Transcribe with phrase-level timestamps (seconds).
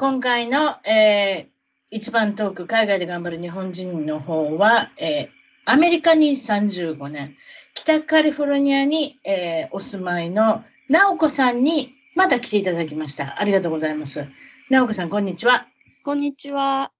[0.00, 5.28] 今回の、えー、一番トーク、海外で頑張る日本人の方は、えー、
[5.64, 7.34] アメリカに35年、
[7.74, 13.40] 北カリフォルニアに、えー、お住まいの直子さんにまた来ていただきました。
[13.40, 14.24] ありがとうございます。
[14.70, 15.66] 直子さん、こんにちは。
[16.04, 16.92] こんにちは。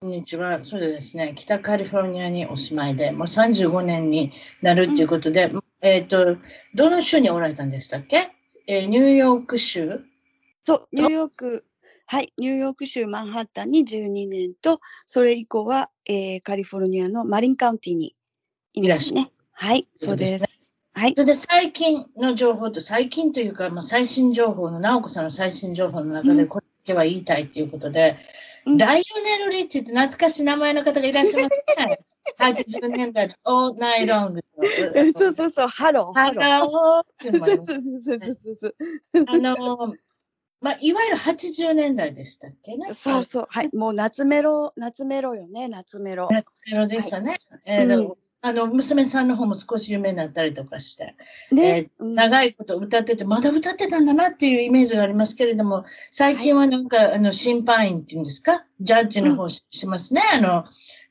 [0.00, 0.58] こんにちは。
[0.64, 6.36] そうですね、北カリフォルニアにお住まいで、もう35年になるっていうことで、うん、えっ、と、
[6.74, 8.32] どの州におられたんでしたっけ、
[8.66, 10.00] えー、ニューヨーク州？
[10.64, 11.64] と、ニューヨーク
[12.06, 18.14] はい、ニューヨーク州マンハッタンに12年と、それ以降は、えー、カリフォルニアのマリンカウンティに
[18.74, 19.30] いますね。
[19.52, 20.66] はい、そうです。
[20.92, 21.14] はい。
[21.14, 28.18] それで最近の情報と、最近というか、まあ、最新情報の、直子さんの最新情報の中で、これだけは言いたいということで、
[28.66, 31.98] うん、ライオネル・リッチって懐かしい名前の方がいらっしゃいますね。
[32.38, 34.40] 80年代の All Night Long。
[35.16, 36.18] そうそうそう、 Hello。
[36.18, 37.72] ハローっていうのもあります。
[38.02, 39.24] そうそうそうそう。
[39.26, 39.94] あの、
[40.64, 42.94] まあ、いわゆる80年代でしたっけね。
[42.94, 43.46] そうそう。
[43.50, 43.76] はい。
[43.76, 46.26] もう夏メロ、夏メロよね、夏メロ。
[46.30, 47.36] 夏メロでしたね。
[47.50, 51.16] はい、えー、うん、あの、娘さんの方も少し有名になったりとかして、
[51.52, 60.22] ね、えー、長いこと歌ってて、まだ歌ってたんだなっていうイメージがありますけれども、最近はなんか、はい、あの、審判員っていうんですか、ジャッジの方しますね。
[60.38, 60.64] うん、あの、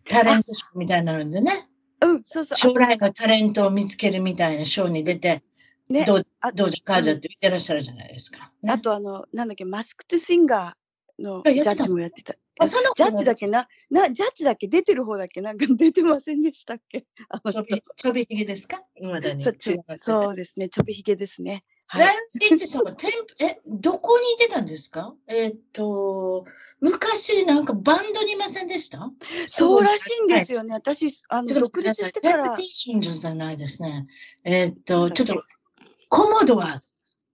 [0.09, 1.69] タレントショーみたいなのでね。
[2.01, 2.57] うん、そうそう。
[2.57, 5.43] 将来のタレントを見つけるみたいなショーに出て、
[5.89, 8.51] ね、どうどうじゃかーじゃって言ってらっしゃるじゃないですか。
[8.61, 12.35] ね、あとあの、なんだっけ、マスクトゥシンガーのジャッジもやってた。
[12.59, 15.41] あそのジャッジだけな、な、ジャッジだけ出てる方だけ？
[15.41, 17.05] なんか出てませんでしたっけ？
[17.29, 18.81] あのちょび、ちょびひげですか？
[18.95, 19.43] 今だに。
[19.43, 21.63] そうですね、ちょびひげですね。
[21.87, 22.05] はい。
[22.05, 22.13] ラ
[22.55, 25.13] ンチさんはテンえ、どこに出たんですか？
[25.27, 26.45] えっ、と、
[26.79, 29.11] 昔なんかバンドにいませんでした？
[29.47, 30.69] そうらしいんですよね。
[30.73, 32.55] はい、私、あの、独立してから。
[32.55, 34.05] テンションじゃないですね。
[34.43, 35.43] えっ、と、ちょっと
[36.13, 36.93] コモドワーズ。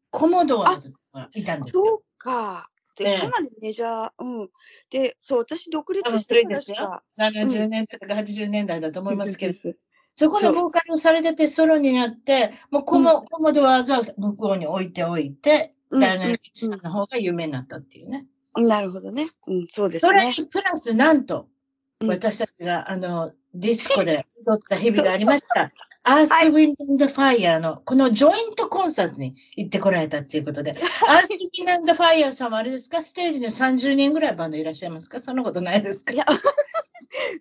[0.09, 1.83] コモドワーズがいたんですよ。
[1.83, 2.69] そうか。
[2.95, 4.49] で、かなりメジャー、うん。
[4.89, 7.03] で、そう、私独立してからしか。
[7.17, 9.75] 70年代とか80年代だと思いますけど、うん、
[10.15, 18.27] そこのボーカルをされててソロになって、もうコモ,、コモドワーズは向こうに置いておいて、ライナー・チさんの方が有名になったっていうね。
[18.55, 19.29] なるほどね。
[19.47, 20.09] うん、そうですね。
[20.09, 21.49] それにプラス、なんと、
[22.01, 25.69] 私たちが、あの、ディスコで踊った日々がありました。
[26.03, 30.71] アース・ウィンド・ファイヤーの、このジョイントコンサートに行ってこられたっていうことで、
[31.07, 35.19] アース・ウィンド・ファイヤーさんはあれですか、ステージに30人ぐらいバンドいらっしゃいますか？
[35.19, 36.13] そんなことないですか？
[36.13, 36.25] いや、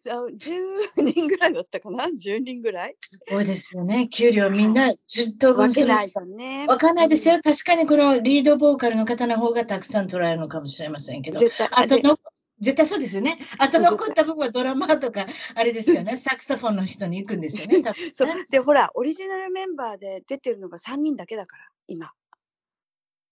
[0.04, 2.96] 10人ぐらいだったかな ?10 人ぐらい？
[3.00, 4.08] すごいですよね。
[4.08, 5.88] 給料みんな10等分する。
[5.88, 6.66] わけないね。
[6.69, 7.38] わかんないですよ。
[7.42, 11.38] 確かにこのリードボーカルの方の方がたくさん取られるのかもしれませんけど、
[11.70, 12.19] あとの
[12.60, 13.38] 絶対そうですよね。
[13.58, 16.16] あと残った部分はドラマとか、あれですよね。
[16.16, 17.82] サクソフォンの人に行くんですよね。
[17.82, 22.12] ね そうで、ほら、オリジナルメンバーで出てるのが3人だけだから、今。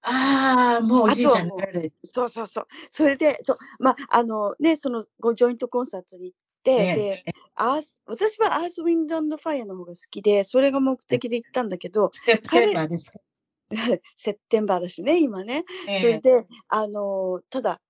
[0.03, 2.67] ああ、もうおじいちゃんになられそうそうそう。
[2.91, 7.25] それで、そうまあ、あのね、そのごジョイントコンサートに行って、ね、で
[7.57, 13.19] アース私はアース・ウィンド・ファイアの方が好きで、それが目的で行ったんだけど、セプテンバーですか？
[14.17, 15.65] セプテンバーだしね、今ね。
[15.89, 17.81] えー、それで、あの、ただ、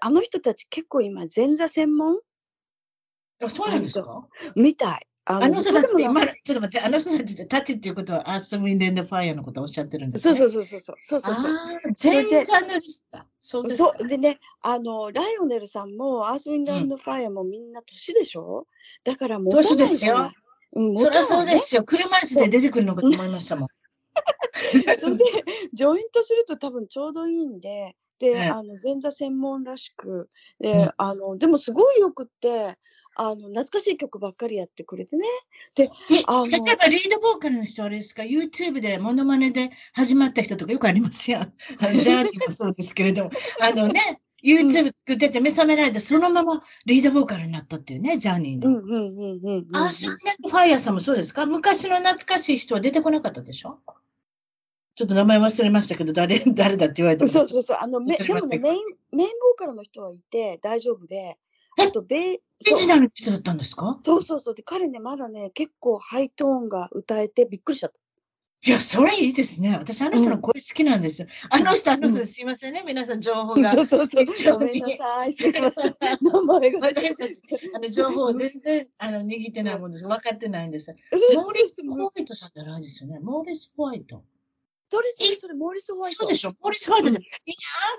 [0.00, 2.18] あの人たち結構今、前座専門？
[3.42, 4.28] あ、そうなんですか？
[4.54, 5.06] みたい。
[5.26, 10.34] あの人たちって今、ちょっと待って、あの人たちってタッチっていうことは、アース・ウィンデンド・ファイアのことをおっしゃってるんですね？
[10.34, 10.96] そうそうそうそう。
[11.00, 11.54] そうそうそう
[12.02, 13.26] 前座のリスタ。
[13.38, 18.66] そうですそうでね、あの、ライオネルさんも、アース・ウィンデンド・ファイアもみんな年でしょ、
[19.06, 19.54] うん、だからもう。
[19.54, 20.30] 年ですよ。
[20.72, 21.84] うん、そりゃそうですよ。
[21.84, 23.68] 車椅子で出てくるのかと思いましたもん。
[24.72, 24.84] で、
[25.72, 30.28] ジョイントすると多分ちょうどいいんで、で、あの前座専門らしく、
[30.60, 32.76] で、うん、あのでもすごいよくって、
[33.16, 35.24] あの懐かしい曲ばっかりやってくれてね。
[35.74, 35.90] で、
[36.26, 41.46] あの例えばリードボーカルの人あれですか、YouTube でモノマネで始まった人とかよくありますよ。
[41.80, 43.30] ジャーニーもそうですけれども、
[43.60, 48.68] あのね、YouTube 作ってて目覚められて、そのままリードボーカルになったっていうね、ジャーニーの。
[48.68, 49.76] うんうんうんうんうん。
[49.76, 51.46] アースウィンドファイヤーさんもそうですか？
[51.46, 53.80] 昔の懐かしい人は出てこなかったでしょ？
[55.00, 57.78] ちょっと名前忘れましたけど、誰、 誰だって言われてもそうそうそう。
[57.80, 58.84] あの、めでもね、メイン、
[59.16, 61.38] メインボーカルの人はいて大丈夫で、
[61.78, 63.98] えあとベー、オリジナルの人だったんですか？
[64.04, 64.54] そうそうそう。
[64.54, 67.98] で、彼ね、まだね、結構ハイトーンが歌えてびっくりしちゃった。
[68.62, 69.74] いや、それいいですね。
[69.78, 71.28] 私、あの人の声好きなんですよ。
[71.48, 73.72] あの人、あの人、すいませんね、皆さん、情報が。
[73.72, 74.26] そうそうそう。
[74.26, 75.32] ごめんなさい。
[75.32, 75.96] すいません。
[76.20, 76.78] 名前が。
[76.88, 77.40] 私たち、
[77.74, 80.04] あの情報を全然あの握ってないもんです。
[80.06, 80.94] 分かってないんです。
[81.34, 83.18] モーリス・ホワイトさんじゃないですよね。
[83.20, 84.22] モーリス・ホワイト。
[84.90, 86.18] それ、それ、それ、モーリス・ホワイト？
[86.22, 86.54] そうでしょ？
[86.60, 87.18] モーリス・ホワイトで。
[87.20, 87.24] いや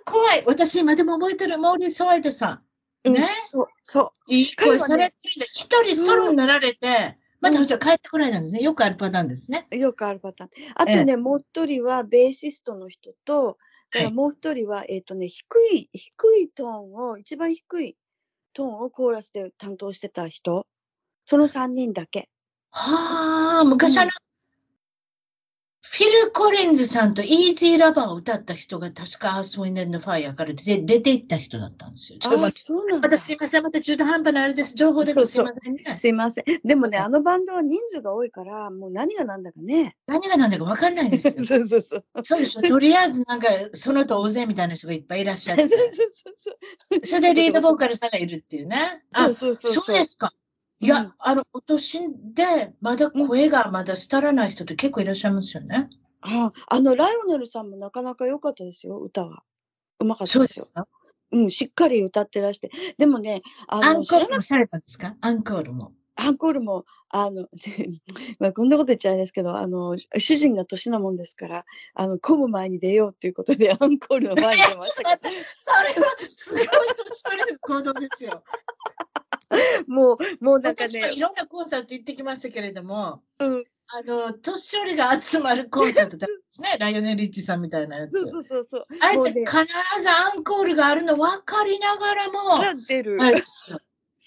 [0.06, 0.44] ー、怖い。
[0.46, 2.64] 私、今でも覚えてるモーリス・ホワイトさん。
[3.06, 3.30] うんね？
[3.46, 8.60] そう、そいい声されてるんで、一人ソロになられて、またじゃ帰ってこないなんですね。
[8.60, 9.68] よくあるパターンですね。
[9.72, 9.78] う。
[9.78, 10.52] よくあるパターン。
[10.76, 13.58] あとね、もう一人はベーシストの人と、
[14.12, 17.98] もう一人は、えっ、とね、低い、低いトーンを、一番低い
[18.54, 20.68] トーンをコーラスで担当してた人。
[21.26, 22.30] その三人だけ。
[22.70, 24.12] はあ、昔あの、
[25.94, 32.20] フィル・コリンズさんとイージー・ラバーを歌った人が確かアース・ウィンド・ファイアから出て出て行った人だったんですよ。
[32.20, 33.10] ちょっと待ってそうなんだ。
[33.10, 34.74] またすいません、また中途半端なあれです。
[34.74, 35.94] 情報でもすいませんね。
[35.94, 36.46] すいません。
[36.64, 39.98] でもね、あのバンドは人数が多いから、もう何が何だかね。
[40.08, 41.34] 何が何だか分かんないんですよ。
[41.46, 42.06] そうそうそう。
[42.24, 42.62] そうでしょ。
[42.62, 45.76] とりあえずなんか、その他大勢みたいな人がいっぱいいらっしゃっそうて。
[45.92, 46.10] そう
[46.92, 49.04] そうそれでリードボーカルさんがいるっていうね。
[49.12, 49.74] あそうそうそう。
[49.84, 50.34] そうですか。
[50.82, 52.00] いや、うんあの、お年
[52.34, 55.90] で、まだ声がまだ廃らない人って結構いらっしゃいますよね。
[56.22, 59.44] ああの、ライオネルさんもなかなか良かったですよ、歌は。
[60.00, 60.72] うまかったですす。
[60.74, 60.88] か。
[61.32, 62.72] うん、しっかり歌ってらして。
[62.98, 65.16] でもね、あアの、ンコールもされたんですか？
[65.22, 65.94] アンコールも。
[66.16, 67.48] アンコールも、あの、
[68.40, 78.44] まあ、こんなこと言っちゃあれですけど、あの、主人が年なもんですから、あの、混む前に出ようっていうことで、アンコールの前に出ましたけ それはすごい年寄りの行動ですよ。
[79.50, 79.58] ど、
[79.88, 86.78] もう、もうなんかねい、ろんなコンサート行ってきましたけれども、うん、あの、年寄りが集まるコンサートですね。
[86.80, 88.12] ライオネル・リッチさんみたいなやつ。
[88.12, 88.86] そうそうそうそう。
[89.02, 89.66] あれって必
[90.02, 93.18] ずアンコールがあるの分かりながらも、出る。
[93.20, 93.80] あれですよ。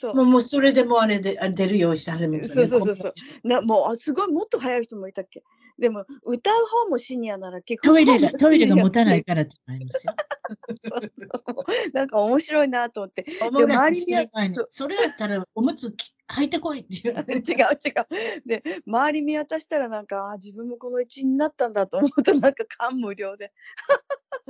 [0.04, 2.54] そうもうもうそれでもうあれであれ出るようにしてはるみたいな。
[2.54, 5.42] そうそうそうそうなもうあすごいもっと早い人もいたっけ？
[5.78, 6.54] でも歌う
[6.84, 10.14] 方もシニアなら結構トイレが、トイレが持たないからってなりますよ。
[10.84, 11.92] そうそう。
[11.92, 13.26] なんか面白いなと思って。
[13.40, 14.68] 周りにそう。
[14.70, 17.14] それだったらおむつき履いてこいってい う。
[17.14, 18.42] 違う違う。
[18.46, 23.52] で周り見渡したらなんかあ自分もこの一員になったんだと思うとなんか感無量で。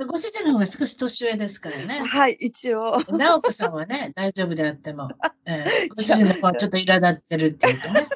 [0.07, 1.99] ご主人の方が少し年上ですからね。
[1.99, 2.99] はい一応。
[3.07, 5.09] 直子さんはね、大丈夫であっても、
[5.45, 8.07] えー ご主人の方はちょっと苛立ってるっていうかね。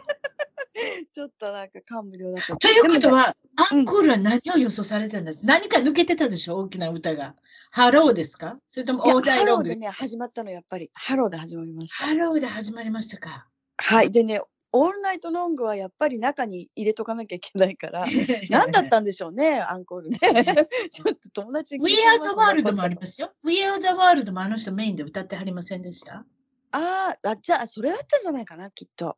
[1.11, 3.35] ちょっとなんか感無量だとということは、
[3.71, 6.57] アンコールは何を予想されてるんです、何か抜けてたでしょ？
[6.57, 7.35] 大きな歌が。
[7.71, 8.57] ハローですか？
[8.69, 12.05] それともオーダイローでね始まったのやっぱりハローで始まりました。
[12.05, 13.47] ハローで始まりましたか？
[13.77, 14.11] はい。
[14.11, 14.41] でね
[14.71, 18.05] オールナイトロングはやっぱり中に入れとかなきゃいけないから
[18.51, 20.19] 何だったんでしょうね、アンコールね。
[20.93, 23.33] ちょっと友達に We Are the ね World もありますよ。
[23.43, 26.23] We Are the World もあの人メインで歌ってはりませんでした？
[26.71, 29.17] あーあ、じゃあ、それだったんじゃないかな、きっと。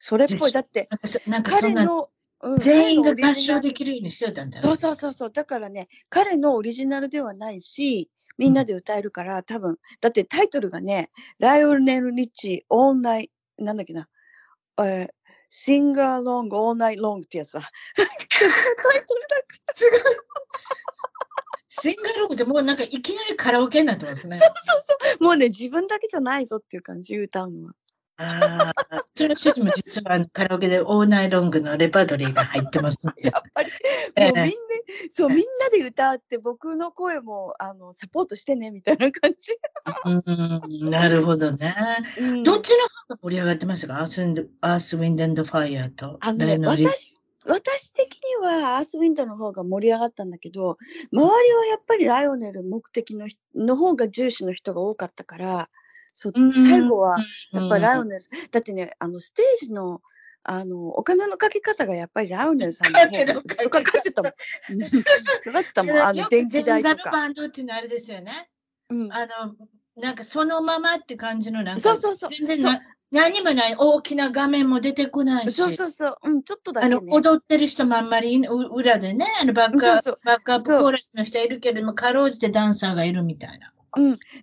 [0.00, 0.52] それっぽい。
[0.52, 0.88] だって、
[1.28, 5.30] なんか彼の、うん全員が合唱できるようにしてたんじゃないそうそうそうそう。
[5.30, 8.08] だからね、彼のオリジナルではないし、
[8.38, 14.08] みんなで歌えるから、多分、だってタイトルがね、ライオネル・リッチ、オールナイなんだっけな、
[14.78, 15.08] えー、
[15.50, 17.60] シンガーロング、オールナイロングってやつだ。
[17.94, 19.36] タイトルだ
[19.74, 20.00] すごい。
[21.68, 24.38] シンガーロックってもうなんかいきなりカラオケになってますね。
[24.38, 25.24] そうそうそう。
[25.24, 27.74] もうね、自分だけじゃないぞっていう感じ、歌うのは。
[28.22, 33.32] ああ、うちの主人も実はカラオケでオーナイロングのレパートリーが入ってますんでや。
[33.38, 33.70] っぱり、
[34.16, 34.52] ええもうみんな、
[35.12, 39.56] そう、みんなで歌って、僕の声も、あの、サポートしてね、みたいな感じ。
[40.04, 41.74] うん、なるほどね。
[42.18, 44.00] うんどっちの方が盛り上がってましたか？
[44.00, 50.76] アースウィンドアースウィンドアンドファイヤーとあのね、私、私的にはアースウィンドの方が盛り上がったんだけど、
[51.12, 55.68] 周りはやっぱりライオネル目的の人の方が重視の人が多かったから、
[56.20, 57.16] そうん最後は
[57.50, 60.02] やっぱりライオうんネル、だってね、あのステージの
[60.42, 64.32] あのお金のかけ方がやっぱりライオネルさんの方がかかかって たもん。
[64.70, 67.10] うんかかってたもん、あの電気代とか。
[67.10, 68.50] バンドっていうのはあれですよね。
[68.90, 69.12] うん。
[69.12, 69.54] あの、
[69.96, 72.34] なんかそのままって感じのなんか、そうそうそう。
[72.34, 72.80] そう全然な
[73.12, 77.12] 何もない大きな画面も出てこないし、そうそうそう、うん、ちょっとだあのけね。
[77.12, 83.72] 踊ってる人もあんまり裏でね、あのバックアップバックアップコーラスの人いるけれども、かろうじてダンサーがいるみたいな。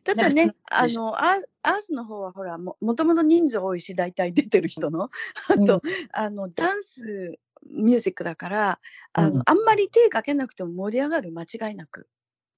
[0.03, 5.09] ただなんね、かそのあの、アースの方はほら、ももともと人数多いし、大体出てる人の。
[5.49, 5.81] あうんと、
[6.13, 7.37] あの、ダンス
[7.69, 8.79] ミュージックだから、
[9.13, 12.07] あの、うんあんまり手かけなくても盛り上がる、間違いなく。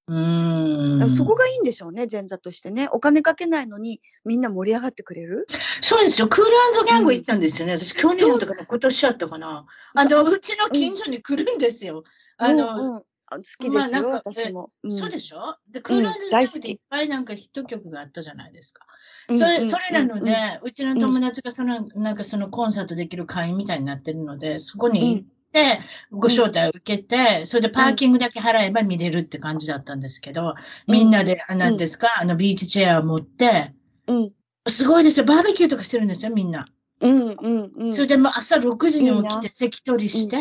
[0.08, 2.88] うんそこがいいんでしょうね、前座としてね。
[2.90, 5.46] お金かけないのにみんな盛り上がってくれる？
[5.82, 6.26] そうですよ。
[6.28, 6.50] クール
[6.86, 7.78] ギャング行ったんですよね。
[7.78, 9.66] 私、去年とかな今年やったかな。
[9.94, 12.02] あの、うちの近所に来るんですよ。
[12.38, 13.02] あの、うんうんあ
[13.36, 14.70] 好きですよ、まあなんか私も。
[14.86, 15.56] んそうでしょ？
[15.70, 18.84] で、クールギャング大好きでいっぱいなんかヒット曲があったじゃないですか。
[19.28, 20.32] うんそれ、うんそれなので、
[20.62, 30.54] ううちの友達がその、なんかそのコンサートできる会員みたいになってるので、そこに行って、ご招待を受けて、それでパーキングだけ払えば見れるって感じだったんですけど、
[30.88, 33.72] みんなで、あなんですか、あの、ビーチチェアを持って、
[34.06, 34.32] うん。
[34.68, 35.26] すごいですよ。
[35.26, 36.66] バーベキューとかしてるんですよ、みんな。
[37.00, 37.92] うんうんうん。
[37.92, 40.36] それでもう朝6時に起きて席取りして、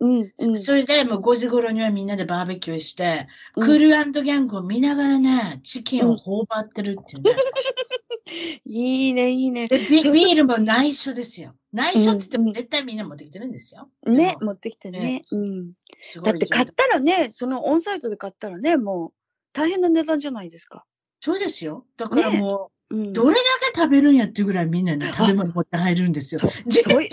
[0.00, 0.58] うんうん。
[0.58, 7.36] それでもう5時頃にはみんなでバーベキューして、うんクールギャングを見ながらね、チキンを頬張ってるっていうね。
[8.64, 9.68] いいね、いいね。
[9.68, 11.54] でビビールも内緒ですよ。
[11.72, 13.90] 内緒って言ってうんうんも絶対みんな持ってきてるんですよ。
[14.04, 15.22] で、もね持ってきてね。
[15.30, 15.72] うん。
[16.22, 19.12] だって買ったらね、そのオンサイトで買ったらね、もう
[19.52, 20.84] 大変な値段じゃないですか。
[21.20, 21.86] そうですよ。
[21.96, 22.68] だからもうんう、。
[22.90, 23.40] どれだ
[23.72, 26.40] け食べるんやっていうぐらいみんなね、食べ物持って入るんですよ。
[26.66, 27.08] 絶対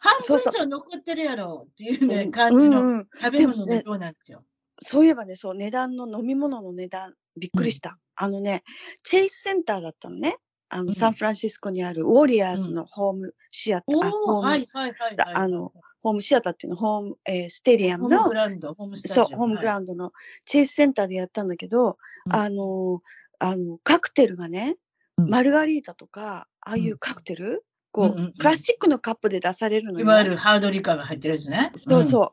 [0.00, 4.44] 半分以上残ってるやろっていうね、うん感じのうんうん食べ物の量なんですよ。
[4.82, 7.98] そういえばね、そう、値段の飲み物の値段、びっくりした。
[8.16, 8.64] あのね、
[9.04, 10.36] チェイスセンターだったのね。
[10.68, 15.34] あの、うんサンフランシスコにあるウォリアーズのホームシアター、あおお、ホーム、はいはいはいはい。
[15.34, 15.72] あの、
[16.02, 19.28] ホームシアターっていうの、ホーム、えーステディアムのホームグ、ラウンド、ホームスタジアム。
[19.28, 20.12] そう、ホームグラウンドの
[20.44, 21.96] チェイスセンターでやったんだけど、
[22.26, 23.02] うんあの、
[23.38, 24.76] あの、カクテルがね、うん
[25.16, 30.04] マルガリータとか、ああいうカクテル、こう、うんうんうんプラスチックのカップで出されるのよ。
[30.04, 31.72] いわゆるハードリカーが入ってるやつね。
[31.76, 32.30] そうそう。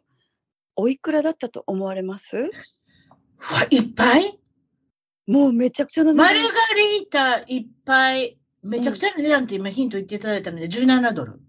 [0.76, 2.38] おいくらだったと思われます？
[2.38, 2.46] うん。
[2.46, 4.40] うわ、いっぱい？
[5.28, 8.40] もうめちゃくちゃな値段マルガリータいっぱい。
[8.64, 11.42] めちゃくちゃな値段って今ヒント言っていただいたので17ドル。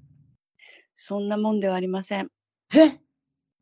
[0.95, 2.29] そんなもんではありません。
[2.75, 3.01] え？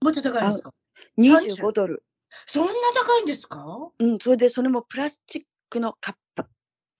[0.00, 0.72] もっと高いんですか
[1.18, 2.02] ？25ドル。
[2.46, 3.64] そんな高いんですか？
[3.98, 6.44] うん、それでそれもプラスチックのカップ。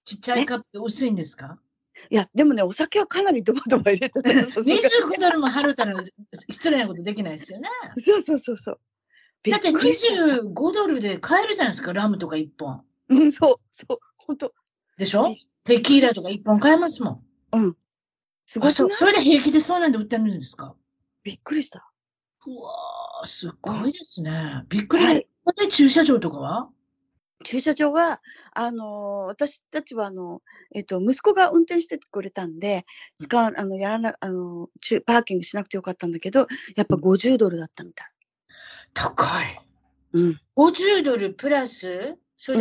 [0.08, 1.58] ちっちゃいカップで薄いんですか？
[2.10, 4.30] いや、でもね、お酒はかなりドバドバ入れてた。
[4.30, 5.94] ?25 ドルも払ったら
[6.48, 7.68] 失礼なことできないですよね。
[7.98, 8.80] そうそうそうそう。
[9.42, 12.82] びだってくりしちゃった25ドルで買えるじゃないですか、ラムとか1本。
[13.10, 14.52] うん、そう、そう、本当
[14.96, 15.34] でしょ？
[15.64, 17.22] テキーラとか1本買えますも
[17.56, 17.76] ん。
[18.46, 18.72] すごくない？
[18.72, 20.74] あそうそれで平気でそうなんで売ってるんですか？
[21.22, 21.90] びっくりした。
[22.46, 24.64] うわー、すごいですね。
[24.68, 25.04] びっくり。
[25.04, 26.68] はいここで駐車場とかは？
[27.44, 28.20] 駐車場は、
[28.52, 30.42] あのー私たちはあの、
[30.74, 32.84] えっと、息子が運転してくれたんで、
[33.18, 38.06] 使わ、あの、やらな、あの、駐パーキングしなくてよかったんだけど、やっぱ50ドルだったみたい。
[38.94, 39.60] 高い。
[40.14, 40.40] うん。
[40.56, 42.58] 50ドルプラス、それ？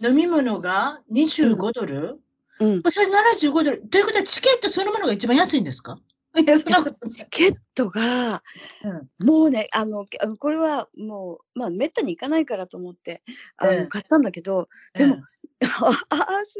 [0.00, 2.20] で、飲み物が25ドル、
[2.60, 2.82] うん。
[2.90, 3.82] それ75ドル。
[3.88, 5.98] ということはチケットそのものが一番安いんですか？
[7.10, 8.42] チケットが、
[9.20, 9.26] うん。
[9.26, 10.06] もうね、あの、
[10.38, 13.22] これはもう、まあ、めったに行かないからと思って、
[13.56, 13.86] あの、ええ。
[13.86, 15.22] 買ったんだけど、でもうん
[15.62, 16.56] アース、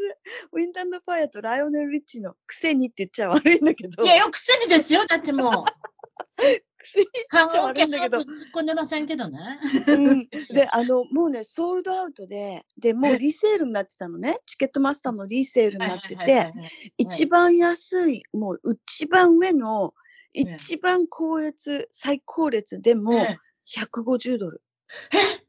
[0.51, 5.05] ウィンタンドファイアとライオネル・リッチのくせにって言っちゃ悪いんだけど、いや、よくすりですよ。
[5.05, 5.53] だってもう、
[6.83, 8.19] くせに看ちゃ悪いんだけど。
[8.19, 9.39] 突っ込んでませんけどね。
[9.87, 14.39] うん、 であのもうねソールドアウトででもえうリセールになってたのね。
[14.45, 16.53] チケットマスターのリセールになっててはい
[16.97, 19.93] 一番安いもう一番上の
[20.33, 24.61] え一番高列最高列でもえ150ドル。
[25.13, 25.17] え？
[25.39, 25.43] え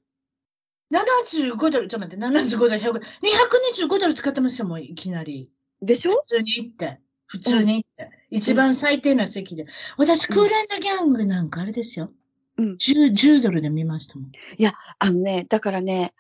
[0.91, 5.51] 75ドル、ちょっと待って、75ドル、100 225ドル使ってますよ、もういきなり。
[5.83, 6.13] でしょ？
[6.23, 7.01] 普通に行って。
[7.27, 8.11] 普通に行って。
[8.37, 9.67] 一番最低な席で。
[9.97, 12.13] 私、クーランドギャングなんかあれですよ。
[12.57, 14.33] うん10、10ドルで見ましたもん。
[15.01, 16.15] あのねだからね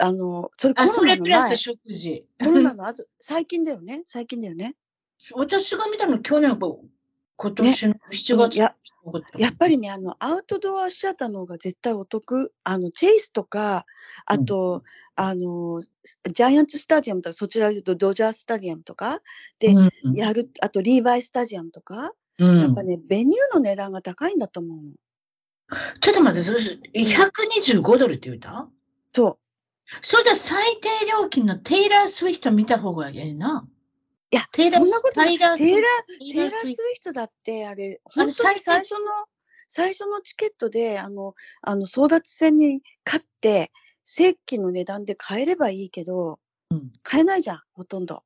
[0.00, 2.26] あのそれコあ、ロそれプラスナの前食事。
[2.38, 4.74] コロナの後最近だよね最近だよね
[5.34, 6.56] 私が見たの去年、
[7.36, 8.58] 今年の7月。
[8.58, 8.74] や
[9.36, 12.52] やっぱりね、あの、アウトドアシアターの方が絶対お得。
[12.64, 13.86] あの、チェイスとか、
[14.26, 19.20] あと、あの、ジャイアンツスタジアムとか、そちらで言うとドジャースタジアムとか、
[19.58, 24.82] でうん、やる、あとリーバイスタジアムとか、うんやっぱね、 venue の値段が高いんだと思うの。
[26.00, 26.58] ちょっと待って、それ
[27.02, 28.68] 125ドルって言うた？
[29.14, 29.38] そう。
[30.00, 33.66] それじゃ最低料金のテイラー・スウィフト見た方がいいな。
[34.30, 35.22] いや、テイラーそんなこと。
[35.22, 38.98] テイラーテイラー、スウィフフトだって、あれ、本当に最初の、
[39.68, 43.70] 最初のチケットで、あの、あの、争奪戦に勝って、
[44.04, 46.38] 正規の値段で買えればいいけど、
[46.70, 48.22] うん買えないじゃん、ほとんど。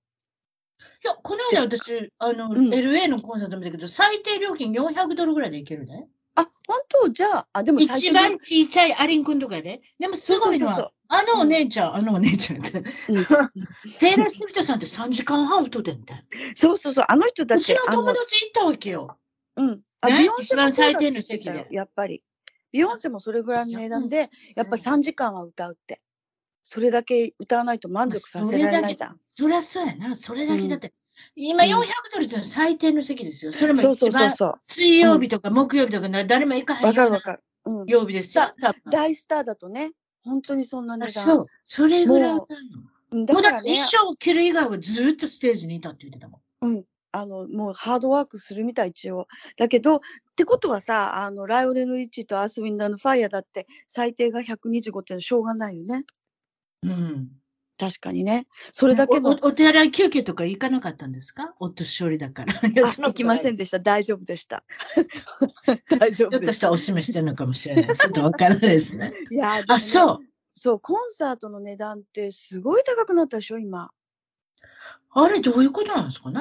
[1.05, 6.09] いや、この間私、あの、うん LA のコンサート見たけど、最低料金400ドルぐらいでいけるね。
[6.37, 7.09] あ、本当？
[7.09, 9.81] じゃあ、あ、でも最一初番ちっちゃいアリン君とかやで。
[9.99, 12.79] でもすごいのそうそうそうは、あのお姉ちゃん、あのお姉ちゃんって。
[12.79, 12.85] うん
[13.99, 16.15] テイラー・スウィフトさんって3時間半歌ってんて。
[16.55, 19.19] そうそうそう、あの人だってうちの、あ友達行ったわけよ。
[19.57, 19.81] うん。
[20.03, 20.29] あね？
[20.41, 21.67] 一番最低の席で。
[21.71, 22.23] やっぱり。
[22.77, 25.99] ビヨンセもそれぐらいの値段で、やっぱ3時間は歌うって。
[26.63, 29.21] それだけ歌わないと満足させられないじゃん。
[29.31, 30.15] そりゃそうやな。
[30.15, 30.93] それだけだって。
[31.35, 33.53] 今うん400ドルって最低の席ですよ。
[33.53, 36.77] それもそうそう一番そうそ水曜日とか木曜日とかな誰も行かう。
[36.77, 37.43] へんわかるわかる。
[37.65, 37.87] うん。
[37.87, 38.53] 曜日ですよ。
[38.91, 39.93] 大スターだとね、
[40.23, 41.25] 本当にそんな値段。
[41.25, 41.47] あそう。
[41.65, 46.67] それぐらいだからねもうだって一、生切る以外はずっとステージにいたって言ってたもん。
[46.67, 46.85] うん。
[47.17, 49.27] あの、もうハードワークするみたい、一応。
[49.57, 50.01] だけど、っ
[50.37, 56.05] てことはさ、あの、ライオネル・リッチーとアース・ウィンダーのファイヤーだって、最低が125ってしょうがないよね。
[56.83, 57.29] うん。
[57.79, 58.47] 確かにね。
[58.73, 61.55] それだけの、お手洗い休憩とか行かなかったんですか？
[61.61, 62.55] お年寄りだから。
[62.63, 63.79] 行きませんでしした。
[63.79, 64.65] 大丈夫でした。
[65.99, 66.19] 大丈夫でし。
[66.19, 68.03] ひょっとしたたらお示してるのかもしれないです。
[68.03, 69.13] ちょっとわからないですね。
[69.31, 70.19] いや、でもあ、ねそう。
[70.55, 73.91] そう、コンサートの値段ってすごい高くなったでしょ、今。
[75.11, 76.41] あれ、どういうことなんですかね？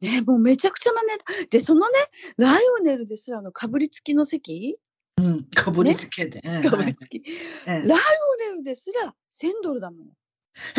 [0.00, 1.46] ね、もうめちゃくちゃな値段。
[1.50, 1.94] で、そのね、
[2.36, 4.78] ライオネルですらのかぶりつきの席？
[5.16, 5.44] うん。
[5.44, 6.40] かぶりつけて。
[6.44, 7.22] うんかぶりつき。
[7.66, 8.00] はいライ
[8.48, 10.08] オネルですら1000ドルだもん。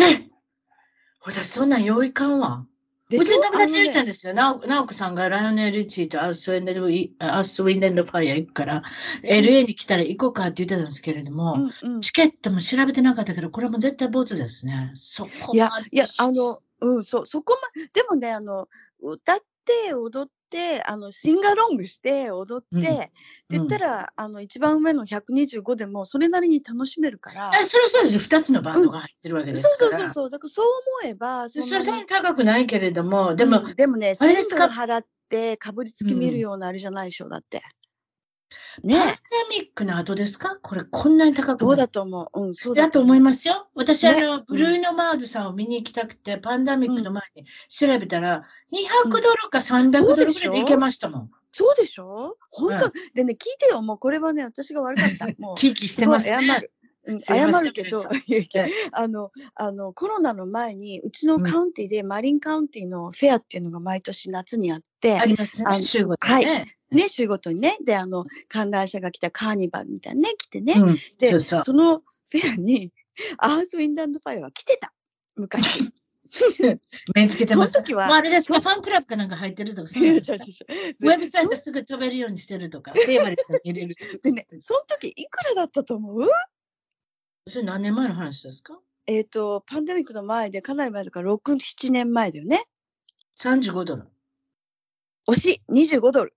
[0.02, 0.30] え
[1.22, 2.66] 私、そんなん用意かんわ。
[3.10, 4.36] でうちの友達言たんですよ。
[4.36, 6.66] なお直子さんがライオネル・リッチーとアースウィン
[7.80, 8.84] デンド・ファイア行くから、
[9.24, 14.92] LA に来たら行こうかって言ってたんですけれども、うんうんチケットも調べてなかったけど、これも絶対ボツですね。
[14.94, 18.68] そこいやまでいや、あの、うん、そう、そこま、でもね、あの、
[19.02, 23.12] 歌って、踊って、あの、シンガロングして、踊って、うんって
[23.52, 27.52] 言ったら、あの、一番上の125でも、それなりに楽しめるから。
[27.62, 28.20] えそれはそうですよ。
[28.22, 30.00] 二つのバンドが入ってるわけですそうから。
[30.00, 30.66] そうそうそう、だからそう
[31.02, 34.66] 思えば、それそんなに高くないけれども、でも、うんでもね、1000あれですか？
[34.68, 37.62] 払って、かぶりつき見るようなあれじゃないでしょ、だって。
[38.82, 39.20] パンデね
[39.50, 40.58] ミックの後ですか？
[40.62, 42.42] これこんなに高くそうだと思う。
[42.42, 43.68] うん、そうだだと思いますよ。
[43.76, 44.46] 私、ねあの、うん。
[44.48, 51.32] ブルーノ・マーズさんを見に行きたくて、パンデミックの前に調べたら、200ドルか300ドルぐらいで行けましたもん。
[51.52, 52.38] そうでしょ？
[52.52, 55.28] 本当、うでね、聞いてよ、もうこれはね、私が悪かった。
[55.40, 55.56] もう。
[55.58, 56.28] キーキーしてます。
[56.28, 56.72] 謝る。
[57.06, 58.04] うん、謝るけど
[58.92, 66.76] あの、あの、コロナの前に、うちのうんカウンティで、マリンカウンティのフェアっていうのが毎年夏にあって、ありますね、週ごとはいね。
[66.92, 71.76] ね、週ごとにね、で、あの、観覧車が来たカーニバルみたいなね、来てね、うん、で、そうそう。
[71.76, 72.92] のフェアに、
[73.38, 74.94] アースウィンドアンドファイアは来てた。
[75.36, 75.92] 昔。
[77.16, 77.74] 目つけてます。
[77.74, 84.18] その時はあれですか、ファンクラブかなんか入ってるとか、そうウェブサイトすぐ飛べるようにしてるとか、フェイバリットに入れるとか？
[84.22, 86.30] でね、その時いくらだったと思う？
[87.50, 88.80] それ何年前の話ですか？
[89.08, 92.66] えっ、と、パンデミックの前でかなり前だから、6、7年前だよね。
[93.40, 94.04] ?35 ドル。
[95.28, 96.34] 惜しい、25ドル。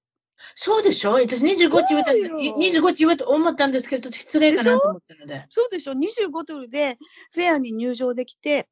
[0.56, 1.12] そうでしょ？
[1.12, 5.46] 私25って言われたんでそうよ25って言われたと思ったんですけど、ちょっと失礼かなと思ったので。
[5.50, 6.98] そうでしょ ?25 ドルで
[7.32, 8.68] フェアに入場できて、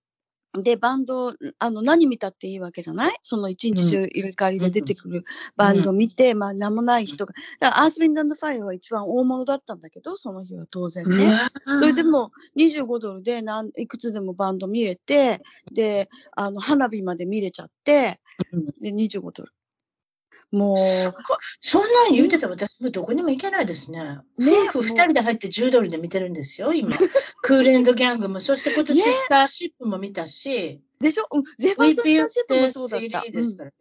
[0.58, 3.18] で、バンド、あの、何見たっていいわけじゃない？
[3.22, 5.24] その一日中入れ替わりで出てくる
[5.56, 7.34] バンド見て、まあ、名もない人が。
[7.60, 11.38] だから、アース・ウィンド・アンド・ファイアは一番大物だったんだけど、その日は当然ね。
[11.78, 15.40] それでも25ドルでなんいくつでもバンド見れて、
[15.72, 18.20] で、あの、花火まで見れちゃって、
[18.52, 19.52] うんで、25ドル。
[20.52, 20.78] もう、
[21.60, 24.00] そんなん言うてたら私もどこにも行けないですね。
[24.38, 26.96] ね夫婦2人で入って10ドルで見てるんですよ、今。
[27.42, 31.26] クールエンドギャングも、そして今年ねスターシップも見たし、でしょ？
[31.30, 33.18] うん、ゼファーソン・スターシップもそうだった。
[33.20, 33.74] VPF ですからね。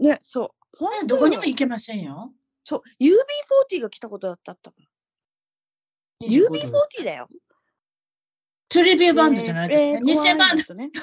[0.00, 0.78] うんね、そう。
[0.78, 2.34] 本当どこにもよ行けませんよ。
[2.64, 4.72] そう、UB40 が来たことだったった。
[6.22, 7.28] UB40 だよ。
[8.68, 10.00] トリビューバンドじゃないですね。
[10.00, 10.64] レ偽バンド。
[10.64, 10.74] ド。
[10.74, 10.98] ね、偽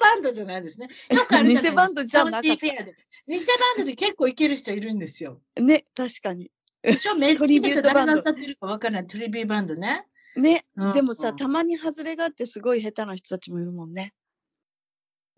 [0.00, 0.88] バンドじゃないですね。
[1.10, 2.92] よくあるじゃないですか偽バンドじゃなかったカウンティフェアで
[3.28, 5.40] 偽バンドで結構行ける人いるんですよ。
[5.60, 6.50] ね、確かに。
[6.82, 7.14] でしょ？
[7.16, 10.06] 目つトリビュけてートバンド誰が歌ってるかわからないトリビューバンドね。
[10.36, 14.12] ね、うんでもさ、うんたまに外れがあってすごい下手な人たちもいるもんね。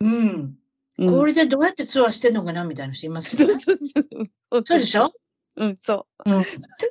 [0.01, 0.55] うん。
[0.99, 3.61] うんこれでどうやってツアーしてんのかなみたいな人いますそうよね。
[3.61, 5.13] そうでしょ？
[5.57, 6.45] うん、そうん。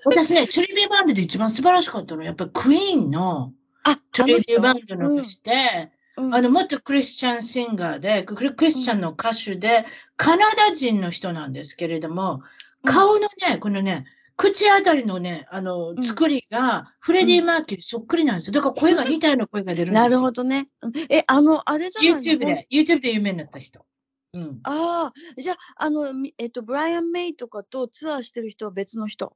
[0.06, 3.58] 私ね、トリビューバンドで一番素晴らしかったのは、やっぱりクイーンのう。
[3.92, 12.42] あ、トリビューバンドあのして、うんあの、元クリスチャンシンガーで、クリスチャンの歌手で、カナダ人の人なんですけれども、うん
[12.86, 14.06] 顔のね、このね、
[14.38, 18.54] 口あたりのね、あの、ん作りが、フレディ・マーキュリーそっくりなんですよ。
[18.54, 20.08] だから声が似たような声が出るんですよ。
[20.08, 20.70] なるほどね。
[20.82, 23.86] うんえ、あの、あれじゃないの？YouTube で、YouTube で有名になった人。
[24.34, 24.60] うん。
[24.64, 29.36] ああ、じゃあ、あの、みえっと、ブライアン・メイとかとツアーしてる人は別の人？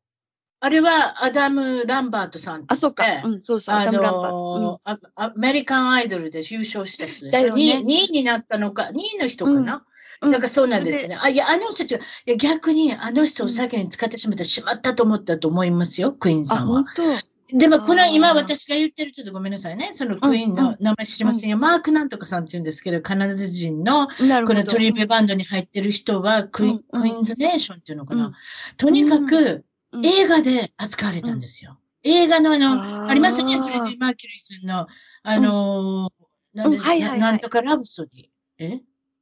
[0.64, 3.76] あれはアダム・ランバートさんってあ、そうかうん、そうそう。
[3.76, 4.60] あアダム・ランバート。
[4.60, 9.86] のーアアメリカンアイドルで優勝した人でよね 2, 位になったのか、2位の人かな、
[10.22, 11.18] うんなんかそうなんですよね。
[11.20, 16.86] あ、いや、あの人たちが、いや、逆にあの人をうん先に使ってしまった、しまったと思ったと思いますよ、クイーンあ、さんは。
[17.52, 19.92] でも、この今私が言ってる、ちょっとごめんなさいね。
[19.94, 21.58] そのクイーンうんの名前知りませんよ。
[21.58, 24.08] マークなんとかさんって言うんですけど、カナダ人の。
[24.08, 24.14] こ
[24.54, 28.28] のトリビューバンドに入ってる人はクイ,、うんうんクイーンズネーションっていうのかな。
[28.28, 28.34] うん
[28.78, 29.64] とにかくうん
[30.04, 31.78] 映画で扱われたんですよ。
[32.04, 34.88] 映画のあの、ありますね、フレディ・マーキュリーさんの、
[35.24, 36.10] あの
[36.54, 38.26] なんなんとかラブソディ。
[38.58, 38.80] え？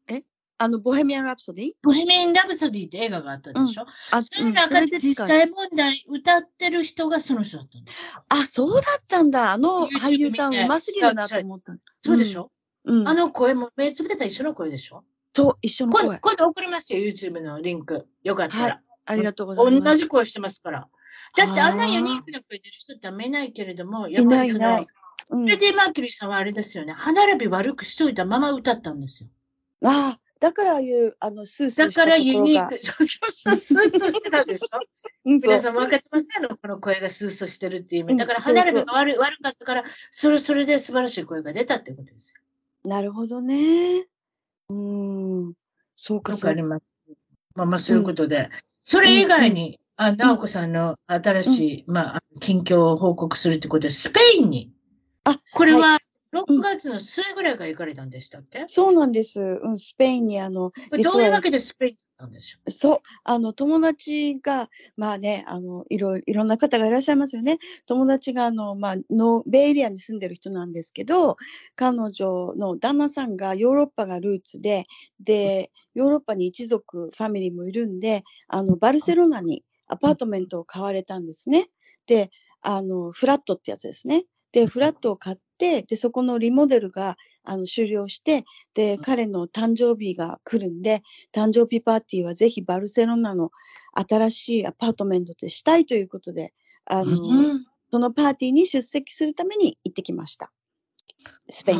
[0.07, 0.23] え？
[0.57, 1.71] あの、ボヘミアン・ラブソディ？
[1.81, 7.91] ボヘミアン・ラブソディって映画があったでしょ、うん、あその中で実際問題歌ってる人がその人だったんだ。
[8.29, 9.53] あ、そうだったんだ。
[9.53, 11.73] あの俳優さんうますぎるなと思った。
[12.03, 12.51] そうでしょ、
[12.85, 15.03] うん、あの声も目つぶってた一緒の声でしょ？
[15.33, 16.17] そう、一緒の声。
[16.19, 18.07] 今度送りますよ、YouTube のリンク。
[18.23, 18.63] よかったら。
[18.63, 18.79] はい、
[19.11, 19.83] ありがとうございます。
[19.83, 20.87] 同じ声してますから。
[21.37, 24.87] だってあんなユニークな声出る人ってあんまいないけれども、やっぱりその、いないいない
[25.31, 29.29] うん、フレディ・マーキュリーさんはあれですよね、歯並び悪くしといたまま歌ったんですよ。
[29.85, 34.67] ああ、だからああいう、あの、スースーだからユニーク、そうそうスースーしてたでしょ？
[35.25, 38.17] 皆さん分かってませんのこの声がスースーしてるっていう意味。
[38.17, 42.89] だから歯並びが悪悪かったから、それそれで素晴らしい声が出たってことですよ。
[42.89, 44.07] なるほどね。
[44.69, 45.53] うん。
[45.95, 46.49] そうか、そうか。
[46.49, 46.93] あります。
[47.55, 48.49] まあまあ、そういうことで。
[48.97, 54.71] うん、それ以外に、うん、あ、直子さんの新しい、うん、まあ、近況を報告するってことで、スペインに？
[55.25, 55.99] あ、これは、
[56.33, 59.41] 6月の末ぐらいから行かれたんでしたっけ、そうなんです。
[59.41, 61.95] うん、スペインにあの、どういうわけでスペイン？
[62.19, 67.57] なんでしょうそう、あの、友達が、まあね、あの、いろいろんな方がいらっしゃいますよね。
[67.87, 71.37] 友達が、あの、まあ、の、ベイエリアに住んでる人なんですけど、
[71.75, 74.85] 彼女の旦那さんがヨーロッパがルーツで、
[75.19, 81.69] で、ヨーロッパに一族、ファミリーもいるんで、あの、バルセロナにアパートメントを買われたんですね。
[82.05, 82.29] で、
[82.61, 84.25] あの、フラットってやつですね。
[84.51, 87.17] で、フラットを買って、で、そこのリモデルが
[87.49, 91.01] あの終了して、で、彼の誕生日が来るんで、
[91.33, 93.51] 誕生日パーティーはぜひバルセロナの
[93.93, 96.53] 新しいアパートメントでしたいということで、
[96.85, 100.51] あの、うん、そのパーティーに出席するために行ってきました。
[101.49, 101.79] スペイン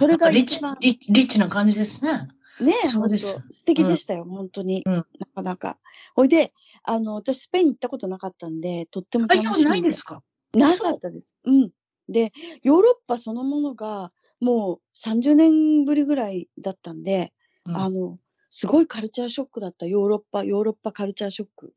[0.00, 2.28] それがリッチリッチな感じですね。
[2.60, 3.42] ねえ、そうです。
[3.50, 4.94] 素敵でしたよ、うん、本当に、うん。
[4.94, 5.78] なかなか。
[6.14, 10.22] ほいで、あの、私、スペイン行ったことなかったんで、とっても楽しみないですか？
[10.52, 11.36] なかったです。
[11.44, 11.70] うん。
[12.08, 14.12] で、ヨーロッパそのものが、
[14.44, 17.32] もう30年ぶりぐらいだったんで、
[17.64, 18.18] うん、あの、
[18.50, 21.74] すごいカルチャーショックだった、ヨーロッパ、ヨーロッパカルチャーショック。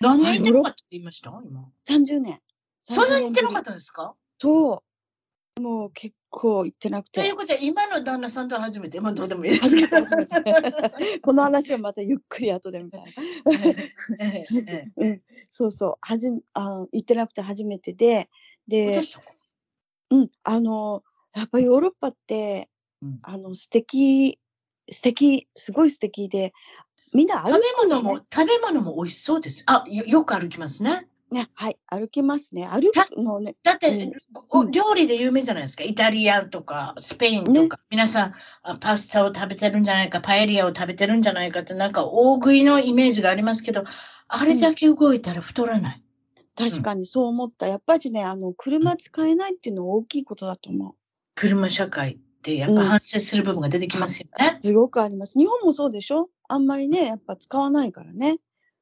[0.00, 1.30] 何年行ってなかったって言いました？
[1.44, 1.68] 今。
[1.88, 2.40] 30年。
[2.84, 4.14] そんなに行ってなかったんですか？
[4.38, 4.84] そ
[5.56, 5.60] う。
[5.60, 7.20] もう結構行ってなくて。
[7.20, 10.06] ということで、今の旦那さんとは初めて、まあどうでもいいですけど。
[11.20, 13.08] この話はまたゆっくり後でみたいな。
[15.50, 18.30] そうそう、はじあ行ってなくて初めてで、
[18.68, 19.02] で、
[20.10, 21.02] うん、あの、
[21.34, 22.68] やっぱヨーロッパって、
[23.02, 23.18] うん。
[23.22, 24.38] あの、素敵
[24.90, 26.52] 素敵すごい素敵で、
[27.12, 29.62] みんな歩食べ物も食べ物も美味しそうです。
[29.66, 31.08] あ、よよく歩きますね。
[31.30, 32.66] ね、はい、歩きますね。
[32.66, 33.54] 歩くのね。
[33.62, 34.10] だって、
[34.50, 35.84] うん、料理で有名じゃないですか。
[35.84, 38.34] イタリアンとか、スペインとか、ね、皆さん
[38.80, 43.84] パスタを食べてるんじゃないか、パエリアを食べてるんじゃないかって、なんか大食いのイメージがありますけど、
[44.28, 46.02] あれだけ動いたら太らない。
[46.56, 47.66] 確かにそう思った。
[47.66, 50.94] やっぱりね、あの、車使えないっていうのは大きいことだと思う。
[51.38, 54.58] 車社会ってやっぱ反省する部分が出てきますよね。
[54.62, 55.38] すごくあります。
[55.38, 56.28] 日本もそうでしょ？
[56.48, 58.38] あんまりね、やっぱ使わないからね。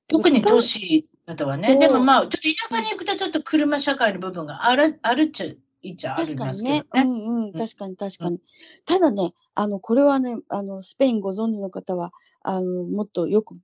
[0.09, 1.77] 特に都市だとはね。
[1.77, 5.47] でもまあ、ちょっと田舎に行くとちょっと車社会の部分がある、あるっちゃ、
[5.83, 6.85] いっちゃありますけどね。
[6.85, 7.19] 確かにね。
[7.27, 8.41] うんうん、確かに確かに。
[8.85, 13.57] ただね、あの、これはね、あの、スペインご存知の方は、あの、もっとよく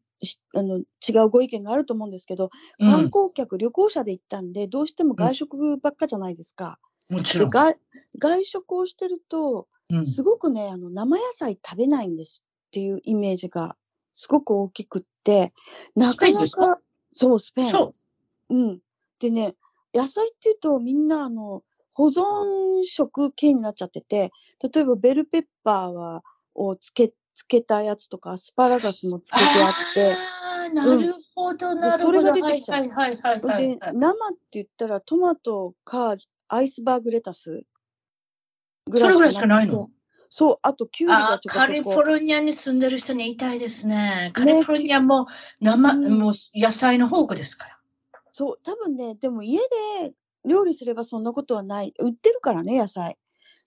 [0.54, 0.82] あの違
[1.24, 2.50] うご意見があると思うんですけど、
[2.84, 6.78] 観光客、旅行者で行ったんで、どうしても外食ばっかじゃないですか。
[7.08, 7.50] もちろん。
[7.50, 7.76] 外
[8.18, 9.68] 外食をしてると、
[10.04, 13.76] すごくね、あの生野菜食べないんですっていうイメージが
[14.14, 15.52] すごく大きくって、
[15.94, 16.78] なかなか、
[17.14, 17.70] そう、スペイン。
[17.70, 17.92] そ
[18.50, 18.54] う。
[18.54, 18.80] うん。
[19.18, 19.54] でね、
[19.94, 21.62] 野菜っていうとみんなあの
[21.94, 24.30] 保存食系になっちゃってて、
[24.72, 30.14] 例えばベルペッパーはをつけつけたやつとか、アスパラガスもつけてあって。
[30.14, 32.20] あなるほど、なるほど。
[32.20, 32.80] それが出てきちゃう。
[32.80, 36.16] はいはいはいはい、で、生って言ったらトマトか
[36.54, 37.62] アイスバーグレタス？
[38.86, 39.88] ぐそれぐらいしかないの？
[40.28, 44.30] そう、あとキュウリがちょカリフォルニアに住んでる人に言いたいですね。
[44.34, 45.26] カリフォルニアも
[45.60, 47.78] 生、ね、もう野菜の宝庫ですから。
[48.32, 49.60] そう、多分ね、でも家
[50.02, 50.12] で
[50.46, 51.94] 料理すればそんなことはない。
[51.98, 53.16] 売ってるからね、野菜。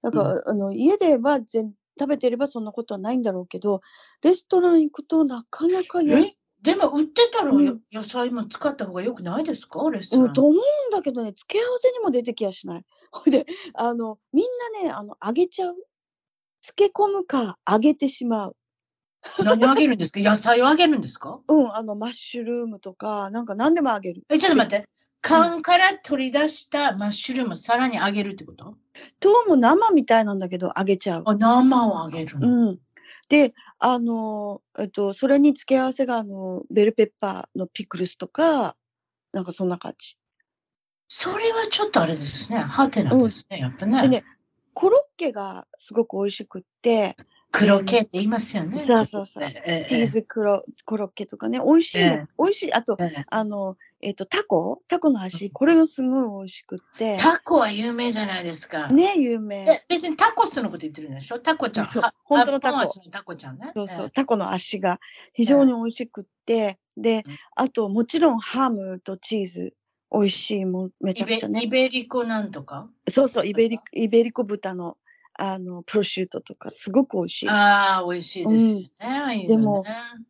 [0.04, 3.82] だから、うん、あの家では全食べてればそんなことはないんだろうけど、
[4.21, 6.32] レストラン行くとなかなかえ？
[6.65, 9.80] でも売ってたら、うん、野菜も使った方がよくないですか？
[9.91, 10.25] レストラン。
[10.28, 10.60] うん、と思うん
[10.91, 12.86] だけどね、付け合わせにも出てきやしない。
[13.12, 14.45] ほいで、あの、みん
[14.84, 15.75] なね、あの、揚げちゃう。
[16.62, 18.56] 漬け込むか、揚げてしまう。
[19.39, 20.19] 何揚げるんですか？
[20.21, 21.39] 野菜を揚げるんですか？
[21.47, 24.23] うん、あの、マッシュルームとか、なんか何でも揚げる。
[24.30, 24.88] え、ちょっと待って。
[25.21, 28.75] 缶から取り出したマッシュルームさらに揚げるってこと？
[29.19, 31.23] とも生みたいなんだけど揚げちゃう。
[31.25, 32.80] あ生を揚げるうん。
[33.30, 38.76] で、あの、えっと、それに付け合わせが、あの、ベルペッパーのピクルスとか、
[39.34, 40.18] なんかそんな感じ。
[41.08, 42.60] それはちょっとあれですね。
[42.60, 44.02] ハテナですね、やっぱね。
[44.04, 44.24] でね、
[44.74, 47.16] コロッケがすごく美味しくって、
[47.58, 48.78] 黒系って言いますよね。
[48.78, 49.44] そうそうそう。
[49.44, 52.28] ええチーズクロコロッケとかね、美味しいええ。
[52.38, 52.74] 美味しい。
[52.74, 53.26] あと、ええ。
[53.28, 54.82] あの、えっ、と、タコ？
[54.88, 58.88] タコの足、これがすごい美味しくって、タコは有名じゃないですか。
[58.89, 59.65] ね、有名。
[59.68, 61.39] え別にタコスのこと言ってるんでしょ？
[61.39, 61.86] タコちゃん。
[61.86, 62.04] そう。
[62.04, 63.00] は本当のタコ。
[63.10, 63.72] タコちゃんね。
[63.74, 65.00] そうそう、えタコの足が
[65.34, 69.74] 非常に美味しくって、でうん、あと、もちろんハムとチーズ、
[70.12, 71.62] 美味しいもん、めえちゃくちゃね。
[71.63, 71.68] イ。
[71.68, 72.88] ベイベリコなんとか？
[73.10, 74.98] そうそう、イベリイベリコ豚の、
[75.38, 77.48] あの、プロシュートとか、すごく美味しい。
[77.48, 79.17] ああ、美味しいですよね。
[79.19, 79.86] ああいうのねでも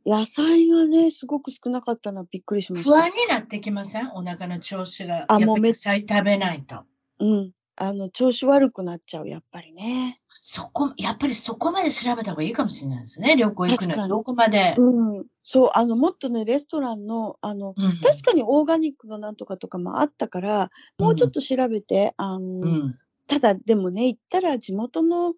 [0.06, 3.10] 野菜がね、すごく少なかったのはびっくりしました不安。
[3.12, 4.10] になってきません？
[4.13, 5.26] お腹の調子が。
[5.30, 6.86] あもうめっちゃ野菜食べないと。
[7.20, 7.52] うん。
[7.78, 10.22] あの、調子悪くなっちゃう、やっぱりね。
[10.30, 13.36] そこ、やっぱりそこまで調べた方がいいかもしれないですね。
[13.36, 14.76] 旅行行くのどこまで。
[14.78, 15.26] うん。
[15.44, 23.00] そう、あの、もっとね、レストランの、あの、うん確かにオーガニックのなんとかとかもあったから、もうちょっと調べて、あの、うん。
[23.28, 25.34] ただでもね、行ったら地元の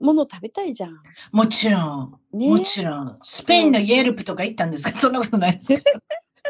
[0.00, 0.96] もの食べたいじゃん。
[1.32, 2.20] もちろん。
[2.32, 3.18] ねもちろん。
[3.22, 4.92] スペインのイェルプとか行ったんですか？
[4.98, 5.82] そんなことないですか？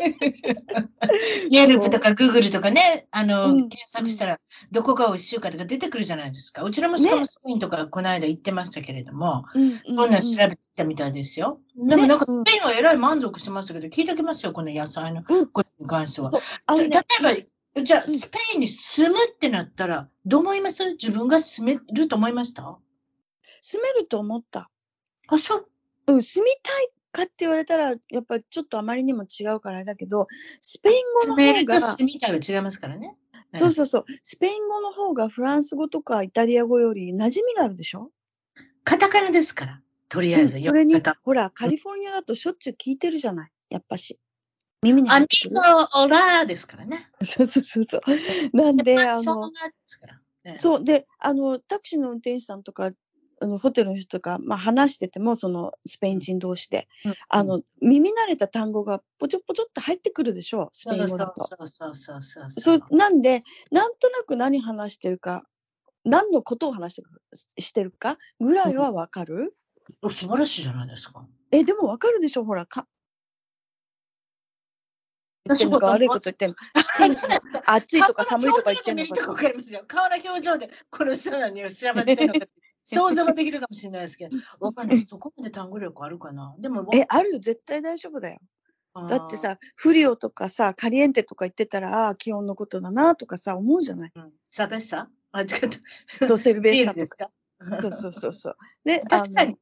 [1.50, 4.40] イェルプとかグーグルとかね、あの、うん検索したら
[4.70, 6.62] どこが美味しいかとか出てくるじゃないですか？
[6.62, 11.60] うちの息子もねスペインとかこの間行ってましたけれども、うんそんなん調べべてきたみたいですよ。
[11.76, 16.30] でもなんかスペインはえらい満足しましたけど、聞いておきますよ、この野菜のうんことに関しては。
[16.68, 17.46] そうね例えば、
[17.82, 20.92] じゃあ、うんスペインに住むってなったら、どう思います？
[20.92, 22.78] 自分が住めると思いました？
[23.62, 24.68] 住めると思った。
[25.28, 25.68] あ、そう。
[26.08, 30.26] うん、住みたいかって言われたら、やっぱりちょっとあまりにも違うからあれだけど、
[30.60, 30.94] スペイン
[31.28, 33.16] 語の住めると方が、住みたいは違いますからね。
[33.56, 38.10] そうそうそう、スペイン語の方がフランス語とかイタリア語より馴染みがあるでしょ？
[38.84, 39.80] カタカナですから。
[40.08, 44.18] とりあえず、うんそれにほら、カリフォルニアだとしょっちゅう聞いてるじゃない、やっぱし。
[44.82, 45.26] 耳にアミ。
[45.52, 45.60] ゴ
[46.04, 47.10] オラーですからね。
[47.22, 48.00] そうそうそうそう。
[48.56, 49.50] なんで、あの。
[50.44, 52.90] ねそう、で、あの、タクシーの運転手さんとか、
[53.42, 61.44] あのホテルの人とか、まあ、話してても、そのスペイン人同士で、うんあの、耳慣れた単語がポチョポチョって入ってくるでしょう、スペイン語だと。
[61.44, 62.96] そうそうそうそうそそうう。
[62.96, 65.44] なんで、なんとなく何話してるか、
[66.04, 67.08] 何のことを話してる
[67.58, 69.56] してるかぐらいはわかる、
[70.02, 71.26] お素晴らしいじゃないですか。
[71.50, 72.86] え、でもわかるでしょほら、か。
[75.54, 76.56] 言ってんのか悪いこと言ってんの。
[76.96, 79.30] 天気が暑いとか寒いとか言ってんの顔の表情で見るとか。
[79.32, 79.84] わかりますよ。
[79.86, 82.48] 顔の表情でこの人らに調べてるのかって
[82.86, 85.02] 想像はできるかもしれないですけど、わかんない。
[85.02, 86.54] そこまで単語力あるかな？
[86.58, 88.40] でも、え、あるよ、絶対大丈夫だよ。
[89.08, 94.12] だって、さ、フリオとかさ、カリエンテとか言ってたら、ああー、気温のことだなとかさ、思うじゃない？
[94.16, 96.26] うんサベッサあ、違った。
[96.26, 96.94] そう、セルベッサとか。
[96.94, 97.30] ルですか
[97.82, 98.56] そうそうそうそう。
[98.84, 99.56] で、確かに。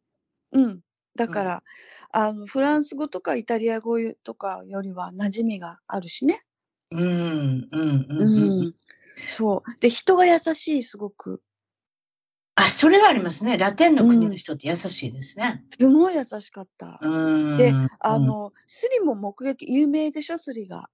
[0.52, 0.80] うん。
[1.14, 1.62] だから、
[2.10, 6.42] あの、フランス語とかイタリア語とかよりは馴染みがあるしね。
[6.90, 8.16] うん、うん、うん。
[8.18, 8.74] ううんん。
[9.28, 9.80] そう。
[9.80, 11.42] で、人が優しい、すごく。
[12.54, 13.56] あ、それはありますね。
[13.58, 15.64] ラテンの国の人って優しいですね。
[15.70, 16.98] すごい優しかった。
[17.02, 17.56] うん。
[17.56, 20.88] であ、の、スリも目撃、有名でしょ、スリが。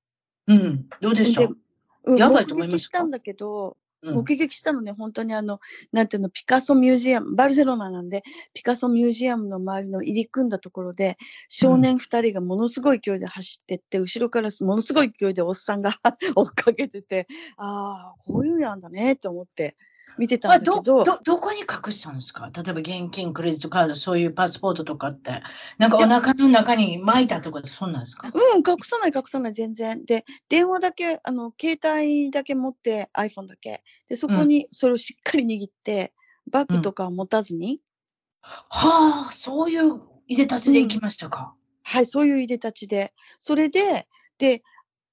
[0.47, 0.89] うん。
[1.01, 1.57] どうでしょでう、
[2.05, 5.61] うん、やばい目と思いましたんだけど、うん目撃したのね、本当にあの、
[5.93, 11.17] なんていうの、ピカソミュージアム、バルセロナなんで、ピカソミュージアムの周りの入り組んだところで、
[11.49, 15.99] 少年2人がものすごい勢いで走ってって、後ろからものすごい勢いでおっさんが
[16.37, 19.77] 追っかけてて、ああ、こういうやんだねって思って。
[20.19, 22.51] 見てたんだけど、どどこに隠したんですか？
[22.55, 25.43] 例えば現金、クレジットカード、そういうパスポートとかって、
[25.79, 28.29] なんかお腹の中に巻いたとか、そんなんですか？
[28.33, 30.05] うん、隠さない、隠さない、全然。
[30.05, 33.83] で、電話だけ、あの、携帯だけ持って、iPhone だけ。
[34.09, 36.13] で、そこにそれをしっかり握って、
[36.51, 37.81] バッグとかは持たずに、
[38.43, 41.55] はあ、そういういでたちで行きましたか。
[41.83, 43.15] はい、そういういでたちで。
[43.39, 44.63] それで、で、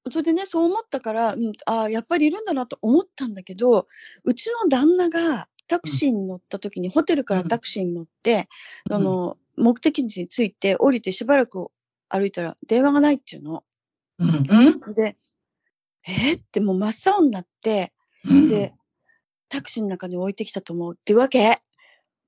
[0.09, 3.87] それでね、そう思ったから、うん、ああ、やっぱりいるんだなと思ったんだけど、
[4.23, 8.47] うちの旦那がタクシーに乗った時に、ホテルからタクシーに乗って、
[8.89, 11.69] うんあの、目的地に着いて、降りてしばらく
[12.09, 13.63] 歩いたら電話がないっていうの。
[14.19, 15.17] うん、うんで、
[16.07, 17.93] えーってもう真っ青になって、
[18.25, 18.49] うん。
[18.49, 18.73] で、
[19.49, 21.61] タクシーの中に置いてきたと思うっていうわけ。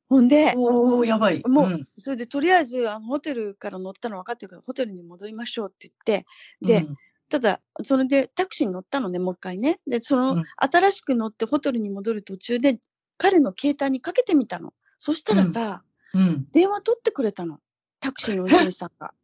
[0.09, 1.41] ほんで、おお、やばい。
[1.47, 6.25] もうんそれでとりあえずあのホテルから乗ったの分かってるからホテルに戻りましょうって言って
[6.61, 6.97] で、うん
[7.33, 9.79] ただそれでタクシーに乗ったのねもう一回ね。
[9.87, 10.43] でその、うん。
[10.55, 12.77] 新しく乗ってホテルに戻る途中で
[13.17, 14.71] 彼の携帯にかけてみたの。
[14.99, 16.45] そしたらさ、うん。
[16.51, 17.57] 電話取ってくれたの。
[17.99, 19.15] タクシーの運転手さんが。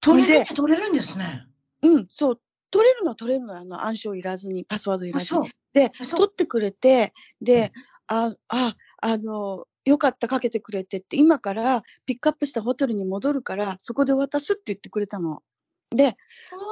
[0.00, 1.46] 取れる取れるんですね。
[1.82, 2.40] うんそう。
[2.72, 3.60] 取れるのは取れるのよ。
[3.60, 5.52] あの暗証いらずにパスワードいらずに。
[5.72, 7.70] で取ってくれてで、
[8.08, 15.44] あああのよかったかけてくれてって今からピックアップしたホテルに戻るからそこで渡すって言ってくれたの。
[15.94, 16.16] で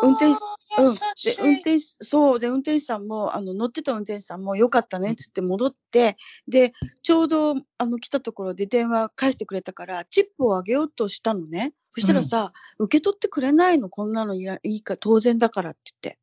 [0.03, 0.39] 運転手
[0.79, 2.39] うん、で運転手そう。
[2.39, 6.17] で運転手さんもあの乗ってた運転手さんもよかったねっつって戻って
[6.49, 11.75] でちょうどあの来たところで電話返してくれたからチップをあげようとしたのね。
[11.95, 16.19] そしたらさ、受け取ってくれないのこんなのいらいいか当然だからって言って。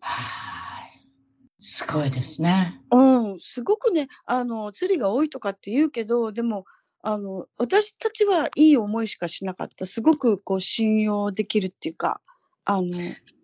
[0.00, 0.88] はい。
[1.60, 2.80] すごいですね。
[2.90, 3.40] うん。
[3.40, 6.64] すごくねあの釣りが多いとかって言うけどでも
[7.10, 12.20] あの私たちはいい思いしかしなかったすごくこう信用できるっていうか
[12.66, 12.98] あの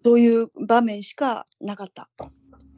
[0.05, 2.11] そういう場面しかなかった。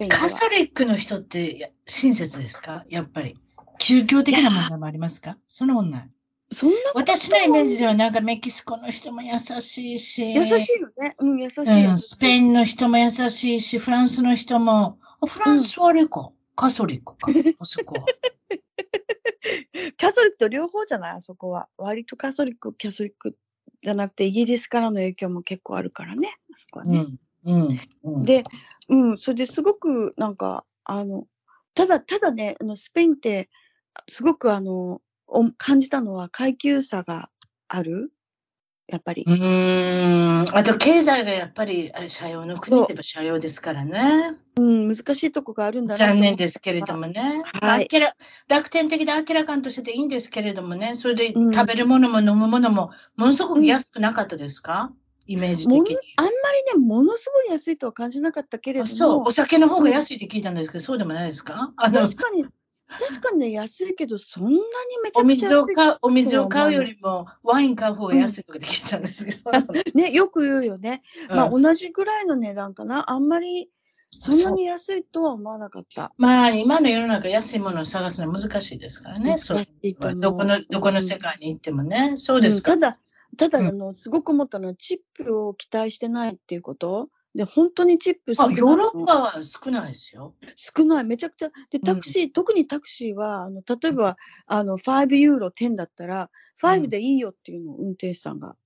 [0.08, 2.84] カソリックの人ってや親切ですか？
[2.88, 3.34] やっぱり。
[3.80, 5.36] 宗教的な問題もありますか？
[5.48, 6.10] そんなことない。
[6.52, 11.16] そんな私のイメージではなんかメキシコの人も優しいし、優しいよね。
[11.18, 11.84] うん、優しい。
[11.84, 18.06] うん、スペインの人も優しいし、フランスの人も、あフランスはあれか、カソリックか、あそこは。
[19.96, 21.16] キャソリックと両方じゃない？
[21.16, 21.68] あそこは。
[21.78, 23.36] 割とカソリック、キャソリック
[23.82, 26.36] じゃなくて、イギリスからの影響も結構あるからね。
[26.54, 27.06] あそこはね。
[27.44, 28.24] うん、うん、うん。
[28.24, 28.44] で、
[28.88, 31.26] うん、それですごくなんか、あの、
[31.74, 33.48] ただ、ただね、あのスペインって、
[34.08, 37.28] すごくあの、お感じたのは階級差が
[37.68, 38.12] ある。
[38.88, 39.24] やっぱり。
[39.26, 39.36] うー
[40.52, 44.36] ん、あと経済がやっぱり、あれ、社用の国って言えば社用ですからね。
[44.56, 47.42] うん、難しいとこがあるんだな残念ですけれどもね。
[47.60, 47.88] はい。
[48.48, 51.52] 楽天的で明らかんとしてていいんですけれどもね、それでうん。
[51.52, 54.92] 食べるものも飲むものもものすごく安くなかったですか、
[55.26, 55.94] イメージも的に。
[55.96, 56.30] のあんま
[56.72, 61.72] りね、ものすごい安いとは感じなかったけれども、あそう、お酒の方が安いって聞いたんですけど、そうでもないですか？
[61.76, 62.46] あの確かに、
[62.88, 64.56] 確かにね、安いけど、そんなに
[65.02, 71.02] めちゃおくちゃ安い水を買う、お水を買うよりもワイン買う方が安いとかで聞いたんですけど、そうなのね、よく言うよね。
[71.28, 73.10] まあ、うん同じぐらいの値段かな。
[73.10, 73.70] あんまり、
[74.14, 76.12] そんなに安いとは思わなかった。
[76.16, 79.36] まあ、今の世の中安いものを探すのは難しいですからね。
[79.36, 79.62] そう。
[80.16, 82.14] どこの、どこの世界に行ってもね。
[82.16, 82.74] そうですか。
[82.74, 82.98] うんただ、
[83.36, 87.10] ただ、うんあの、すごく思ったのは、チップを期待してないっていうこと。
[87.36, 90.34] で、本当にチップ少あ、ないヨーロッのパは少ないですよ。
[90.56, 91.50] 少ない、めちゃくちゃ。
[91.70, 96.30] で、タクシー、特にタクシーは、あの、例えば、あの、5ユーロ10だったら、
[96.62, 98.56] 5でいいよっていうの、運転手さんが。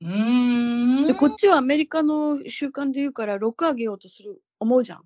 [0.00, 1.06] うーん。
[1.08, 5.02] で、こっちはアメリカの習慣で言うから、6あげようとする、思うじゃん。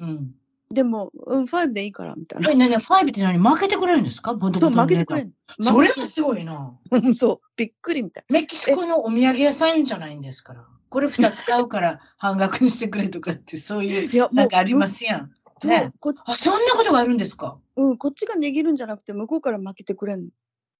[0.00, 0.34] うん。
[0.72, 2.50] でも、うん、5でいいから、みたいな。
[2.50, 3.38] え、ねね、5って何？
[3.38, 4.34] 負けてくれるんですか？
[4.34, 5.70] ボトそう、負けてくれんの。
[5.72, 6.74] それ負けはすごいな。
[7.14, 8.24] そう、びっくりみたい。
[8.30, 10.64] メキシコのお土産屋さんじゃないんですから。
[10.88, 15.30] これ2つ買うから 半額にしてくれとかって、そういう、いや、なんかありますやん。
[15.64, 17.58] ねこあ、そんなことがあるんですか？
[17.76, 20.28] うん、こっちが値切るんじゃなくて、向こうから負けてくれんの。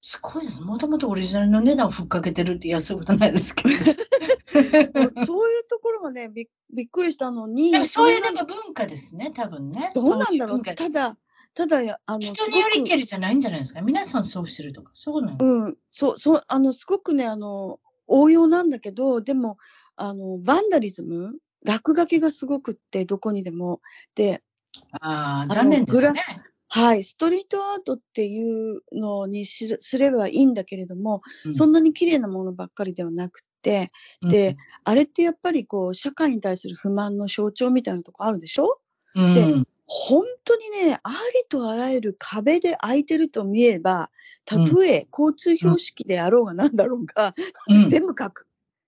[0.04, 0.60] すごいです。
[0.60, 3.74] もともとオリジナルの値段をふっかけてるって、いや、そういうことないですけど。
[5.24, 9.92] そういうところがね、びっびっくりしたのにそういうのなんか文化ですね、多分ね。
[9.94, 10.58] どうなんだろう。
[10.58, 11.16] そい文化ただ、
[11.54, 13.80] ただや、あの、人によりけりじゃないんじゃないですか？
[13.80, 14.90] 皆さんそうしてるとか。
[14.94, 15.36] そうなの。
[15.38, 19.56] うん、そう、そう、あの、すごくね、あの、応用なんだけど、でも、
[19.96, 23.80] あの、バンダリズム、落書きがすごくって、どこにでも。
[24.16, 24.42] で、
[25.00, 26.20] ああ、の残念ですね。
[26.74, 31.54] はい、ストリートアートっていうのにしすればいいんだけれども、うん。
[31.54, 38.80] そんなに綺麗なものばっかりではなくて、で、あれってやっぱりこう、社会に対する不満の象徴みたいなとこあるでしょ？
[39.14, 39.64] うん、でうん。
[39.86, 41.16] 本当にね、あり
[41.50, 44.10] とあらゆる壁で開いてると見えば、
[44.46, 47.34] たとえ交通標識であろうがなんだろうが、
[47.68, 47.88] うん。
[47.90, 48.46] 全部書く。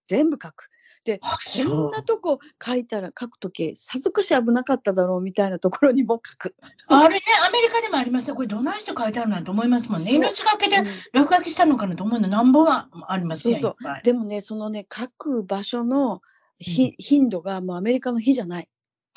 [0.09, 0.69] 全部書く。
[1.05, 6.57] で、あこそうんなとこ書いたら書くとき、さぞかし危なかっただろうみたいなところにも書く。
[6.89, 8.35] あれね、アメリカでもありますね。
[8.35, 10.07] これどないして書いてあるなんて思いますもんね。
[10.07, 13.57] そう命がけでうん落書きしたのかなと思うの何本はありますよ。
[13.57, 16.23] そういっぱいでもね、そのね、書く場所の
[16.59, 18.69] ひ、頻度がもうアメリカの日じゃない。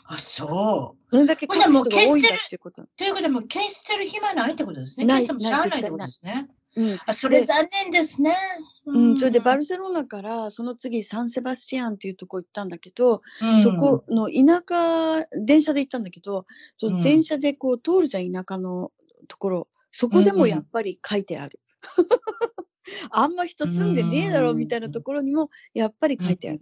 [0.04, 1.10] あ、そう。
[1.10, 2.84] それだけ書く人が多いんだっていうこと。
[2.97, 5.06] ということで、もう消してる暇ないってことですね。
[5.06, 6.47] ない消しても知らないってことですね。
[6.77, 6.97] うん。
[7.07, 8.37] あ、それで残念ですね。
[8.85, 16.45] うん、それでバル、ルセロナからその次サンセバスチアンっていうとこ行ったんだけど、うんそこの田舎電車で行ったんだけど
[16.77, 18.91] そうんの電車でこう通るじゃん田舎の
[19.27, 21.59] ところそこでもやっぱり書いてある。
[23.11, 26.61] あんま人住んでねえだろみたいなところにもやっぱり書いてある。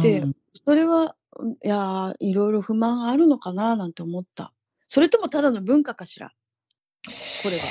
[0.00, 4.54] でうんそれはうんいやーいろいろ不満あるのかななんて思った。
[4.86, 6.32] それともただの文化かしら？
[7.42, 7.62] これは。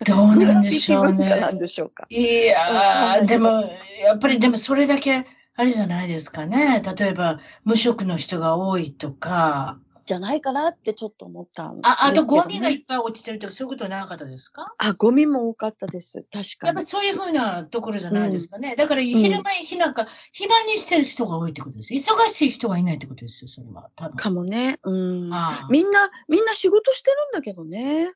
[0.00, 1.52] どうなんでしょう文化なね。
[1.52, 2.06] んでしょうか。
[2.10, 3.62] いやでも、
[4.02, 5.26] やっぱりでもそれだけ、
[5.56, 6.82] あれじゃないですかね。
[6.98, 14.74] 例えば、無職の人が多いとか、じゃないかなってちょっと思ったんああとですけどゴミがいねっぱい落ちてるとか、そういうことなかったですか？
[14.76, 16.26] あ、ゴミも多かったです。
[16.30, 16.86] 確やかにっぱり。
[16.86, 18.76] そういうふうなところじゃないですかね。
[18.76, 21.94] だから昼間、日なんか、暇にしてる人が多いってことです。
[21.94, 23.88] 忙しい人がいないってことですよ、それは。
[23.96, 24.16] 多分。
[24.16, 24.78] かもね。
[24.82, 25.32] うん。
[25.32, 28.12] ああみんな、みんな仕事してるんだけどね。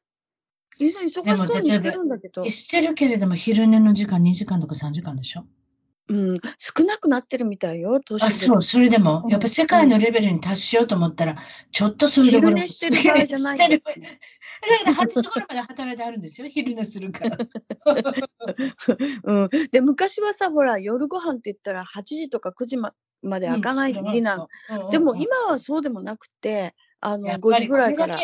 [0.78, 2.48] みんな忙しそうにしてるんだけど。
[2.48, 5.44] してるけれども、昼寝の時間2時間とか3時間でしょ？
[6.10, 11.36] うん、少なくなってるみたいよ、あ、そう、それでも、やっぱ世界のレベルに達しようと思ったら、
[11.70, 13.58] ちょっとそういうところ昼寝してる場合じゃない。
[13.58, 13.90] だか
[14.86, 17.36] ら8時頃まで働いてあるんですよ、昼寝するから。
[19.24, 24.90] うん、で、昔はさ、ほら、夜ご飯って言ったら8時とか9時ままで開かないディナー。
[24.90, 28.18] でも今はそうでもなくて、あの、5時ぐらいから。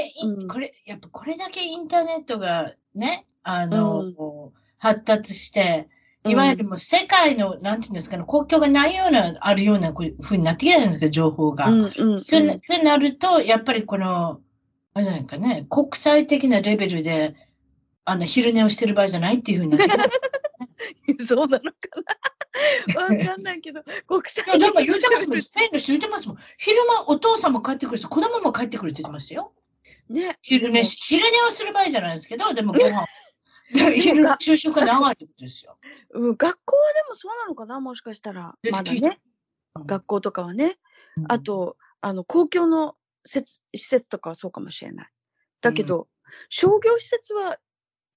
[0.48, 5.88] これ、やっぱこれだけインターネットがね、あの、発達して、
[6.26, 11.68] いわゆるもう世界の、なんていうんですかね、国境がないような、あるようなふうになってきたんですか、情報が。
[11.68, 14.40] うんうんそうなると、やっぱりこの、
[14.94, 17.34] あれじゃないかね、国際的なレベルで、
[18.04, 19.88] あの、昼寝をしてる場合じゃないっていうふうになっ
[21.06, 22.33] てき そうなのかな。
[22.96, 24.58] わかんないけど、国際的な。
[24.58, 26.38] でも言うてますもん、スペインの人言うてますもん。
[26.58, 29.52] 昼間お父さんも帰ってくるし、子供も帰ってくるって言ってますよ。
[30.08, 30.38] ね。
[30.42, 33.06] 昼寝、昼寝をする場合じゃないですけど、でもご飯。
[33.72, 35.78] 昼、昼食が長いってことですよ。
[36.10, 38.56] うん、学校はでもそうなのかな、もしかしたら。
[38.70, 39.18] まだね。
[39.86, 40.78] 学校とかはね。
[41.28, 43.44] あと、あの、公共の施
[43.74, 45.08] 設とかはそうかもしれない。
[45.60, 46.06] だけど、うん、
[46.50, 47.58] 商業施設は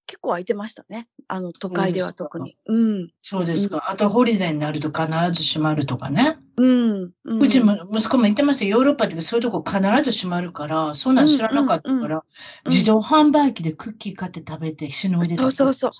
[0.07, 1.07] 結構空いてましたね。
[1.27, 2.57] あの、都会では特に。
[2.65, 3.09] うん。
[3.21, 3.89] そうですか。
[3.89, 6.39] あと、ホリデーになると必ず閉まるとかね。
[6.55, 7.13] うん。
[7.39, 12.23] うちも、息子も言ってましたヨーロッパってそういうとこ必ず閉まるから、そんなん知らなかったから、
[12.65, 15.91] 自動販売機でクッキー買って食べて、死ぬ上でそうそうそう。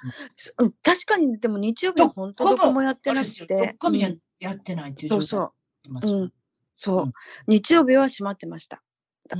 [0.64, 3.46] うん、確かに、でも日曜日は本当どこもやってなくて。
[3.46, 5.42] どこもや,、やってないっていう状態そう
[6.02, 6.22] そう。
[6.22, 6.34] うん。
[6.74, 7.12] そう。
[7.48, 8.82] 日曜日は閉まってました。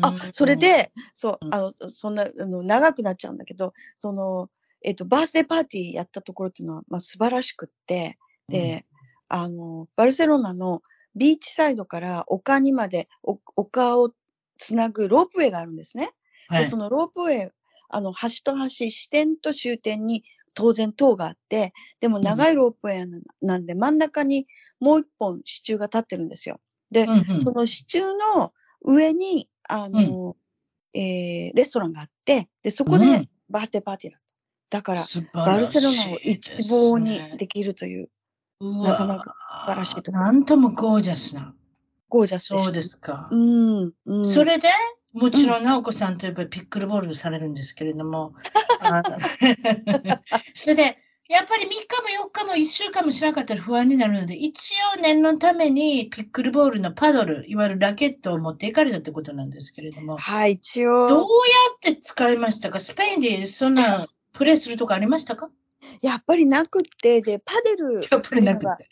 [0.02, 4.50] あ、それで、そう、あの、そんな、あの、長くなっちゃうんだけど、その、
[4.88, 8.18] えっ、と、バースデーパーティーやったところっていうのは、まあ、素晴らしくって、
[8.48, 8.86] で、
[9.30, 10.82] うん、あの、バルセロナの
[11.14, 14.14] ビーチサイドから丘にまで、丘を
[14.58, 16.12] つなぐロープウェイがあるんですね。
[16.48, 17.52] はい、でそのロープウェイ、
[17.90, 20.24] あの、端と端、支点と終点に
[20.54, 24.48] 当然塔があって、でも長いロープウェイなんで、真ん中に
[24.80, 26.62] もう一本支柱が立ってるんですよ。
[26.92, 30.38] で、うんうん、その支柱の上に、あの、
[30.94, 34.27] うん、えー、レストランがあって、で、そこでバースデーパーティーだった。
[34.70, 35.04] だから、
[35.34, 38.10] バルセロナを一望にできるという、
[38.60, 40.12] なかなか素晴らしいと。
[40.12, 41.54] なんともゴージャスな。
[42.10, 42.48] ゴージャス。
[42.48, 43.30] そうですか。
[43.32, 43.92] うん。
[44.06, 44.70] うん、それで、
[45.14, 48.34] もちろん、直子さんといえばピックルボールされるんですけれども、
[50.54, 50.98] それで、
[51.30, 51.76] やっぱり3日
[52.20, 61.08] も4日も1週間もしなかったら不安になるので、一応念のためにピックルボールのパドル、いわゆるラケットを持っていかれたってことなんですけれども、はい、一応。
[61.10, 61.26] どうや
[61.92, 62.80] って使いましたか？
[62.80, 64.08] スペインでそんな
[64.38, 65.50] プレイするとかありましたか？
[66.02, 68.02] やっぱりなくて、で、パデル。
[68.12, 68.90] やっぱりなくて。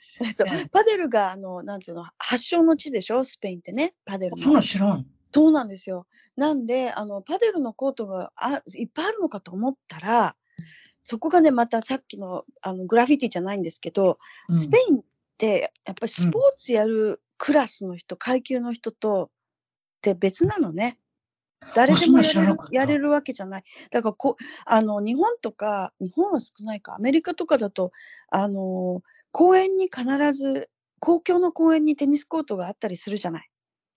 [0.72, 3.24] パデルが、あの、なんていうの、発祥の地でしょ？
[3.24, 4.42] スペインってね、パデルの。
[4.42, 5.06] そうなん知らん。
[5.32, 6.08] そうなんですよ。
[6.36, 10.36] なんで、あの、パデルのコートがあいっぱいあるのかと思ったら、
[11.04, 14.18] そこがね、またさっきのあのグラフィティじゃないんですけど、
[14.50, 15.04] うん、スペインっ
[15.38, 19.30] てやっぱりスポーツやるクラスの人、うん、階級の人とっ
[20.02, 20.98] て別なのね。
[21.74, 23.64] 誰でもやれるやれるわけじゃない。
[23.92, 27.92] だからこあの日本とか、日本は少ないか、アメリカとかだと、
[28.30, 29.02] あの
[29.32, 33.50] 公園に必ず、公共の公園にテニスコートがあったりするじゃない。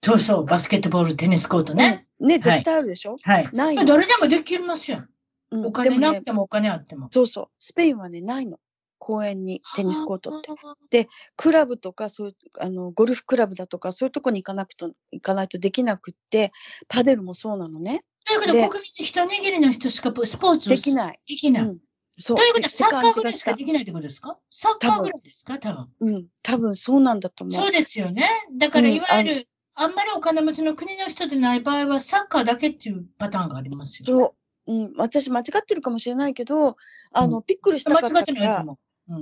[0.05, 2.07] そうそう、バスケットボール、テニスコートね。
[2.21, 3.17] ね、ね絶対あるでしょ？
[3.23, 3.49] はい。
[3.53, 3.77] ない。
[3.77, 5.05] 誰でもできますよ。
[5.51, 7.09] うん、お金なくてもお金あっても。
[7.11, 7.49] そうそう。
[7.59, 8.59] スペインはね、ないの。
[8.99, 11.05] 公園にテニスコートって。
[11.05, 16.53] で、クラブとか、そういう、あの、ゴルフクラブだとか、そういうとこに行かなくと、行かないとできなくって、
[16.89, 18.05] パデルもそうなのね。
[18.27, 21.19] ということは、国民一握りの人しかスポーツできない。
[21.27, 21.63] できない。
[21.65, 21.79] うん
[22.21, 24.37] そうということは、サッカーぐらいしかできないってことですか？
[24.51, 25.57] サッカーぐらいですか？
[25.61, 25.89] 多分。
[26.01, 27.63] うん、多分そうなんだと思う。
[27.63, 28.29] そうですよね。
[28.59, 29.47] だから、いわゆる、うん
[29.77, 34.25] あ、あんまりお金持ちの国の人でない場合は、サッカーだけっていうパターンがありますよ、ね。
[34.25, 34.35] そ
[34.67, 34.73] う。
[34.73, 36.77] うん、私間違ってるかもしれないけど、
[37.13, 38.65] あの、びっくりしたかったから、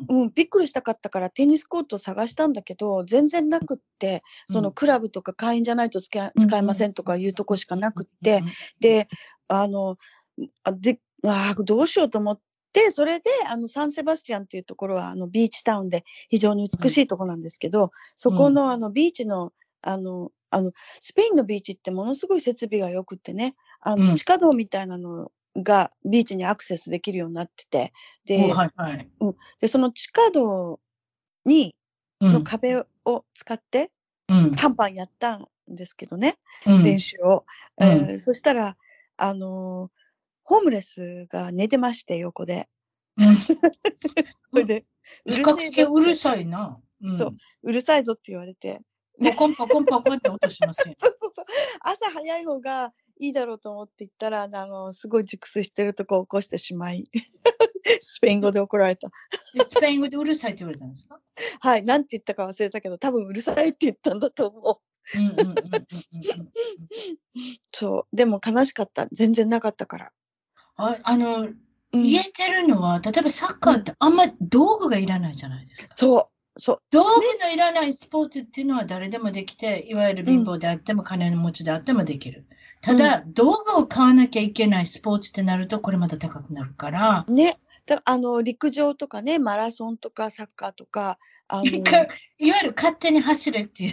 [0.08, 8.42] うん、びっくりしたかったからテニスコートを探したんだけど全然なくって、そのクラブとか会員じゃないと使え使えませんとかいうとこしかなくって、
[8.80, 9.08] で
[9.48, 9.96] あの
[10.64, 12.40] あであどうしようと思っ
[12.72, 17.42] てそれであのサンセバスチャンっていうところはあのビーチタウンで非常に美しいとこなん。
[17.46, 25.30] ですけど、そこのあのビーチのあのあのスペインのビーチってものすごい設備が良くってねあの、地下道みたいなの
[25.62, 27.92] がビーチにアクセスできるようになってて、
[28.24, 29.08] で、はいはい。
[29.20, 30.80] うん、でその地下道
[31.44, 31.74] に、
[32.20, 33.90] の壁を使って、
[34.28, 36.36] うん、パンパンやったんですけどね、
[36.66, 37.44] うん、練習を、
[37.78, 38.76] えー、そしたら、
[39.16, 39.90] あのー、
[40.44, 42.68] ホームレスが寝てまして、横で。
[44.52, 44.84] それで、
[45.24, 45.42] うる
[45.92, 46.80] うるさいな。
[47.18, 48.80] そう、うるさいぞって言われて。
[49.22, 50.94] ポコンポコンポコンって音しますよ。
[50.98, 51.44] そうそうそう。
[51.80, 57.08] 朝早い方がいいだろうと思って行ったら、あの、すごい熟睡してるとこを起こしてしまい。
[58.00, 59.08] スペイン語で怒られた。
[59.54, 61.20] でスペイン語でうるさいって言われたんですか？
[61.60, 65.18] はい、なんて言ったか忘れたけど、多分うるさいって言ったんだと思う。
[67.72, 69.06] そう、でも悲しかった。
[69.12, 70.12] 全然なかったから。
[70.76, 71.56] ああの、うん
[71.92, 75.94] 言えてるのは、例えばサッカーってあんまり道具がいらないじゃないですか。
[75.96, 77.10] そう、そう、道具
[77.42, 82.46] のいらないスポーツっていうのは誰でもできて、いわゆる貧乏であっても金の持ちであってもできる。
[82.80, 87.58] ただ、道具を買わなきゃいけないスポーツってなると、これまた高くなるから、ね。
[87.84, 91.98] だあの陸上とかね、マラソンとかサッカーとか、あのか
[92.38, 93.92] いわゆる勝手に走れっていう、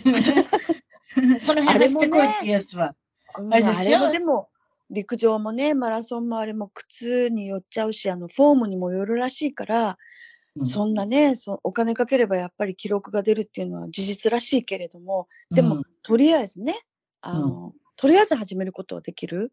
[1.39, 2.87] その辺走ってこいっていうやつは。
[2.87, 4.49] うんあれですよでも
[4.91, 9.95] 陸上もね、マラソンもあれも靴によっちゃうし、あのフォームにもよるらしいから、うん
[10.65, 15.83] そんなねそ、お金かければやっぱり記録が出るっていうのは事実らしいけれども、でも、うん。
[16.03, 16.81] とりあえずね、
[17.21, 19.51] あの、とりあえず始めることはできる？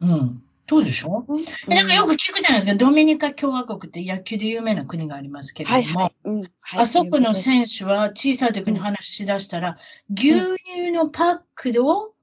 [0.00, 0.42] うん。
[0.68, 1.24] そうでしょ？
[1.28, 1.44] うん。
[1.44, 6.14] でなんかよく聞くじゃないですか、ドミニカ共和国って野球で有名な国がありますけれども、はいはい。
[6.24, 6.42] うん。
[6.60, 6.80] はい。
[6.82, 9.78] あそこのね選手は小さい時に話し出したら、
[10.14, 10.34] 牛
[10.74, 12.14] 乳のパックを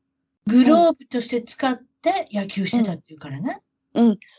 [0.48, 3.62] グローブとして使って野球してたっていうからね。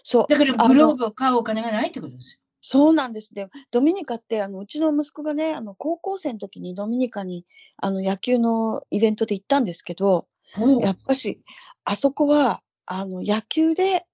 [0.03, 0.27] そう。
[0.29, 3.33] だからグローブを買うお金がないってことですそうなんです。
[3.33, 7.47] で、ドミニカって、あの、うちの息子がね、あの、高校生の時にドミニカに、
[7.79, 10.27] あの、野球のイベントで行ったんですけど、
[10.59, 10.81] よ。
[10.81, 11.41] やっぱし、
[11.85, 14.05] あそこは、あの、野球で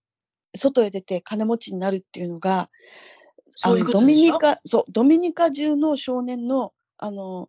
[0.54, 2.70] 外へ出て金持ちになるっていうのが、
[3.62, 7.48] あの、ドミニカ、そう、ドミニカ中の少年の、あの、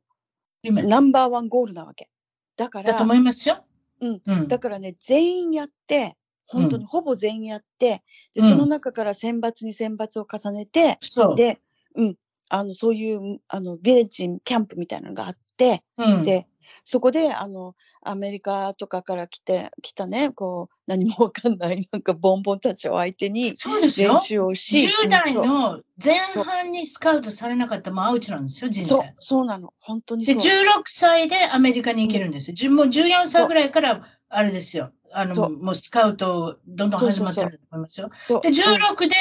[0.63, 2.09] 夢ナンバーワンゴールなわけ。
[2.55, 3.63] だからだと、思いますよ。
[3.99, 4.47] うんうん。
[4.47, 6.17] だからね、全員やって、
[6.47, 11.35] 本当にほぼ全員やって、で、うんその中から選抜に選抜を重ねて、そう。
[11.35, 11.59] で、
[11.95, 12.15] うん、
[12.49, 16.47] あの、そういう、あの、ビレッジキャンプみたいなのがあって、うん、で、
[16.85, 23.89] そこで、あの、アメリカとかから来て、来たね、こう、何もわかんない、なんか、ボンボンたちを相手に練。
[23.89, 29.03] 習をし、10代うんの前半にスカウトされなかったらもうアウチなんですよ、人生そう。
[29.19, 29.73] そうなの。
[29.79, 30.41] 本当にで、そう。
[30.41, 32.55] 16歳でアメリカに行けるんですよ。
[32.55, 34.91] じゅもう14歳ぐらいから、あれですよ。
[35.11, 38.09] あの、そうもうスカウトどんどん始まってると思いますよ。
[38.27, 39.15] そうで、16で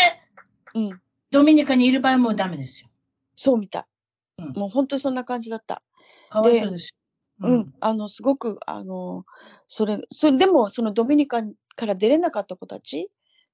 [0.75, 2.89] うん、うん、ドミニカにいる場合はもうダメですよ。
[3.37, 3.85] そうみたい。
[4.39, 5.83] うんもう本当にそんな感じだった。
[6.29, 6.95] かわいそうです
[7.41, 7.49] よ。
[7.49, 9.27] うん、あの、すごく、あの、
[9.67, 11.43] それ、それでも、そのドミニカ
[11.77, 13.11] から出れなかった子たち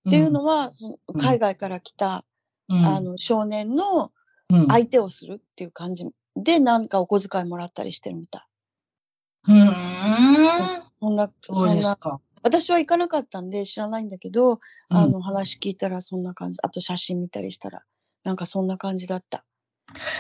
[0.09, 2.25] っていうのは、そのうん海外から来た、
[2.69, 4.13] うん、あの、少年の
[4.53, 6.07] うん、相手をするっていう感じ
[6.37, 8.43] で、なんかお小遣いもらったりしてるみたい。
[9.49, 10.82] うーん。
[11.03, 12.21] そんな、そそな、うんですか。
[12.45, 14.59] 私は行かなかったんで知らないんだけど、うん
[14.97, 17.83] あの、話聞いたらそんな感じ、あと写真見たりしたら、
[18.23, 19.45] なんかそんな感じだった。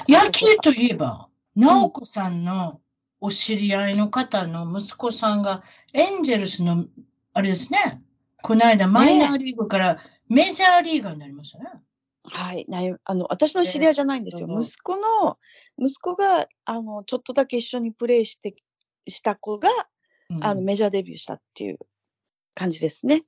[0.09, 2.81] 野球といえば、直子さんの
[3.21, 5.63] お知り合いの方の息子さんが、
[5.93, 6.85] エンジェルスの、
[7.33, 8.03] あれですね、
[8.43, 11.71] この間マイナーリーグからメジャーリーガーになりましたね。
[12.25, 14.49] はい、ないあの私の知り合いじゃないんですよ。
[14.49, 15.39] そう息子の
[15.79, 18.55] 息子があのちょっとだけ一緒にプレーして
[19.07, 19.75] した子が、うん
[20.41, 21.79] あのメジャーデビューしたっていう
[22.55, 23.23] 感じですね。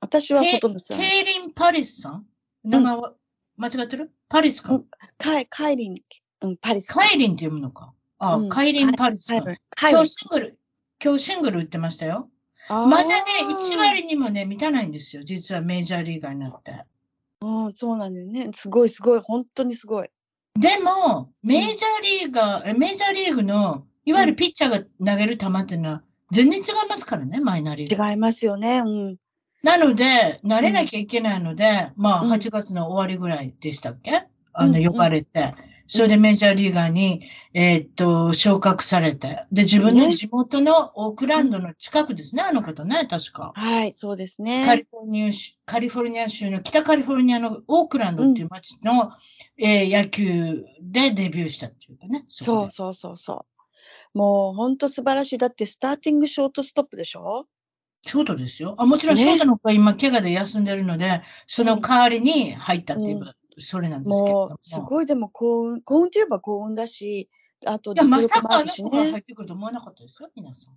[0.00, 0.78] 私はほとんど。
[0.80, 2.26] ケイリン・パリスさん？
[2.64, 3.14] 名前は、
[3.56, 4.10] 間違ってる？
[4.28, 4.84] パリスか、うん
[5.18, 5.96] カイカイリン、
[6.42, 6.92] うん、パリス。
[6.92, 7.92] カイリンって読むのか。
[8.18, 9.44] あ、うんカイリン・パリスさん。
[9.44, 10.58] 今日シングル、
[11.02, 12.28] 今日シングル売ってましたよ。
[12.68, 15.24] まだね、1割にもね、満たないんですよ。
[15.24, 16.84] 実はメジャーリーガーになって。
[17.40, 18.50] うん、そうなんだよね。
[18.54, 20.08] すごいすごい、本当にすごい。
[20.58, 28.10] でも、メジャーリーガー、えメジャーリーグの、いわゆるピッチャーが投げる球っていうのは、全然違いますからね、マイナーリーグ。
[28.10, 28.78] 違いますよね。
[28.78, 29.16] うん。
[29.62, 34.24] なので、慣れなきゃいけないので、まあ、うん8月の終わりぐらいでしたっけ？
[34.52, 35.54] あの、うんうん呼ばれて、
[35.86, 37.20] それでメジャーリーガーに、
[37.52, 43.52] えーっと、昇格されて、で、自分のね地元のオークランドの近くですね、あの方ね、確か。
[43.56, 44.76] はい、そうですカね。
[44.76, 49.10] リフォルニア州カリフォルニア州の北カリフォルニアのオークランドっていう町の、
[49.58, 52.24] えー野球でデビューしたっていうかね。
[52.28, 53.49] そうそうそうそう。
[54.14, 55.38] もう本当素晴らしい。
[55.38, 57.46] だってスターティングショートストップでしょ？
[58.06, 58.74] ショートですよ。
[58.78, 67.28] あもちろんねショートの子は今、怪我で休んでるので、その代わりに入ったっていう、うんそれなんですけれどすごいでも幸運、幸運といえば幸運だし、
[67.66, 69.22] あといや、実まさかあ力もあるしねの子が入っ。
[69.24, 70.74] てくると思わなかったですよ、皆さん。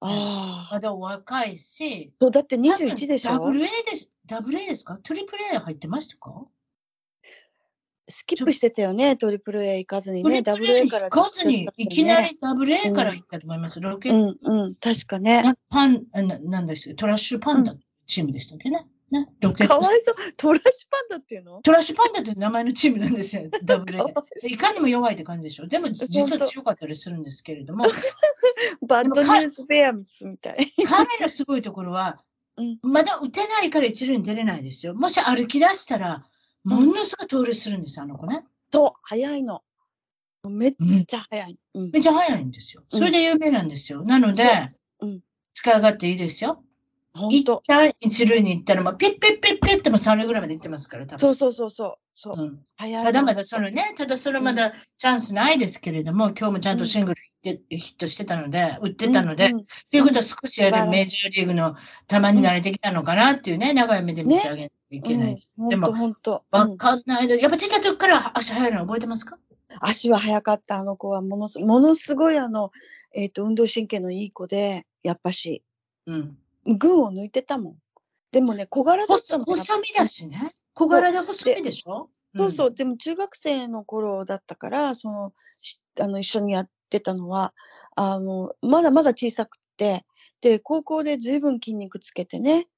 [0.00, 0.74] ああ。
[0.74, 2.12] まだお若いし。
[2.20, 3.32] そう、だって21でしょ？
[3.32, 4.08] ダブル A です。
[4.24, 4.98] ダブル A ですか？
[5.02, 6.44] トリプル A 入ってましたか？
[8.08, 12.30] スキップしてたよね、トリプル A 行かずにね、ダブル A にから行かずに、いきなり。
[12.30, 13.80] りダブル A から行ったと思います。
[13.80, 15.42] ロケッうんうん、確かね。
[15.42, 17.74] なパン、あななんですトラッシュパンダ
[18.06, 18.86] チームでしたっけね？
[19.10, 19.28] ね？
[19.40, 20.14] ロケットかわいそう。
[20.36, 21.60] トラッシュパンダっていうの？
[21.62, 25.66] トラッシュパンダって名前のチームなんですよ、 ダブル A いかにも弱いって感じでしょ。
[25.66, 27.86] でも実は強かったりするんですけれども、
[28.86, 30.72] バッドニュースベアミスみたい。
[30.86, 32.22] 彼のすごいところは
[32.58, 34.94] うん、まだ打てないから一塁に出れないですよ。
[34.94, 36.24] もし歩き出したら、
[36.66, 38.44] ものすごい盗塁するんです、あの子ね。
[38.72, 39.62] そう、早いの。
[40.48, 41.58] めっうんちゃ早い。
[41.74, 41.90] うん。
[41.92, 42.82] めっちゃ早いんですよ。
[42.90, 44.02] それで有名なんですよ。
[44.02, 45.20] なので、うん
[45.54, 46.62] 使い勝手いいですよ。
[47.30, 47.44] 一。
[47.66, 51.18] 旦一塁に行ったら、もうピッピッピッピッっても三塁ぐらいまで行ってますから、多分。
[51.18, 51.94] そうそうそうそう。
[52.14, 52.58] そう。
[52.78, 61.74] ただまだそのね、ただそれまだチャンスないですけれども、今日もちゃんとシングルヒットヒットしてたので、打ってたので、うんういうことは少しやるメジャーリーグの
[62.06, 65.48] 球に慣れてきたのかなっていうね、長い目で見てあげないけない。
[65.58, 66.44] うん、でもほんとほんと。
[66.50, 66.78] わうん。
[66.78, 67.28] かんない。
[67.28, 69.38] で、やっぱちっちゃい時から足速いの覚えてますか？
[69.80, 72.70] 足は速かったあの子はものすものすごいあの、
[73.14, 75.62] えっと運動神経のいい子でやっぱし。
[76.06, 76.38] うん。
[76.64, 77.76] 群を抜いてたもん。
[78.32, 80.54] でもね小柄だった細の細身だしね。
[80.74, 82.08] 小柄で細身でしょ？
[82.36, 82.50] そう。
[82.52, 87.54] そう、でも中学生の頃だったからそのしあの一緒にやってたのは
[87.96, 90.04] あのまだまだ小さくって。
[90.42, 92.68] で高校でずいぶん筋肉つけてね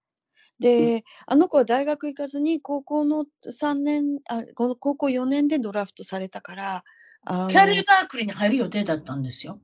[0.60, 6.84] で、あの子は大学行かずに高校の3年あこの高校4年でドラフトされたから
[7.22, 9.60] あのキャリーバークリーに入る予定だったんですよ。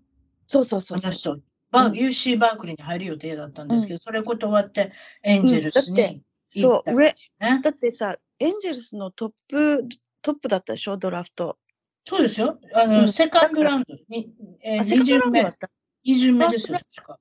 [0.47, 1.43] そうそうそうそう。
[1.71, 4.93] バうん UC バークリーに入る予定だったんですけど、それ断って
[5.23, 7.61] エンジェルスにそう行ったっていうね。
[7.63, 9.89] だってさエンジェルスのトップ
[10.23, 11.59] トップだったでしょドラフト。
[12.05, 12.59] そうですよ。
[12.75, 15.71] あの、うんセカンドラウンドに、えー、あセカンド2巡目ラウンドだっ、た。
[16.07, 17.19] 2巡目ですよ、確か。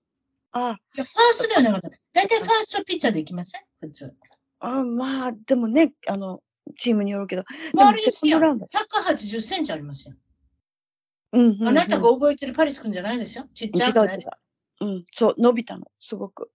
[0.54, 1.90] あいや、ファーストではなかった。
[2.14, 3.62] 大体ファーストピッチャーで行きません？
[3.82, 4.16] 普通。
[4.60, 6.42] あまあでもねあの
[6.78, 7.44] チームによるけど。
[7.74, 8.30] 周りですよ。
[8.30, 10.16] セカンドラウンド180センチありますよ。
[11.34, 13.46] うんうんうんあなたが覚えてるパリス君じゃないですよ。
[13.54, 14.30] ちっちゃい、違う違う。
[14.82, 16.52] うん、そう、伸びたの、すごく。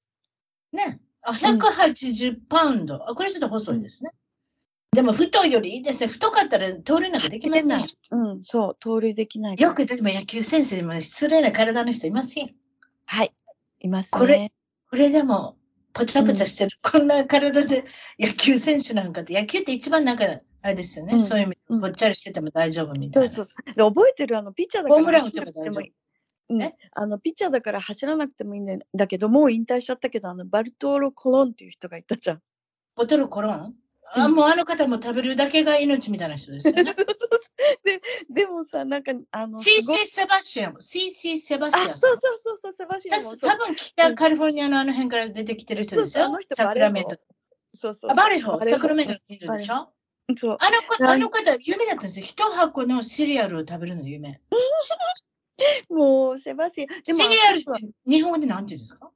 [0.73, 1.01] ね。
[1.23, 3.09] あ、180パウンド。
[3.09, 4.13] あ、これちょっと細いですね。
[4.93, 6.07] でも太いよりいいですね。
[6.07, 7.87] 太かったら盗塁なんかできませんよ。
[8.11, 9.57] うん、そう、盗塁できない。
[9.61, 12.49] よくでも野球選手でも失礼な体の人いますよ。
[13.05, 13.33] はい、
[13.81, 14.19] いますね。
[14.19, 14.53] これ
[14.91, 15.57] これでも、
[15.93, 17.85] ぽちゃぽちゃしてる、こんな体で
[18.19, 20.25] 野球選手なんかって、野球って一番なんか、
[20.63, 23.29] あれですよね、うんそういう意味うんで、ぽっちゃりしてても大丈夫みたいな。
[23.29, 23.75] そうそうそう。
[23.75, 25.93] で、覚えてるあの、ピッチャーだからホームラン打て走らば大丈夫なくてもいい。
[26.51, 32.43] うんえ、あのピッチャーだから走らなくてもいいんだだけどもう引退しちゃったけどあのバルトーロ・コロンっていう人がいたじゃん。
[32.97, 33.75] ボトルコロン
[34.15, 36.95] あ、うんもうあの方も食べるだけが命みたいな人ですよね。
[37.85, 38.01] で
[38.31, 46.25] でもさなんかあのすごい CC セバスチャン、CC セバスチャンあそうそうそうそうセバシアン多分北カリフォルニアのあの辺から出てきてる人ですよ。
[46.25, 47.17] そうそうあの人サクラメント。
[47.75, 49.93] そうそうあバレホ、バレホサクラメントの近所でしょ？
[50.37, 50.57] そう。
[50.61, 52.25] あのあの方、有名だったんですよ。
[52.25, 54.41] 一箱のシリアルを食べるの有名。
[55.91, 57.17] もうセバスチャン。
[57.17, 59.11] シリアルって日本語で何て言うんですか？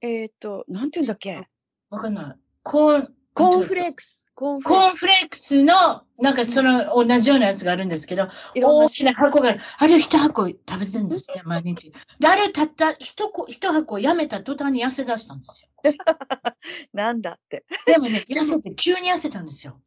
[0.00, 1.48] えっ、となんて言うんだっけ？
[1.90, 2.38] わかんない。
[2.62, 9.60] コーン、コーンフレークスコーンフレークコーンフレークスの、なんかその同じようなやつがあるんですけど、大きな箱がある。
[9.78, 11.92] あれを一箱食べてるんですって、毎日。
[12.18, 15.68] で、あれをたった一個一箱やめた途端に痩せ出したんですよ。
[16.92, 17.64] なんだって。
[17.86, 19.80] でもね、痩せて、急に痩せたんですよ。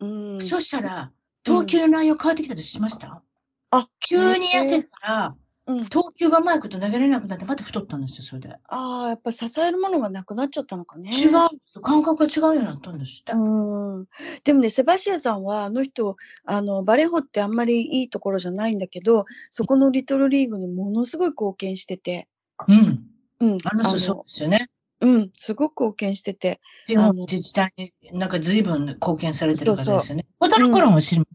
[0.00, 1.12] うんそしたら、
[1.44, 3.22] 投球の内容変わってきたとしました、
[3.70, 5.36] あ急に痩せたら、
[5.66, 8.56] うん、投球がうまいこと投げれなくなって、また太ったんですよ、それで。
[8.66, 11.10] ああやっぱ支えるものがなくなっちゃったのかね。
[11.10, 11.82] 違うんですよ。
[11.82, 13.32] 感覚が違うようになったんですって。
[13.32, 14.08] うん
[14.42, 22.28] でもねセバシアさんはあの人あのバレーホってあんまりいいところじゃないんだけどそこのリトルリーグにものすごい貢献してて、
[22.66, 23.04] うん。
[23.40, 24.68] うん、あの人そうですよね。
[25.00, 30.26] うん、すごく貢献してて自治体になんか随分貢献されてる方ですよね。
[30.40, 31.26] そうボトルコロンは知りま。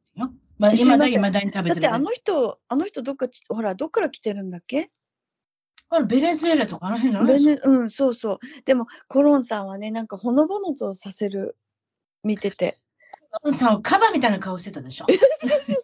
[0.59, 1.81] まあ、今だいまだに食べてる。
[1.81, 4.89] だってあの人あの人どっかちほらどっから来てるんだっけ？
[5.89, 11.57] あのベネズエラとかあの辺のベネうんそうそうでもコロンさんはねなんかほのぼのとさせる
[12.23, 12.77] 見てて
[13.53, 15.05] さん、カバみたいな顔してたでしょ？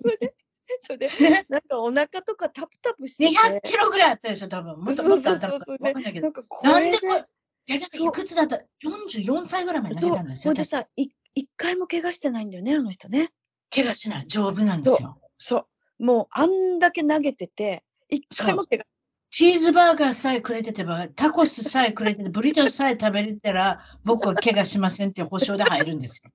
[0.01, 0.35] それで
[0.81, 4.79] それで ねなんかお腹とかタプタプしてて200キロぐらいあったでしょ、多分。
[4.79, 6.33] もっともっとあったのかそうそうそうわかんないけどなん。
[6.33, 10.49] かこれでなんでこれ、いや、いくつだった ?44 歳ぐらいまで投げたんですよ。
[10.49, 13.31] ほんでさい一回も怪我してないんだよねあの人ね
[13.73, 14.27] 怪我しない。
[14.27, 15.17] 丈夫なんですよ。
[15.37, 15.67] そ
[15.99, 18.85] うもうあんだけ投げてて一回も怪我
[19.29, 26.29] チーズバーガーさえくれててば、タコスさえくれてて、ブリトーさえ食べれたら、僕は怪我しませんって保証で入るんですよ。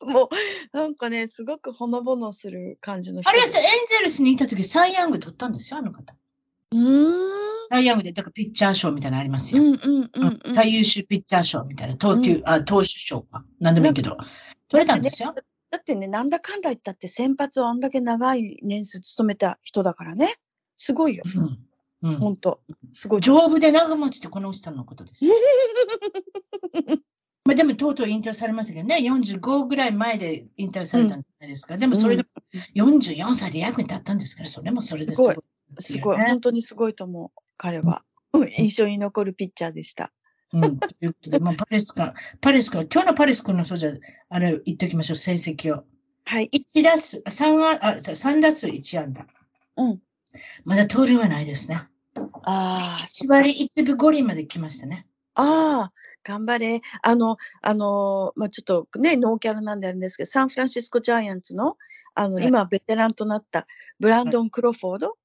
[0.06, 0.28] も
[0.72, 6.14] うなんかねすごくほのぼのする感じの人あれはさ、エンゼルスに行った時、サイ・ヤング取ったんですよ、あの方。
[6.72, 9.62] うーんサイ・ヤングで、だからピッチャー賞みたいなのありますよ。
[9.62, 13.46] うんうんうんうん最優秀ピッチャー賞みたいな、投球、あ、投手賞か。
[13.60, 14.18] なんでもいいけど。
[14.68, 15.34] 取れたんですよ。
[15.74, 20.36] だってねなんだかんだ言ったって先発をあんだけ長い年数務めた人だからね。
[20.76, 21.24] すごいよ。
[22.02, 22.10] うん。
[22.10, 22.16] うん。
[22.16, 22.60] ほんと
[22.92, 23.20] すごい。
[23.20, 25.24] 丈夫で長持ちってこの人のことです。
[27.44, 31.76] まあでもとうとう引退されましたけどね、45ぐらい前で引退されたんじゃないですか。
[31.76, 32.28] でもそれでも
[32.76, 35.36] 44歳で役に立ったんですから、それもそれですごい
[35.80, 36.18] すごい。
[36.18, 37.40] ね本当にすごいと思う。
[37.56, 38.48] 彼は、うん。
[38.48, 40.12] 印象に残るピッチャーでした
[40.52, 43.92] うん、ということで、まあ、パレスか、パレスか、今日のパレス君のそうじゃ、
[44.28, 45.84] あれ言っておきましょう、成績を。
[46.24, 46.50] はい。
[46.52, 49.26] 1打数、3あ、あ、そう3打数1安打。
[49.76, 50.00] うん。
[50.64, 51.82] まだ盗塁はないですね。
[52.42, 55.06] ああ、1割1分5厘まで来ましたね。
[55.34, 55.92] ああ、
[56.22, 56.80] 頑張れ。
[57.02, 61.76] あの、あの、まあ、ちょっとね、ノーキャラなんであるんですけど、サンフランシスコジャイアンツの、
[62.14, 63.66] あの、はい今、ベテランとなった
[64.00, 65.16] ブランドン・クロフォード、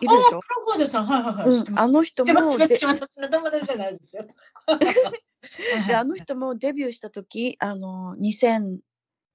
[0.00, 0.40] いるでしょ？
[0.40, 1.48] プロフォードさん、はいはいはい。
[1.48, 3.00] うん、あの人も、でってます。
[3.06, 4.26] 私の友達じゃないですよ。
[4.66, 8.78] は いで、はいあの人もデビューした時あの、2000、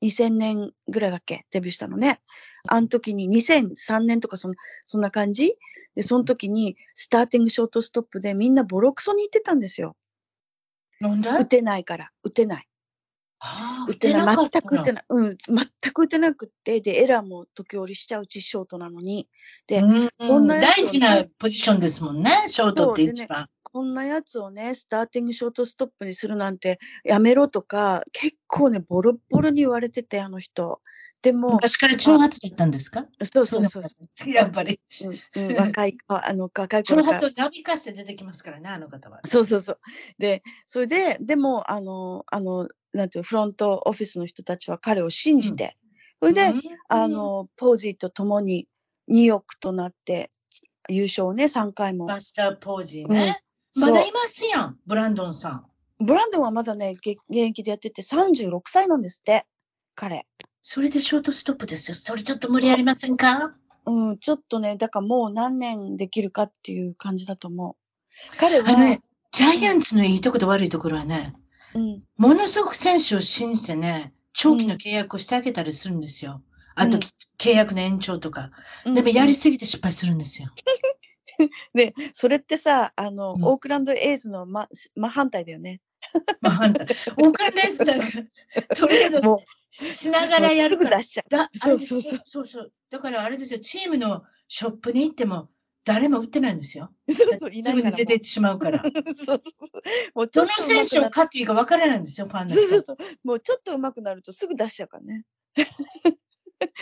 [0.02, 2.22] 2000年ぐらいだっけ、デビューしたのね。
[2.68, 4.54] あの時に2003年とかそん
[4.86, 5.56] そんな感じ？
[5.96, 9.96] で、その時にスターティングショートストップでみんなボロクソに言ってたんですよ。
[11.00, 11.30] なんで？
[11.30, 12.68] 打てないから、打てない。
[13.40, 14.36] ああ打てない。
[14.36, 15.06] かった全く打てない。
[15.10, 19.28] うん、全く打てなくって、で、エラーも時折しちゃうし、ショートなのに。
[19.68, 23.48] でうんこんなやつをね大事なポジションですもんね、ショートって一番。
[23.64, 30.82] こんなやつをね、スターティングショートストップにするなんてやめろとか、結構ね、ボロッボロに言われてて、あの人。
[31.22, 33.06] でも、昔から挑発だったんですか？
[33.24, 34.80] そうそうそうそやっぱり。
[35.02, 39.20] う、うんうん、若い、ああの、若い挑頃から発をなびかして出てきますからね、あの方は。
[39.26, 39.80] そうそうそう。
[40.18, 45.78] で、それで、でも、あの、あの、なんていうのフロントオフィスの人たちは彼を信じて、
[46.22, 48.68] それで、うんあ、の、ポージーと共に
[49.12, 50.32] 2億となって
[50.90, 52.06] 優勝をね、3回も。
[52.08, 53.42] バスター・ポージーね。
[53.76, 55.66] まだいますやん、ブランドンさん。
[56.00, 59.46] ブランドンはまだね、げ現役でやってて36歳なんですって、
[59.96, 60.26] 彼。
[60.62, 61.96] それでショートストップですよ。
[61.96, 63.54] それちょっと無理ありませんか？
[63.86, 68.38] うん、ちょっとね、だからもう何年できるかっていう感じだと思う。
[68.38, 69.02] 彼は、ね、
[69.32, 71.34] ジャイアンツのいいところと悪いところはね、
[71.74, 76.44] うん、ものすごく選手を信じてね、長期の契約をしてあげたりするんですよ。
[76.76, 77.04] あと、うん
[77.38, 78.52] 契約の延長とか。
[78.86, 80.50] うんでもやりすぎて失敗するんですよ。
[81.74, 85.80] で、それってさ、あの、うんオークランドエイズの真真反対だよね。
[86.42, 86.88] まあ、反対。
[87.18, 88.08] オークランドエースなんか、
[88.76, 90.98] トレードもししながらやるから。
[90.98, 91.58] 出しちゃう。
[91.58, 92.22] そうそうそう。
[92.26, 92.74] そうそう。
[92.90, 95.50] だからあれですよ、チームのショップに行っても
[95.86, 96.92] 誰も売ってないんですよ。
[97.10, 98.84] そうそう、いすぐに出ていってしまうから。
[98.84, 102.68] そうそうどの選手を買っていいか分からないんですよ、ファンの人。
[102.68, 102.98] そうそう。
[103.24, 105.26] もうちょっと上手くなるとすぐ出しちゃうからね。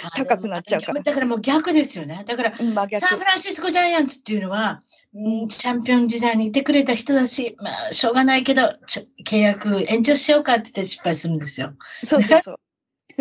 [0.04, 2.24] あ高くなっちゃうからだからもう逆ですよね。
[2.28, 3.20] だから、うん、サン。
[3.20, 4.82] フランシスコジャイアンツっていうのは、
[5.14, 8.74] うんチャンピオン時代にいてくれた人だし、まあ、しょうがないけど、
[9.26, 11.74] 契約延長しようかって言って失敗するんですよ。
[12.04, 12.60] そうそうそう。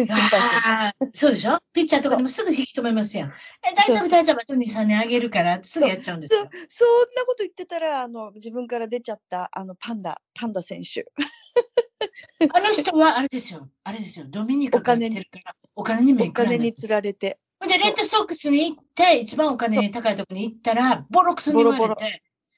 [0.04, 1.10] 失敗する。
[1.14, 1.58] そうでしょ？
[1.72, 3.28] ピッチャーとかでもすぐ引き止めますやん。
[3.28, 6.50] え、大丈夫、大丈夫、あと2、3年あげるからすぐやっちゃうんですそよ。
[6.68, 11.06] そんなこと言ってたら、あの、自分から出ちゃった、あの、パンダ、パンダ選手。
[12.52, 17.38] あの人はあれですよ、あれですよ、ドミニカから来てるから、お金にもお金に釣られて。
[17.66, 22.00] で、レッドソックスに行って、一番お金高いところに行ったら、ボロクソに言われて、ボロボ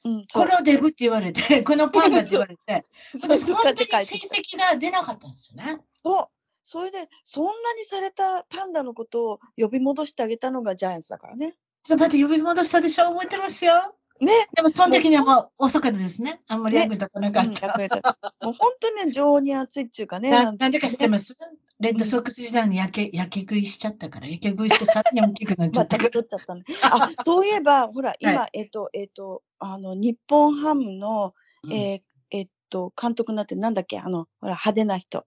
[0.04, 5.78] うん、このデブって言われて、このパンダって言われて、そ そう本当に成績が出なかったんですよね。
[6.04, 6.26] そう。
[6.70, 11.54] それで、そんなにされたパンダのことを呼び戻してあげたのがジャイアンツだからね。
[11.82, 13.94] ちょっと待って、呼び戻したでしょ覚えてますよ。
[14.20, 14.48] ね。
[14.54, 16.42] でも、その時にはもう遅かったですね。
[16.46, 17.66] あんまりね役立たなかうん、った。
[17.68, 20.28] 役に立ったもう本当にね、情に熱いっていうかね。
[20.30, 21.34] ななんでか知ってすます？
[21.80, 26.10] レッドソックス時代に焼け焼け食いしちゃったから、焼け食いしてさらに大きくなっちゃまったから。
[26.10, 26.64] た取っちゃったね。
[26.82, 33.98] あ、そういえば、ほら、 今、えっと、えっと、あの、日本ハムの、うんえーえっと、監督になってなんだっけ？
[33.98, 35.24] あの、ほら、派手な人。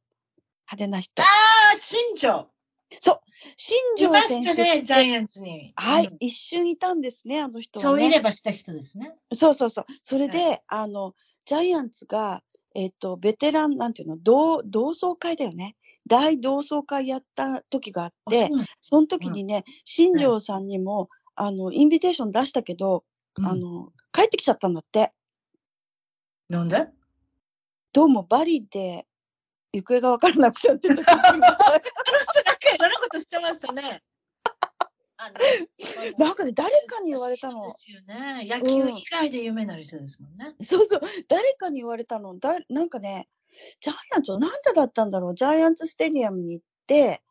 [0.72, 1.26] 派手な人あ。
[1.74, 2.48] あ、新庄。
[3.58, 5.74] 新いま庄選手したね、ジャイアンツに。
[5.76, 8.08] はい、うん一瞬いたんですね、あの人は、そうね。
[8.08, 9.16] いればした人ですね。
[9.34, 9.86] そうそうそう。
[10.04, 11.16] それで、あの、
[11.46, 12.44] ジャイアンツが、
[12.76, 15.76] えっと、ベテラン、なんていうの、同同窓会だよね。
[16.08, 18.50] 大同窓会やった時があって、あ
[18.82, 23.04] その時にね、新庄さんにも、あの、インビテーション出したけど、
[23.40, 25.14] うんあの、帰ってきちゃったんだって。
[26.50, 26.88] なんで？
[27.94, 29.06] どうもバリで
[29.74, 34.04] 行方が分からなくなってたなんかいろんなことしてましたね。
[36.18, 37.68] なんかね、誰かに言われたの。
[37.68, 38.48] ですよね。
[38.50, 40.56] 野球以外で有名な人ですもんね。
[40.62, 42.40] そうそう、誰かに言われたの。
[42.40, 43.30] だなんかね、
[43.80, 45.36] ジャイアンツのなんでだったんだろう。
[45.36, 47.22] ジャイアンツスタジアムに行って、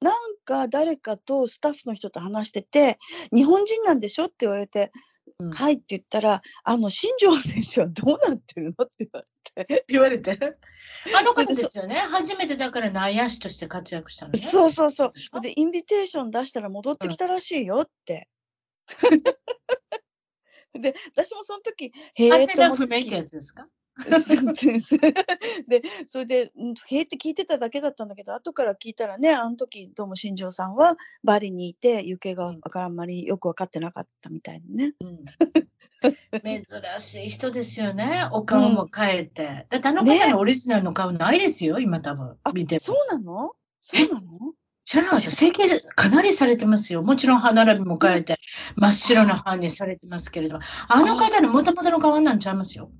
[0.00, 0.14] なん
[0.44, 2.98] か誰かとスタッフの人と話してて、
[3.34, 4.92] 日本人なんでしょって言われて、
[5.38, 9.84] うんはいって言ったら、あの、新庄選手はどうなってるのって言われて。
[9.88, 10.38] 言われて。
[11.16, 11.96] あの方でですよね。
[11.96, 14.38] 初めてだから内野手として活躍したのね。
[14.40, 18.28] そうそうそうでインビテーション出したら戻ってきたらしいよって。
[20.74, 23.68] で、私もその時、へハえとテナ不明ってやつですか？
[25.68, 34.94] で、それで、うんへえって聞いてただけだったんだけど、後から聞いたらね、あの時、どうも新庄さんはバリにいて、行方がうんわからんまりよく分かってなかったみたいにね。
[35.00, 35.24] うん
[36.44, 36.64] 珍
[36.98, 38.28] しい人ですよね。
[38.32, 39.66] お顔も変えて。
[39.70, 42.80] だってあの方ねのオリジナルの顔ないですよ、今多分あ見て、も。
[42.80, 43.52] そうなの？
[43.80, 44.54] そうなの？
[44.84, 45.30] 知らなかった。
[45.30, 47.02] 整形かなりされてますよ。
[47.02, 48.38] もちろん歯並びも変えて、
[48.76, 52.90] 真っ白な歯にされてますけれども、あの方の元々の顔なんちゃいますよ。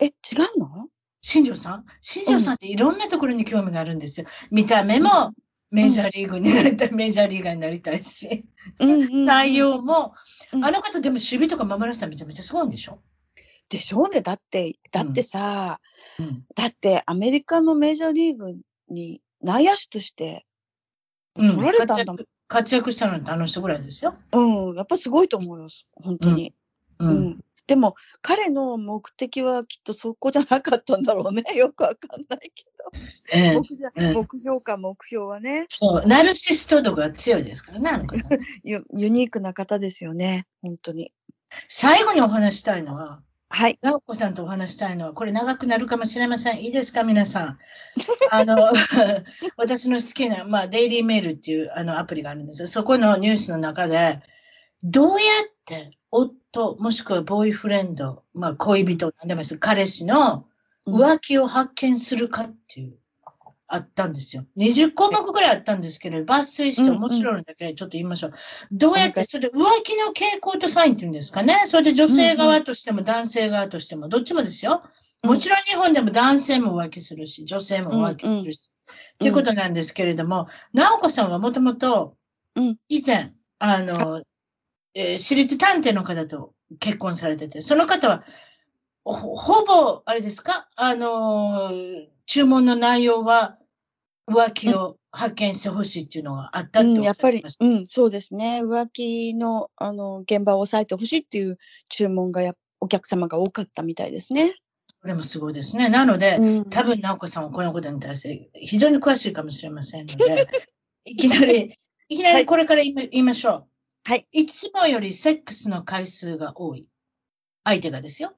[0.00, 0.10] え、違
[0.56, 0.88] うの？
[1.22, 1.84] 新庄さん？
[2.00, 4.26] 新庄さんっていろんなところに興味があるんですよ。
[4.50, 5.32] 見た目も
[5.70, 8.44] メジャーリーグになりたい、メジャーリーガーになりたいし、
[8.78, 10.14] 内容も、
[10.52, 13.00] あの方でも守備とか守らせたらめちゃめちゃすごいんでしょ？
[13.68, 14.22] でしょうね。
[14.22, 15.78] だって、だってさ、
[16.18, 18.56] うん、だってアメリカのメジャーリーグ
[18.88, 20.44] に内野手として
[21.36, 22.20] 取られたんだもん。
[22.20, 24.14] うん、活躍したのってあの人ぐらいですよ。
[24.32, 26.54] うん、やっぱすごいと思うよ、本当に。
[26.98, 27.40] うん、うん
[27.70, 31.44] でも彼の目的はきっとそこじゃなかったんだろうね。
[31.54, 32.90] よくわかんないけど。
[33.32, 35.66] え目標え目標か目標はね。
[35.68, 38.16] そう、ナルシスト度が強いですからね、あの方
[38.64, 38.84] ユ。
[38.92, 41.12] ユニークな方ですよね、本当に。
[41.68, 43.78] 最後にお話したいのは、はい。
[43.82, 46.60] 直子さんとお話したいのは、これ長くなるかもしれません。
[46.60, 47.58] いいですか、皆さん。
[48.32, 48.72] あの、
[49.56, 52.66] 私の好きな、まあ、デイリーメールっていうあのアプリがあるんですよ。
[52.66, 54.20] そこのニュースの中で、
[54.82, 59.58] どうやって夫、もしくはボーイフレンド、まあ恋人、なんでもいいです。
[59.58, 60.46] 彼氏の
[60.86, 62.96] 浮気を発見するかっていう、
[63.68, 64.44] あったんですよ。
[64.56, 68.32] 20項目ぐらいあったんですけど、抜粋して面白いのだけちょっと言いましょう。
[68.72, 71.62] どうやって、それで浮気の傾向とサインっていうんですかね。
[71.66, 74.82] それで女性側としても男性側としても、どっちもですよ。
[75.22, 78.72] もちろん日本でも男性も浮気するし、女性も浮気するし。
[78.90, 82.16] っていうことなんですけれども、直子さんはもともと、
[82.88, 84.22] 以前、あの、
[84.94, 88.24] えー、私立探偵の方と結婚されてて、その方は、
[89.04, 93.56] ほぼ、あれですか、あのー、注文の内容は
[94.30, 98.60] 浮気を発見してほしいっていうのがあったって、うん、やっぱり、うん、そうですね。
[98.62, 104.54] 浮気のあの現場を抑えてほしいっていう注文がやお客様が多かったみたいですね。
[105.02, 105.88] これもすごいですね。
[105.88, 110.46] なので、うん、多分直子さんはこのことに対して非常に詳しいかもしれませんので、
[111.04, 111.76] いきなり、
[112.08, 113.52] いきなりこれから言いましょう。
[113.52, 113.69] はい。
[114.32, 116.88] いつもよりセックスの回数が多い。
[117.64, 118.32] 相手がですよ。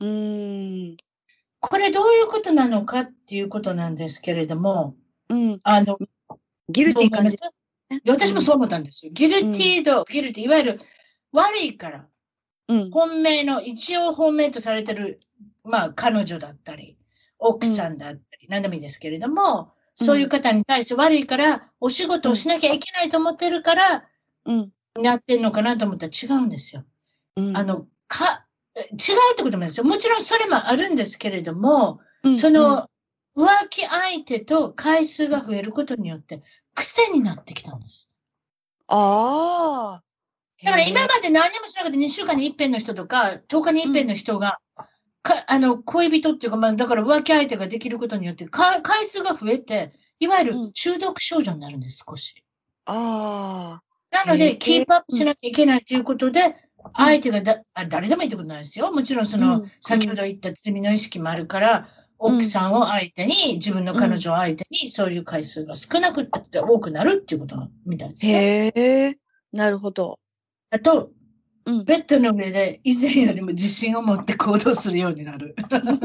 [0.00, 0.96] うん。
[1.60, 4.96] これどういうことなのかっていうことなんですけれども、
[5.28, 5.98] うん、あの、
[6.68, 7.36] ギルティー感じ。
[8.08, 9.12] 私もそう思ったんですよ。
[9.12, 10.80] ギルティード、ギルティー、いわゆる
[11.32, 12.06] 悪いから、
[12.68, 15.20] うん、本命の、一応本命とされてる、
[15.64, 16.96] まあ彼女だったり、
[17.38, 24.04] 奥さんだったり、何でもいいですけれども、そういう方に対して悪いから、お仕事をしなきゃいけないと思ってるから、
[24.46, 26.84] うん、なってんのかなと思ったら違うんですよ。
[27.36, 28.46] うん、あの、か、
[28.76, 28.86] 違う
[29.32, 29.84] ってこともですよ。
[29.84, 32.88] もちろんそれもあるんですけれども、うん、その、
[33.36, 36.42] 浮気相手と回数が増えることによって、
[36.74, 38.10] 癖になってきたんです。
[38.86, 40.02] ああ。
[40.62, 44.58] だから今まで何もしなくて2週間に一遍の人とか、10日に一遍の人が、
[45.22, 52.44] かあの恋人っていうか、まあ、だから浮気相手ができることによってか、回数が増えて、いわゆる中毒症状になるんです、少し。
[52.84, 53.89] ああ。
[54.10, 54.86] なので、キー。
[54.86, 56.56] プアップしなきゃいけないということで、
[56.96, 58.92] 相手がだ、あ誰でもいいってことないですよ。
[58.92, 61.88] もちろん、その、先ほど言った罪の意識もあるから、
[62.18, 67.56] 奥さんを相手に、自分の彼女を相手に、そういう回数が少なくて多くなるっていうこと
[67.86, 69.16] みたいですへえ、
[69.52, 70.18] なるほど。
[70.70, 71.10] あと、
[71.66, 75.54] うん、ベッドの上で以前よりも自信を持って行動するようになる。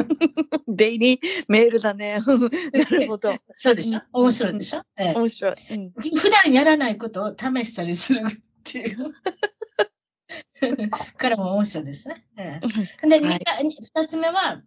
[0.68, 2.20] デイリーメールだね。
[2.74, 3.36] なるほど。
[3.56, 4.02] そうでしょ？
[4.12, 5.92] 面白いでしょ、うん、面白い、うん。
[5.92, 8.22] 普段やらないことを試したりするっ
[8.64, 9.14] ていう。
[11.18, 12.26] からも面白いですね。
[12.38, 12.60] え
[13.04, 13.40] え、で、はい、
[13.96, 14.62] 2つ目は、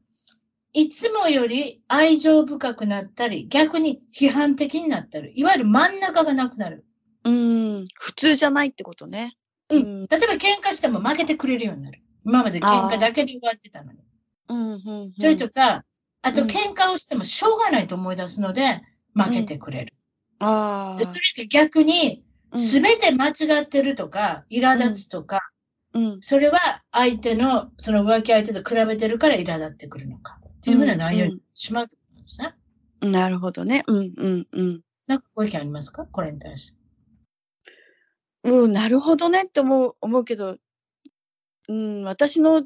[0.72, 6.84] いつもより愛情深くなったり、逆に批判的になったり、いわゆる真ん中がなくなる。
[7.24, 9.34] うん、普通じゃないってことね。
[9.70, 10.06] うん。
[10.06, 12.02] 例えば喧嘩しても負けてくれるようになる。
[12.24, 13.98] 今まで喧嘩だけで終わってたのに。
[14.48, 15.84] うんうんうん、それとか、
[16.22, 18.82] あと喧嘩をしてもしょうがないと思い出すので、
[19.14, 19.94] 負けてくれる。
[20.40, 25.50] うん、あそれが逆に、すべて間違ってるとか、苛立つとか、
[25.94, 30.38] うん、それは相手の、その浮気相手と比べてるから苛立ってくるのか。
[30.58, 31.94] っていうふうな内容にしまうんで
[32.26, 32.54] すね。
[33.00, 33.84] なるほどね。
[33.86, 34.80] うんうんうん。
[35.06, 36.04] なんかご意見ありますか？
[36.04, 36.77] これに対して。
[38.44, 40.56] うん、なるほどねって思う思うけど、
[41.68, 42.62] うん、私の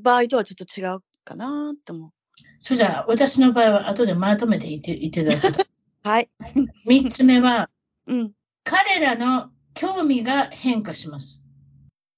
[0.00, 2.10] 場合とはちょっと違うかなって思う。
[2.58, 5.64] それじゃあ、私の場合は後でまとめていていただくと。
[6.04, 6.30] はい。
[6.86, 7.68] 三つ目は、
[8.06, 8.32] うん、
[8.64, 11.40] 彼らの興味が変化します。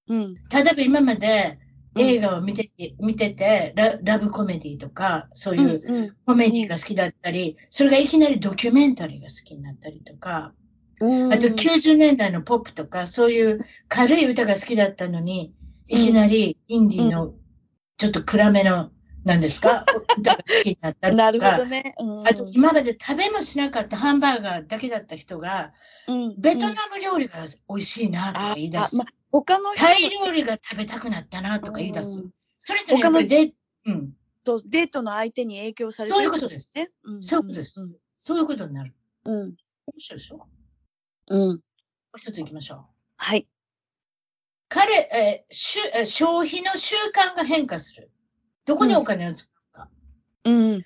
[0.08, 1.58] うん、例えば今まで
[1.96, 10.52] 映画を見てて、見ててラ、ラブコメディとか、そういうコメディが好きだったり、それがいきなりドキュメンタリーが好きになったりとか、
[11.00, 15.52] あと90年代のポップとか、そういう軽い歌が好きだったのに、
[15.88, 17.34] いきなりインディーの
[17.98, 18.90] ちょっと暗めの
[19.24, 19.84] なんですか？
[20.18, 21.24] 歌が好きになったりとか。
[21.24, 21.94] なるほどね。
[21.98, 25.72] うん、あと、今まで食べもしなかったハンバーガーだけだった人が、
[26.08, 28.96] うん、ベトうんナム料理が美味しいなとか言い出す。
[29.32, 32.20] 他の人タイ料理が食べたくなったなとか言い出す。
[32.20, 32.30] うん
[32.66, 33.52] それっぱりで、
[33.84, 36.72] うん、とデートの相手に影響されてそういるうことです。
[36.74, 36.88] ね。
[37.18, 38.94] んそういうことですうんそういうことになる。
[39.26, 39.40] うん。
[39.42, 39.54] 面
[39.98, 40.38] 白いでしょ？
[40.38, 40.46] も
[41.28, 41.50] うん。
[41.52, 41.62] う
[42.16, 42.78] 一つ行きましょう。
[43.16, 43.46] はい。
[44.68, 48.10] 彼、えーしゅえー消費の習慣が変化する。
[48.64, 49.88] どこにお金を使うか。
[50.44, 50.78] うん。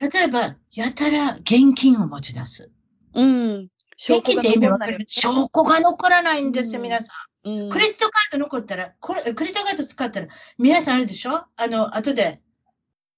[0.00, 2.70] 例えば、やたら現金を持ち出す。
[3.14, 3.68] うん。
[3.96, 7.12] 現金って意味わか残んない証拠が残らないんですよ、うん皆さ
[7.44, 7.70] うんん。
[7.70, 10.28] クレジットカード残ったら、これクレジットカード使ったら、
[10.58, 11.44] 皆さんあれでしょ？
[11.56, 12.40] あの、後で、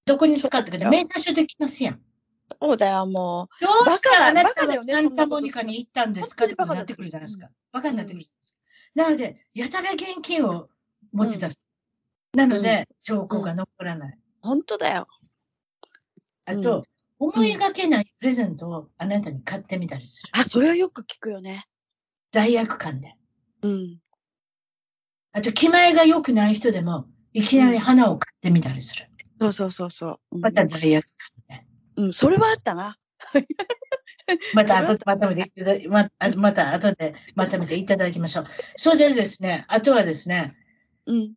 [0.05, 2.01] どこに使ったかで、明細書できますやん。
[2.61, 6.45] そうだよ、もどうしてバカだあなたはサンタモニカに行ったんですか？
[6.45, 7.51] ってなってくるじゃないですか。
[7.73, 8.59] バカになってくるじゃないですか。
[8.95, 10.69] なので、やたら現金を
[11.13, 11.73] 持ち出す。
[12.35, 14.15] なので、証拠が残らない。
[14.17, 14.21] う。
[14.41, 15.07] 本当だよ。
[16.45, 16.85] あと、
[17.19, 20.29] 思いがけないプレゼントをあなたに買ってみたりする。
[20.33, 21.67] あ、それはよく聞くよね。
[22.31, 23.15] 罪悪感で。
[23.63, 23.99] うん。
[25.33, 29.07] あと、気前が良くない人でも、いきなり花を買ってみたりする。
[29.41, 30.21] そうそうそうそう。
[30.33, 31.36] うんまた罪悪感で。
[31.97, 32.97] うん、それはあったな。
[34.55, 38.45] また後でまとめていただき、まあまた後でまとめていただきましょう。
[38.77, 40.57] それでですね、あとはですね、
[41.07, 41.35] うん。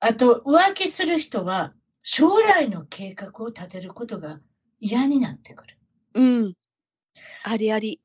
[0.00, 4.40] あと浮気する人は将来の計画を立てることが
[4.78, 5.78] 嫌になってくる。
[6.14, 6.54] うん。
[7.44, 8.00] ありあり。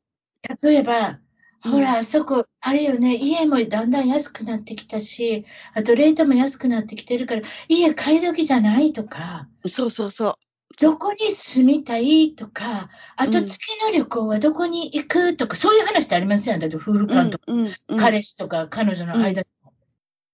[0.62, 1.32] 例えば、うん
[1.64, 5.46] ほら、あそこ、あれよね、家もだんだん安くなってきたし、
[5.76, 10.40] あとレートも安くなってきてるから、家買い時じゃないとか、そうそうそ
[10.80, 16.60] どこに住みたいとか、あとうん月の旅行はどこに行くとか、そういう話ってありますよね。
[16.60, 17.08] だって夫婦う。
[17.08, 17.70] 間とか、うん。
[17.90, 17.98] うん。
[17.98, 19.74] 彼氏とか彼女の間でも。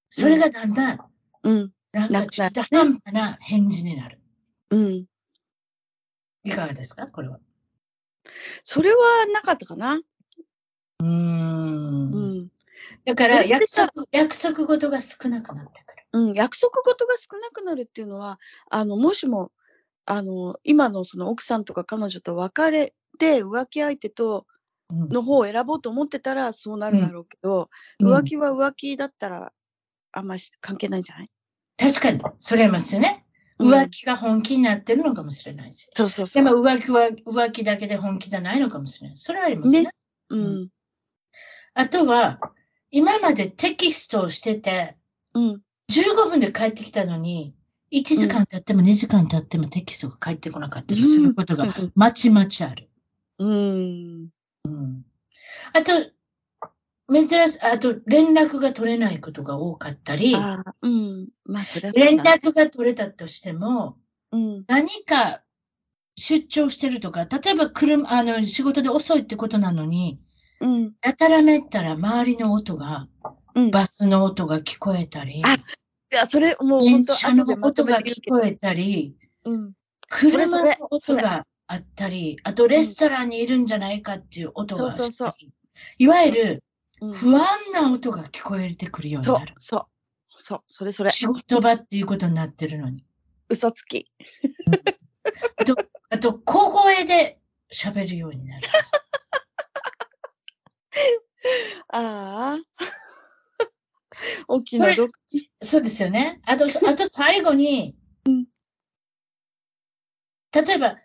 [0.09, 0.99] それがだんだん、
[1.43, 1.73] うん。
[1.91, 4.19] なんか中途半端な返事になる。
[4.71, 5.05] うん。
[6.43, 7.07] いかがですか？
[7.07, 7.39] これは。
[8.63, 9.95] それはなかったかな。
[10.99, 11.05] うー。
[11.05, 12.47] うんん。
[13.05, 16.03] だから約束、約束事が少なくなってくる。
[16.13, 16.33] うん。
[16.33, 19.51] 約束事が少なくなるっていうのは、あの、もしも、
[20.07, 24.47] あの、今のその奥さんとか彼女と別れて浮気相手と
[24.89, 29.51] うんの方を選ぼうと思ってたらそうなるだろうけど、うん浮気は浮気だったら
[30.13, 31.29] あんまし関係ないんじゃない、
[31.77, 33.25] 確かに、それありますよね。
[33.59, 35.89] うん浮気が本気になってるのかもしれないし。
[35.93, 36.43] そうそうそう。
[36.45, 39.17] でも浮気は浮気だけで本気じゃないのかもしれない。
[39.17, 39.81] それはありますね。
[39.81, 39.91] ね
[40.29, 40.69] うん。
[41.73, 42.39] あとは、
[42.91, 44.95] 今までテキストをしてて、
[45.33, 45.61] うん。
[45.89, 47.55] 15分で帰ってきたのに、
[47.91, 52.89] 1時間経っても2時間経ってもテキストが返ってこなかったりすることがうんまちまちある。
[53.39, 54.29] うん。
[55.73, 55.91] あと、
[57.13, 60.37] 珍しい、あと連絡が取れないことが多かったり、う
[60.89, 61.29] ん。
[61.45, 61.63] まあ、
[61.93, 62.23] 連ね。
[62.23, 63.97] 絡が取れたとしても、
[64.31, 64.65] うん。
[64.67, 65.41] 何か
[66.17, 70.19] 出張してるとか、例えば車、あの、仕事で遅いってことなのに、
[70.59, 70.93] うん。
[71.03, 73.07] やたらめったら周りの音が、
[73.55, 73.71] うん。
[73.71, 75.63] バスの音が聞こえたり、あい
[76.15, 79.73] や、それ、もう電車の音が聞こえたり、うん。
[80.09, 85.47] 車の音があったり、あとレストランにいるんじゃないかっていう音がしたり、そうそうそ
[85.97, 86.63] いわゆる
[87.01, 87.13] うん。
[87.13, 89.85] 不安な音が聞こえてくるようにそうなる。、そう。
[90.39, 91.09] そう、それそれ。
[91.09, 93.03] 仕事場っていうことになってるのに。
[93.49, 94.11] 嘘つき。
[95.57, 95.75] あと、
[96.09, 97.39] あと小声で
[97.71, 98.67] 喋るようになる。
[101.89, 102.59] ああ。
[104.47, 105.11] 大きな毒。
[105.61, 106.41] そうですよね。
[106.45, 107.95] あと、 あと最後に、
[110.53, 110.97] 例えば、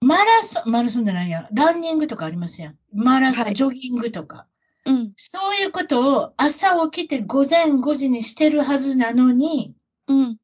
[0.00, 2.78] マラソン、マラソンじゃないや、ランニングとかありますやん。
[2.92, 4.46] マラソン、はいジョギングとか。
[4.86, 5.12] うん。
[5.16, 9.74] そういうことを朝起きて午前5時にしてるはずなのに、
[10.08, 10.38] うん。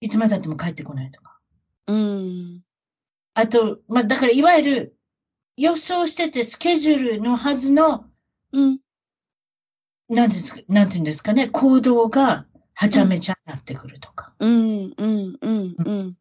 [0.00, 1.38] いつまでたっても帰ってこないとか。
[1.86, 2.62] うん。
[3.34, 4.96] あと、まあ、だからいわゆる
[5.56, 8.06] 予想しててスケジュールのはずの、
[8.52, 8.78] うん。
[10.08, 14.32] なんですか、なんていうんですかね、行動がはちゃめちゃになってくるとか。
[14.38, 14.94] うん。
[14.96, 15.38] うん。
[15.40, 15.76] うん。
[15.78, 16.16] うん。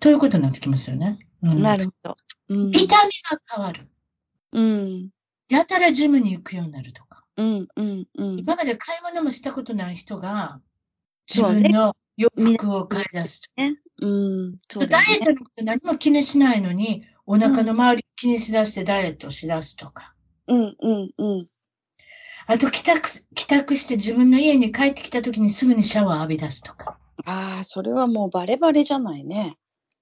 [0.00, 1.18] ということになってきますよね。
[1.42, 2.16] うんなるほど。
[2.48, 2.70] うん。
[2.70, 3.88] 痛みが変わる。
[4.52, 5.10] うん。
[5.48, 7.24] やたらジムに行くようになるとか。
[7.36, 7.68] うん。
[7.76, 8.06] うん。
[8.16, 8.38] うん。
[8.38, 10.60] 今まで買い物もしたことない人が、
[11.28, 13.48] 自分の洋服を買い出すと。
[14.00, 14.56] うん。
[14.68, 15.26] そうだダイエッね。
[15.26, 20.14] トのこと何も気にしないのに、お腹の周り気にしだしてダイエットをしだすとか。
[20.46, 20.76] うん。
[20.80, 21.10] うん。
[21.18, 21.48] うん。
[22.50, 26.96] あと帰宅す、帰宅して自分の家に帰ってきた時にすぐにシャワー浴び出すとか。
[27.26, 29.58] ああ、それはもうバレバレじゃないね。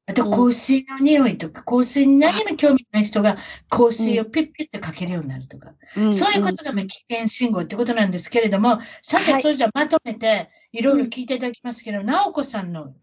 [0.09, 3.37] あとうん香水の匂いとか、香水に何も興味ない人が
[3.69, 5.75] 香水をピッピッてかけるようになるとか。
[5.97, 12.95] うんそういうことがまあ危険信号ってことなんですけれども、さて、はいそれじゃまとめて、いろいろ聞いていただきますけど、直子さんの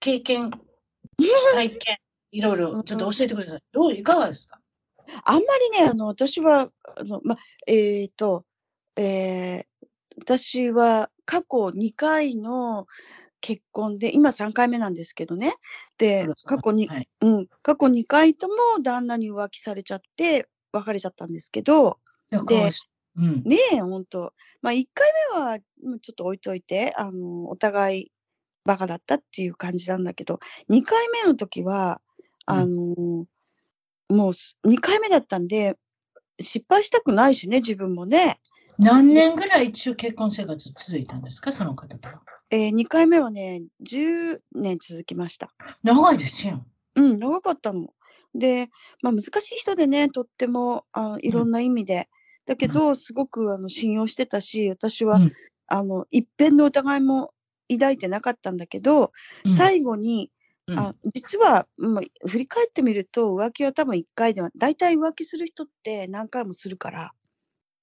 [0.00, 0.50] 経験、
[1.54, 1.96] 体験、
[2.32, 3.60] いろいろちょっと教えてください。
[3.72, 4.60] どう、いかがですか？
[5.24, 7.36] あんまりね、あの、私は、あの、ま、
[7.66, 8.44] えっ、と、
[8.96, 9.66] えー
[10.18, 12.86] 私は過去2回の
[13.40, 15.54] 結婚で、今3回目なんですけどね。
[15.98, 21.98] で過去に、はいうん、過去2回とも旦那に浮気されちゃって、別れちゃったんですけど、
[22.32, 22.86] いやかわいそ
[23.18, 23.42] ううん。
[23.44, 24.34] ねえ、ほんと。
[24.62, 28.12] まあ、1回目は、うんちょっと置いといて、あの、お互い
[28.64, 32.00] バカだったっていう感じなんだけど、2回目の時は、
[32.46, 33.26] あの、
[34.08, 35.76] もうす2回目だったんで、
[36.40, 38.40] 失敗したくないしね、自分もね。
[38.78, 42.22] 何年ぐらい一応結婚生活続いたんですか、その方とは。
[42.50, 45.52] えー、2回目はね、10年続きました。
[45.82, 46.64] 長いですよ。
[46.94, 47.88] うん、長かったの。
[48.34, 48.68] で、
[49.02, 52.08] まあ、難しい人でね、とってもあのいろんな意味で。
[52.44, 55.32] だけど、すごくあの信用してたし、私は、うん
[55.68, 57.32] あの一辺の疑いも
[57.68, 59.10] 抱いてなかったんだけど、
[59.44, 60.30] うん最後に、
[60.66, 60.86] うん。
[60.86, 67.12] あ実は、まあ、振り返ってみると浮気は多分1回では大体浮気する人って何回もするから、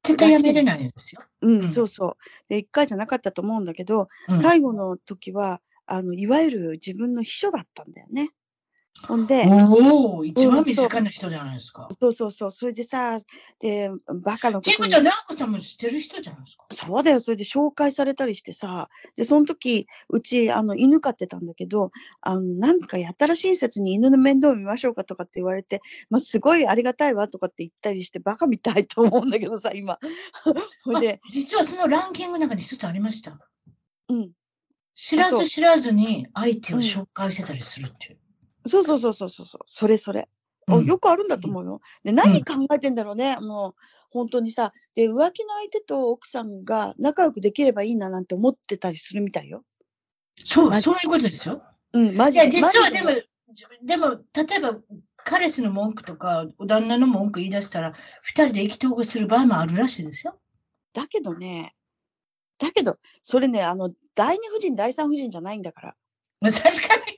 [0.04, 1.24] 絶対やめれないですよ。
[1.42, 1.72] うんうん。
[1.72, 2.16] そうそう。
[2.50, 4.38] で1回じゃなかったと思うんだけど、うん。
[4.38, 8.32] 最後の時はあのいわゆる自分の秘書だったんだよね。
[9.08, 11.90] ほんで、おお、一番うん身近な人じゃないですか。
[12.00, 13.20] そうそうそう、それでさ、
[13.60, 16.66] で、バカのことにことは、直子さんも知ってる人じゃないですか？
[16.72, 21.92] そうだよ、それで紹介されたりしてさ、で、その時、うち、あの、犬飼ってたんだけど、
[22.22, 30.00] あの、なんかやたら親切に犬の面倒見ましょうかとかって言われて、まあ、すごいありがたいわとかって言ったりして、バカみたいと思うんだけどさ、今。
[30.86, 33.38] ほいで、あ実はそのランキングの中に一つありました？
[34.10, 34.32] うん。
[34.96, 38.18] 知らず知らずに相手を紹介してたりするっていう。
[38.66, 40.30] そうそうそうそうそうそう、それそれ。
[40.70, 41.82] おうんよくあるんだと思うよ。
[42.04, 43.76] で、何考えてんだろうね、もう、
[44.12, 44.72] 本当にさ。
[44.96, 49.66] で、浮気の相手と奥さんが仲良くできればいいななんて思ってたりするみたいよ。
[50.44, 51.64] そう、そういうことですよ。
[51.92, 52.68] うん、マいや、ジで。
[52.68, 53.10] 実はでも
[53.84, 54.80] でも、例えば、
[55.18, 60.40] 彼氏の文句とか、旦那の文句言い出したら、二人で意気投合する場合もあるらしいですよ。
[60.94, 61.76] だけどね、
[62.58, 65.96] だけど、それね、あの、第二夫人、第三夫人じゃないんだから、
[66.42, 67.18] ま あ確かに。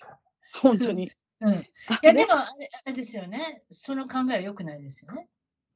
[0.62, 1.12] 本当に。
[1.41, 1.53] うん。
[1.53, 3.63] いあや、ねでもあれ、あれですよね。
[3.69, 5.27] その考えは良くないですよね。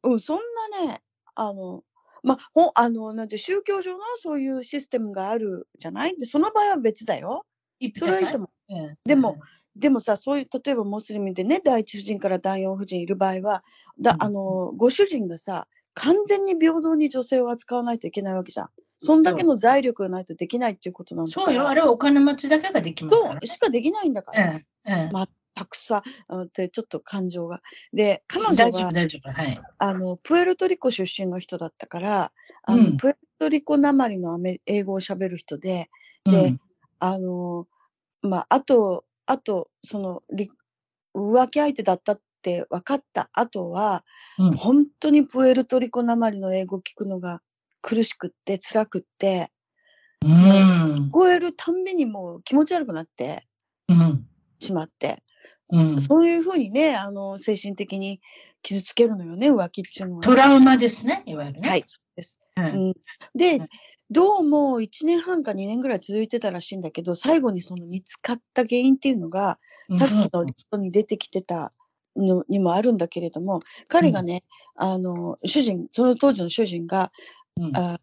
[0.04, 0.40] うん、そん
[0.80, 1.02] なね、
[1.36, 1.84] あの、
[2.24, 6.18] まあ、ほんあの、なんて、宗教上のそういうシステムがあるじゃない？
[6.18, 7.46] で、その場合は別だよ。
[7.80, 8.50] 一それはいいと思う。
[8.70, 9.40] うんでも、
[9.76, 13.64] でもさ、そういう、例えばモスリムでね、第一夫人から第四夫人いる場合は、
[14.02, 18.70] だうんあの、ご主人がさ、完全に平等に女性を扱わないといけないわけじゃん。
[19.00, 21.32] そんだけの財力がないとできないっていうことなんだ。
[21.32, 24.44] そうよ、あれはお金持ちだけができますからそう、しかできないんだから。
[24.46, 24.66] ね。
[24.86, 25.20] うんうん
[25.66, 27.62] くさ、うんってちょっと感情が。
[27.94, 29.32] で、彼女大丈夫、が、大丈夫。
[29.32, 29.62] はい。
[29.78, 32.32] あの、プエルトリコ出身の人だったから、
[32.64, 35.90] あのうんプエルトリコなまりのアメ英語を喋る人で、
[36.26, 36.60] うでん
[37.00, 37.68] あの、
[38.22, 40.52] まあ、あと、あと、その、り
[41.16, 44.04] 浮気相手だったって分かった後は、
[44.38, 47.42] うん本当にプエルトリコなまりの英語聞くのが
[47.82, 49.52] 苦しくって、辛くって、
[50.22, 53.48] うん聞こえるたんびにもう気持ち悪くなって
[53.88, 54.28] うん
[54.60, 55.24] しまって、
[55.72, 56.02] うん。
[56.02, 58.22] そういうふうにね、あの、精神的に
[58.62, 61.70] 傷つけるのよね、浮気っていうのはね、トラウマですね、いわゆるね。
[61.70, 62.40] はい、そうです。
[62.58, 62.90] ううん。
[62.90, 62.94] ん、
[63.36, 63.68] でうん、
[64.10, 69.60] どうも1年半か2年ぐらい続いてたらしいんだけど、最後にその見つかった原因っていうのが、
[69.94, 71.72] さっきのリストに出てきてた
[72.16, 74.44] のにもあるんだけれども、彼がね、
[74.76, 77.12] あの、主人、その当時の主人が、
[77.58, 77.78] うん。
[77.78, 78.00] あ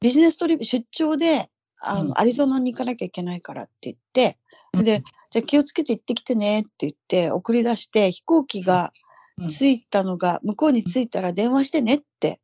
[0.00, 1.50] ビジネストリップ出張で、
[1.80, 2.12] あの、うん。
[2.16, 4.43] アリゾナに行かなきゃいけないからって言って、うん
[4.82, 8.92] で、じゃあ気をつけて行ってきてねって言って送り出して、飛行機が
[9.36, 9.48] うん。
[9.48, 12.40] 着いたのが、向こうに着いたら電話してねって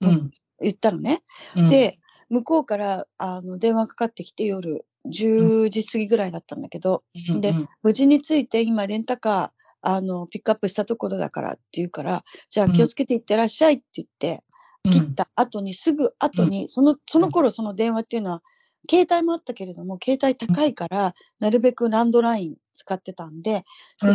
[0.00, 0.30] うん
[0.60, 1.22] 言ったのね。
[1.54, 1.68] うん。
[1.68, 1.98] で、
[2.28, 7.02] 向こうからあの電話かかってきて夜10時過ぎぐらいだったんだけど、
[7.40, 9.50] で無事に着いて今レンタカー
[9.82, 14.42] あのピックアップしたところだからって言うから、じゃあうん気をつけていってらっしゃいって言って、
[14.84, 14.92] うん。
[14.92, 18.42] 切った後にすぐ後に、そのその頃その電話っていうのは
[18.88, 23.64] 携帯もあったけれども携帯高いから、なるべくランドライン使ってたんで
[24.02, 24.06] う。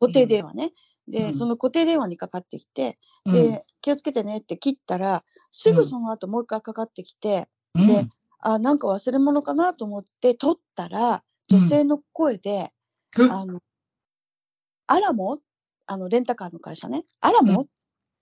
[0.00, 0.72] 固定電話ね、
[1.08, 1.34] で、うん。
[1.34, 3.32] その固定電話にかかってきて、うん。
[3.34, 5.76] で気をつけてねって切ったらすうん。
[5.76, 7.86] ぐその後もう一回かかってきて、うん。
[7.86, 8.08] で
[8.40, 12.72] あなんか忘れ物かなと思って取ったら女性の声で、
[13.18, 13.60] うんあの
[14.88, 15.38] アラモ？
[15.86, 17.04] あのレンタカーの会社ね。
[17.20, 17.66] アラモ、っ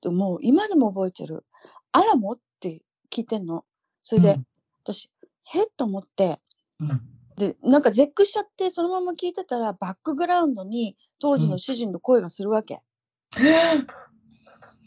[0.00, 1.44] てもう今でも覚えてる。
[1.92, 2.32] アラモ？
[2.32, 2.80] って
[3.10, 3.64] 聞いてんの。
[4.02, 4.46] それで、うん。
[4.82, 5.10] 私
[5.44, 5.64] へ？
[5.64, 6.40] っと思って。
[6.80, 7.00] うん。
[7.36, 12.80] でなんか絶句しちゃってそのまま聞いてたらバックグラウンドに当時の主人の声がするわけ、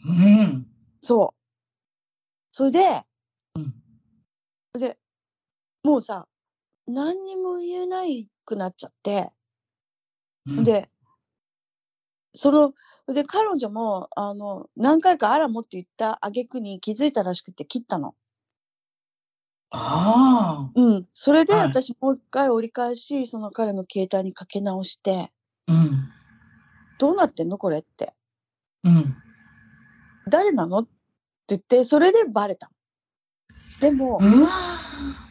[0.06, 0.66] うん。
[1.02, 1.38] そう。
[2.52, 3.02] それで
[3.54, 3.74] うん。
[5.82, 6.26] もうさ
[6.86, 9.30] 何にも言えないくなっちゃって、
[10.46, 10.88] うん、で、
[12.34, 12.72] その、
[13.12, 16.24] で、彼女も、あの、何回かあらもって言った。
[16.24, 18.14] 挙句に気づいたらしくて切ったの。
[19.70, 21.06] あうん。
[21.12, 25.30] それではい私もう一回折り返し、その彼の携帯にかけ直して、
[25.66, 25.72] あ。
[25.72, 26.08] うん。
[26.98, 28.14] どうなってんのこれって。
[28.84, 29.16] うん。
[30.28, 30.90] 誰なのって
[31.48, 32.70] 言って、それでバレた。
[33.80, 34.48] でも、うわ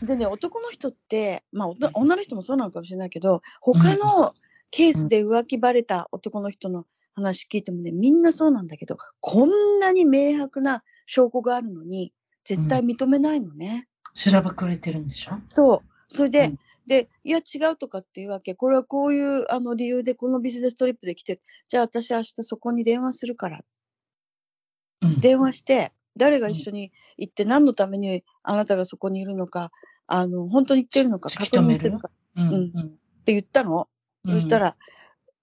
[0.01, 4.34] でね、男の人って、まあ、おと女の人もそうなのかもしれないけど、他の
[4.72, 12.14] ケースで浮気バレた男の人の話聞いてもね、みんなそうなんだけど、こんなに明白な証拠があるのに、
[12.45, 13.88] 絶対認めないのね。
[14.18, 15.34] しらばくれてるんでしょ？
[15.49, 16.15] そう。
[16.15, 18.56] それで、うんで、いや違うとかっていうわけ。
[18.56, 21.41] これはこういうあの理由でこのビジネストリップで来てる。
[21.68, 23.60] じゃあ私明日そこに電話するから。
[25.02, 25.19] うん。
[25.19, 29.72] 電話して、誰が一緒に行って何のためにあなたがそこにいるのか、
[30.07, 32.53] あの、本当に言ってるのか確認するかっうん。
[32.53, 32.72] うん
[33.26, 33.89] て言ったの。
[34.23, 34.35] うん。
[34.35, 34.77] そしたら、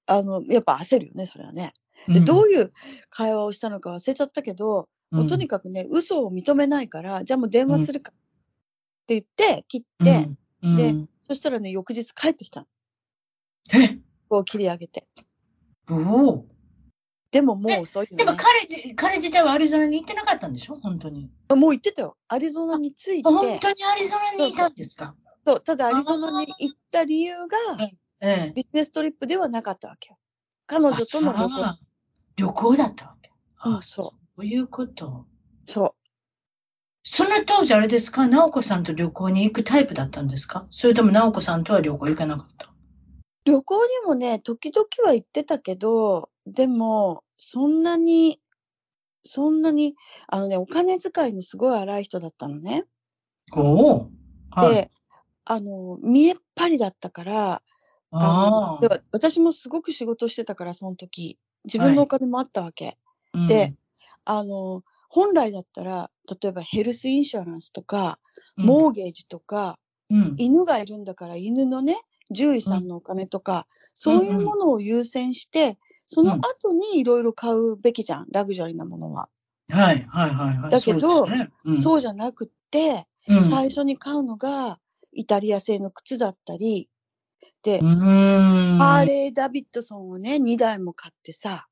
[0.06, 1.74] あの、やっぱ焦るよね、それはね。
[2.08, 2.72] うん、で、どういう
[3.10, 8.23] 会話をしたのか忘れちゃったけど、うん、もうとにかくね、嘘を認めないから、じゃあもう電話するかって
[9.08, 10.28] 言って、切うんって、
[10.62, 12.66] うん、でうんそしたらね、翌日帰ってきたの。
[13.74, 13.98] え？
[14.28, 15.06] こう切り上げて。
[15.90, 16.46] おお。
[17.30, 18.24] でももう遅いよね。
[18.24, 20.76] でも彼じ彼自体はアリゾナに行ってなかったんでしょ？
[20.76, 21.30] 本当に。
[21.50, 22.16] もう言ってたよ。
[22.28, 25.14] アリゾナに着いて、本当にアリゾナにいたんですか？
[25.46, 27.56] そうただアリゾナに行った理由が、
[28.20, 28.52] ええ。
[28.54, 30.18] ビジネストリップではなかったわけよ。
[30.66, 31.64] 彼女との旅行。
[31.64, 31.78] あ
[32.36, 33.30] 旅行だったわけ。
[33.58, 35.26] あうんそそういうこと。
[35.66, 35.94] そ
[37.06, 38.26] その当時あれですか？
[38.28, 40.66] 直子さんと旅行に行くタイプだったんですか？
[40.70, 42.74] それとも直子さんとは旅行行かなかった？
[43.46, 43.50] う。
[43.50, 48.40] 旅行にもね、時々は行ってたけど、でも、そんなに、
[49.24, 49.96] そんなに、
[50.28, 52.86] あのね、お金遣いのすごい荒い人だったのね。
[53.52, 53.60] お
[53.96, 54.10] お。
[54.50, 54.76] はい。
[54.76, 54.90] で、
[55.44, 57.62] あの、見えっ張りだったから、
[58.18, 58.50] あの
[58.80, 61.38] あ私もすごく仕事してたから、その時。
[61.64, 62.98] 自分のお金もあったわけ。
[63.32, 63.38] あ。
[63.46, 63.74] で、
[64.24, 66.10] あの、本来だったら、
[66.42, 68.18] 例えばヘルスインシュアランスとか、
[68.56, 69.78] うん、モーゲージとか、
[70.10, 72.00] うん、犬がいるんだから犬のね、
[72.30, 75.78] 獣医さんのお金とか、そういうものを優先して、
[76.08, 79.28] その後にいろいろ買うべきじゃん、ラグジュアリーなものは。
[79.70, 80.70] はいはいはいはい。
[80.72, 81.52] だけどそうね。
[81.64, 81.80] うん。
[81.80, 83.44] そうじゃなくって、うん。
[83.44, 84.80] 最初に買うのが
[85.12, 86.88] イタリア製の靴だったり、
[87.62, 91.68] で、ハーレー・ダビッドソンをね、2台も買ってさ、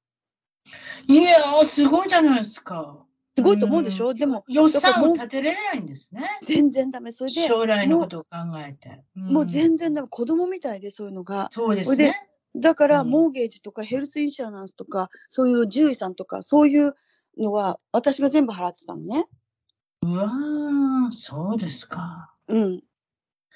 [1.08, 3.04] いやー、すごいじゃないですか。
[3.34, 6.22] すごいと思うでしょ、んでも、予算を立てれないんですね。
[6.42, 7.12] 全然ダメ。
[7.12, 8.28] それで、将来のことを考
[8.58, 9.02] えて。
[9.14, 10.02] もう全然だ。
[10.02, 10.08] ダメ。
[10.08, 11.48] 子供みたいで、そういうのが。
[11.50, 12.28] そうですね。
[12.54, 16.94] だから、うんモーゲージとかヘルスインシュアランスとか、そういう獣医さんとか、そういう
[17.38, 19.26] のは私が全部払ってたのね。
[20.02, 22.34] うわー、そうですか。
[22.48, 22.82] うん。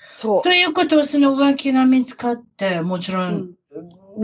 [0.08, 3.32] そということは、その浮気が見つかって、もちろう。
[3.32, 3.56] ん、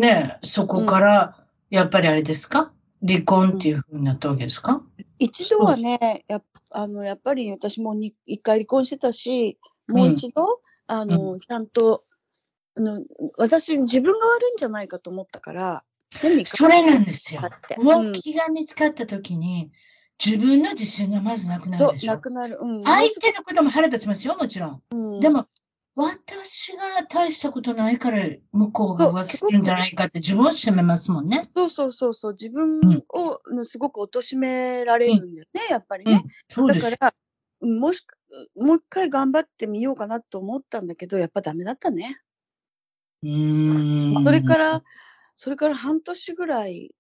[0.00, 1.36] ね、そこから、
[1.68, 2.72] やっぱりあれですか？
[3.06, 4.80] 離婚っていうふうになったわけですか、
[5.24, 12.04] 一度はね、やっあのやっぱり私もに一回離婚してたし、もう一度、あの、ちゃんと、
[12.76, 13.00] あの
[13.36, 15.84] 私、自分が悪いんじゃないかと思ったから、
[16.44, 17.46] それなんですよか。
[17.48, 17.76] って。
[17.78, 19.70] うん浮気が見つかったときに、
[20.24, 22.18] 自分の自信がまずなくなるで、しょな。
[22.18, 22.58] くなる。
[22.60, 22.84] うん。
[22.84, 24.82] 相手のことも腹立ちますよ、もちろん。
[24.90, 25.46] うんでも、
[25.96, 31.42] 私が大したことないから、向こうが浮気するんじゃないかって自分を責めますもんね。
[31.54, 36.24] そうそうそうそう、自分んを、のすごく貶められるんだよね、やっぱりね
[36.56, 36.66] うん。。
[36.66, 37.14] だから、
[37.60, 38.06] うんもし、
[38.56, 42.22] もう一回頑張ってみようかなと思ったんだけど、やっぱダメだったね。
[43.22, 44.82] うーんそれから、
[45.36, 46.94] それから半年ぐらい、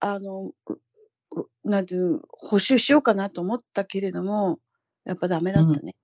[0.00, 0.74] あの、う
[1.36, 4.60] うなんていう、補修しようかなと思ったけれども、
[5.04, 5.94] やっぱダメだったね。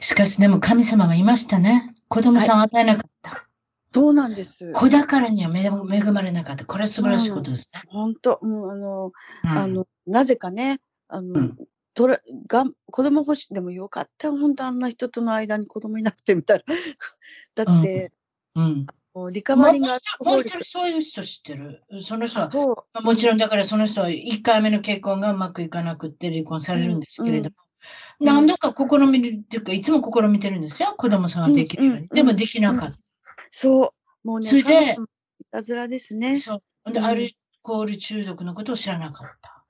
[0.00, 1.94] しかしでも神様はいましたね。
[2.08, 3.46] 子供さんを与えなかった。
[3.92, 4.72] そうなんです。
[4.72, 6.64] 子宝には恵恵まれなかった。
[6.64, 7.82] これは素晴らしいことですね。
[7.88, 9.12] 本当、うん、あの、
[9.44, 11.58] うんあの、なぜかね、あの、うん
[11.98, 16.74] とらがん子供欲しいでもよかったよ本当あんな人との間に子供いなくてみたいな
[17.64, 18.12] だって、
[18.54, 18.86] うん。
[19.14, 21.82] もうリカバリングもう一人そういう人知ってる？
[21.98, 27.67] その人は、そうもちろんだからその人は1回目の結婚がうまくいかなくって離婚されるんですけれども、うん
[28.20, 30.94] 何度か試みるっていうか、いつも試みてるんですよ。
[30.96, 31.98] 子供さんができるように。
[31.98, 32.94] うんうんでもできなかっ
[33.50, 33.94] そ
[34.24, 36.40] うもうねそれでいたずらですねた。
[36.40, 36.92] そう。
[36.92, 37.30] で、うんアル
[37.62, 39.64] コール中毒のことを知らなかった。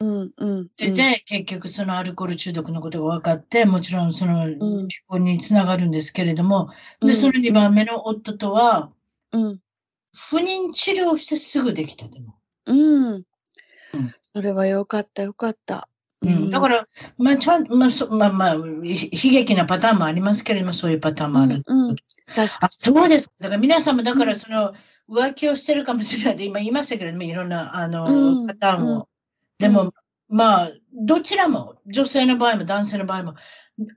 [0.00, 6.70] うんうんで、で結局そのアルコール中毒のことが分かって、もちろんその離ん婚につながるんですけれども、
[7.00, 8.90] で、うんその2番目の夫とは、
[9.32, 9.60] うん
[10.12, 12.34] 不妊治療してすぐできたでも。
[12.66, 13.24] うん、うん
[14.32, 15.89] それはよかったよかった
[16.22, 16.86] うん、だから、
[17.16, 21.62] まあ、ちゃん、まあ、そまあ、まあ、ひ悲劇なパターンもありますけれども、そういうパターンもある。
[21.66, 21.96] うんうん。
[22.34, 23.34] 確かあ、そうですか。
[23.40, 24.74] だから皆さんも、だから、その、
[25.08, 28.46] 浮気をしてるかもしれないって今言いましたけれども、いろんな、あの、うん。
[28.46, 29.00] パターンを。
[29.00, 29.06] うん。
[29.58, 29.94] でも、
[30.28, 33.34] まあ、どちらも、女性の場合も男性の場合も、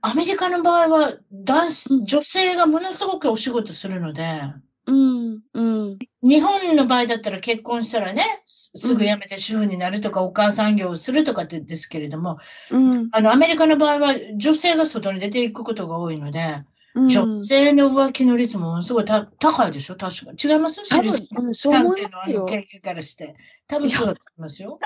[0.00, 1.68] アメリカの場合は、男
[2.06, 4.40] 女性がものすごくお仕事するので、
[4.86, 5.62] うんう
[5.94, 12.38] ん日本の場合だったら結婚したらね、すすぐ辞めて主婦になるとか、お母さん業をするとかってですけれども、
[12.70, 19.96] うんあの、アメリカの場合は女性が外に出ていくことが多いので、うん女性の浮気の率もものすごいた高いでしょ？
[19.96, 20.32] 確か。
[20.42, 20.80] 違います？
[20.88, 22.40] 多分うんそう思いますよ。
[22.40, 23.34] あの経験からして。
[23.66, 24.78] 多分そうだと思いますよ。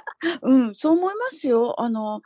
[0.43, 1.81] うん、そう思いますよ。
[1.81, 2.23] あの、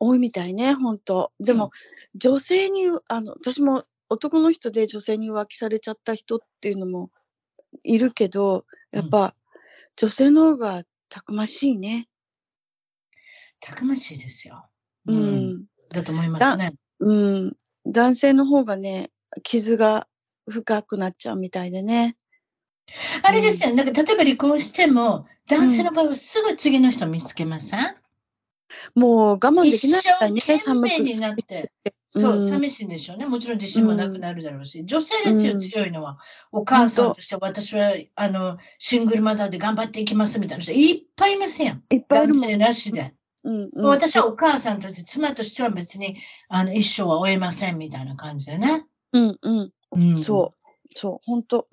[0.00, 1.70] 多いみたいね、本当でも、
[2.14, 7.10] 女性に、あの、私も男の人で女性に浮気されちゃった人っていうのも
[7.84, 9.34] いるけど、やっぱ、
[9.96, 12.08] 女性の方がたくましいね。
[13.60, 14.66] たくましいですよ。
[15.06, 15.12] う。
[15.12, 15.64] ん。
[15.90, 16.74] だと思いますね。
[17.00, 17.56] うん。
[17.86, 19.10] 男性の方がね、
[19.42, 20.06] 傷が
[20.48, 22.16] 深くなっちゃうみたいでね。
[23.22, 27.96] あれですよ、なんか例えば離婚しても、男性の場合はすぐ次の人見つけません、
[28.94, 31.72] もう我慢で一きない生からね、懸寒く命になって。
[32.10, 33.26] そう、うん寂しいんでしょうね。
[33.26, 34.84] もちろん自信もなくなるだろうし。
[34.84, 36.18] 女性ですよ、うん強いのは。
[36.52, 41.82] お母さんとして私は、あの、シングルマザーで頑張っていきますみたいな人いっぱいいますやん。
[41.90, 42.20] いっぱい。
[42.20, 43.14] 男性なしで。
[43.44, 46.16] うんうん、私はお母さんとして、妻としては別に
[46.48, 48.84] あの一生は終えませんみたいな感じでね。
[49.12, 49.72] うんうん。
[49.92, 50.68] うんそう。
[50.94, 51.66] そう、本当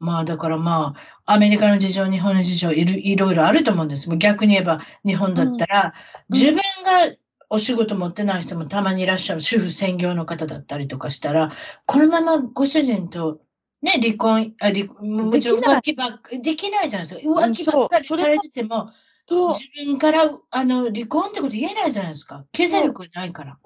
[0.00, 0.94] まあだからま
[1.26, 4.08] あ、アメリカの事情、日本の事情いる、いろいろあると思うんです。
[4.08, 5.94] もう逆に言えば、日本だったら、
[6.28, 7.16] うん自分が
[7.50, 11.50] お仕事持ってない人もたまにいらっしゃる主婦専業の方だったりとかしたら、
[11.86, 13.40] このままご主人と
[13.82, 17.40] ね、離婚、あ離もちろんできない浮気ばっかできないじゃないですか。
[17.40, 18.90] 浮気ばっかりされてても、
[19.26, 22.44] と、自分からあの離婚ってこと言えないじゃないですか。
[22.52, 23.58] 経済力がないから。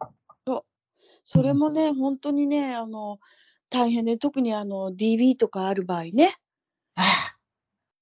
[1.25, 3.19] それもね、本当にね、あの、
[3.71, 6.35] 大変で、特にあの、DV とかある場合ね。
[6.97, 7.37] ああ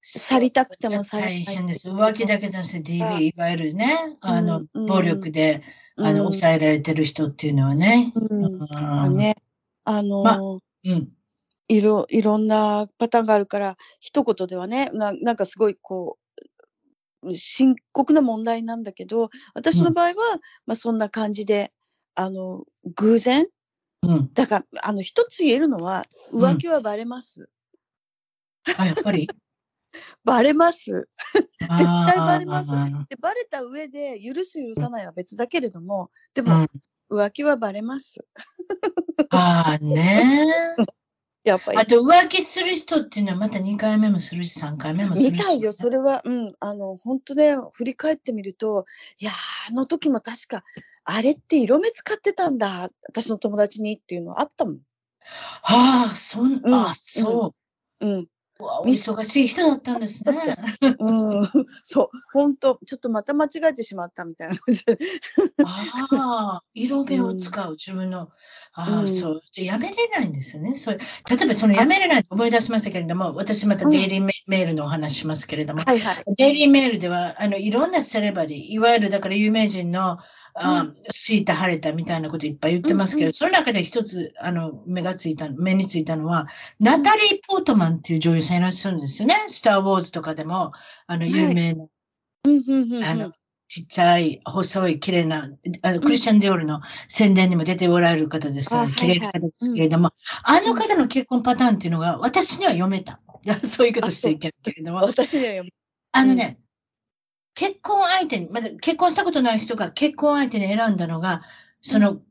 [0.03, 1.91] 去りたくても去れない大変です。
[1.91, 5.63] 浮気だけじゃなくて DV、いわゆるね、あの、うん暴力で、
[5.97, 8.13] あの、うん抑えられてる人っていうのはね。
[8.15, 8.45] うん
[9.07, 9.37] うんね、
[9.85, 11.09] あの、まうん。
[11.69, 16.19] いろ、いろんなパターンがあるから、一言ではね、ななんかすごいこ
[17.23, 20.15] う、深刻な問題なんだけど、私の場合は、
[20.67, 21.73] まあそんな感じで、
[22.15, 22.65] あの、
[22.97, 23.47] 偶然、
[24.03, 24.31] うん。
[24.33, 27.49] だから、あの、一つ言えるのは、うん浮気はバレます。
[28.79, 29.29] あ、やっぱり？
[30.25, 31.09] バレます。
[31.33, 33.07] 絶対バレますうん。
[33.09, 36.67] で、バレた上で、許す許さないは別だけれども、でも、
[37.11, 38.25] うん、浮気はバレます。
[39.31, 40.47] ああね。
[41.43, 41.87] やっぱりあ。
[41.87, 45.33] と浮気する人っていうのはまた2回目もするし3回目もするし。
[45.33, 48.85] 見たいよ、それは、うん、あの、本当ね、振り返ってみると、
[49.19, 49.35] いやー、
[49.71, 50.65] あの時も確か、
[51.05, 54.79] あれって色目使ってたんだ、私の友達にっていうのあったもん。
[55.63, 57.55] ああ、そん、うんあそ
[58.01, 58.07] う。
[58.07, 58.25] うん、うわ
[58.65, 60.57] お忙しい人だったんですね。
[60.99, 61.49] うん、
[61.85, 64.99] そう、本当、ちょっとまた間違えてしまったみたいな感じで。
[65.65, 68.31] ああ、色目を使う自分の、
[68.73, 69.09] ああ、うん。
[69.09, 70.75] そう、じゃあやめれないんですよね。
[70.75, 76.25] そう例えばそのやめれないと思い出しましたけれども、私またデイリーメメールのお話しますけれども、はいはい。
[76.37, 80.19] デイリーメールでは、あの、いろんなセレバリー、いわゆるだから有名人の、
[81.11, 83.33] すいた晴れたみたいなこといっぱい言ってますけど、うんうん。
[83.33, 86.49] その中で一つ、あの、目がついた、目についたのは、
[86.79, 89.45] ナタリー・ポートマンっていう女優さんいらっしゃるんですよね。
[89.49, 90.73] スター・ウォーズとかでも、
[91.07, 91.85] あの、有名な、
[92.45, 93.05] うんうんうんうん。
[93.05, 93.33] あの、
[93.69, 95.49] ちっちゃい、細い、綺麗な、
[95.83, 98.77] あの、クリスチャン・ディオールの宣伝にも出ておられる方です。
[98.77, 100.13] あ綺麗な方ですけれども、
[100.43, 103.21] あの方の結婚パターンっていうのが、私には読めた。
[103.45, 105.71] いや、そういうことしていけないけれども、私には読む
[106.13, 106.59] あのね、
[107.61, 111.43] 結婚相手に、まだ結婚したことない人が結婚相手に選んだのが、
[111.83, 112.23] その、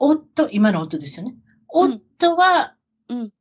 [0.00, 1.36] 夫、今の夫ですよね。
[1.72, 2.74] うん夫は
[3.08, 3.32] うん、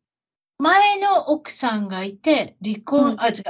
[0.60, 3.42] 前の奥さんがいて、離婚、うんあ、違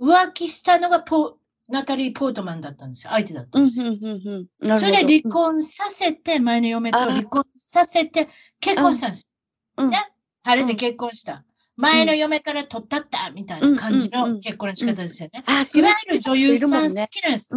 [0.00, 1.38] う、浮気したのがポ
[1.68, 3.12] ナタリー・ポートマンだったんですよ。
[3.12, 3.86] 相手だったうんんですよ。
[3.86, 4.28] うんうん
[4.60, 4.68] うん。
[4.68, 8.28] なるそれで離婚させて、前の嫁と離婚させて、
[8.58, 9.28] 結婚したんです。
[9.76, 9.98] うんね
[10.42, 11.44] 晴れで結婚した。
[11.76, 15.42] 前の嫁から取ったった、みたいな感じの結婚の仕方ですよね。
[15.46, 17.50] いわれゆる女優さん好きなんです。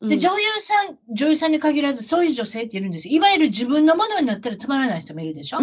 [0.00, 3.08] で、女優さん、女優さんに限らず、そういう女性っているんです。
[3.08, 5.58] いわゆる自分のものになったらつまらない人もいるでしょ？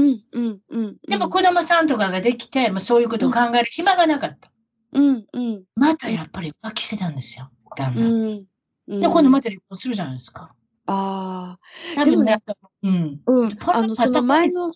[1.07, 4.51] でも子供さんとかができて、まあ、そういうことを考える暇がなかった。
[4.91, 8.01] うんうんまたやっぱり浮気してたんですよ、旦那。
[8.01, 8.45] うん
[8.87, 8.99] うん。
[8.99, 10.53] で、今度また離婚するじゃないですか。
[10.87, 11.95] ああ。
[11.95, 12.37] 多でもね
[12.83, 13.21] うん。
[13.25, 13.55] うん。
[13.55, 14.71] こあの、その前の、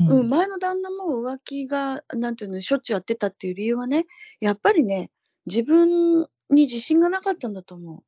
[0.00, 4.06] うんうん、前の旦那も浮気が、なんていうの、しょっちゅうやってたっていう理由はね、
[4.40, 5.10] やっぱりね、
[5.46, 8.02] 自分に自信がなかったんだと思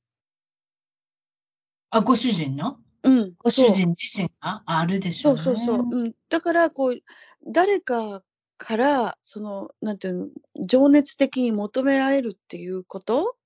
[1.91, 2.79] あ、ご主人の？
[3.03, 3.35] うん。
[3.37, 4.63] ご主そう人自身が？
[4.67, 5.43] あるでしょね。
[5.43, 5.87] そううそうそう。
[5.91, 6.13] うん。
[6.29, 7.03] だから、こう、
[7.47, 8.23] 誰か
[8.57, 10.29] から、その、なんていうの、
[10.67, 13.37] 情熱的に求められるっていうこと？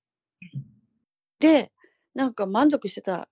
[1.39, 1.71] で、
[2.13, 3.27] なんか満足してた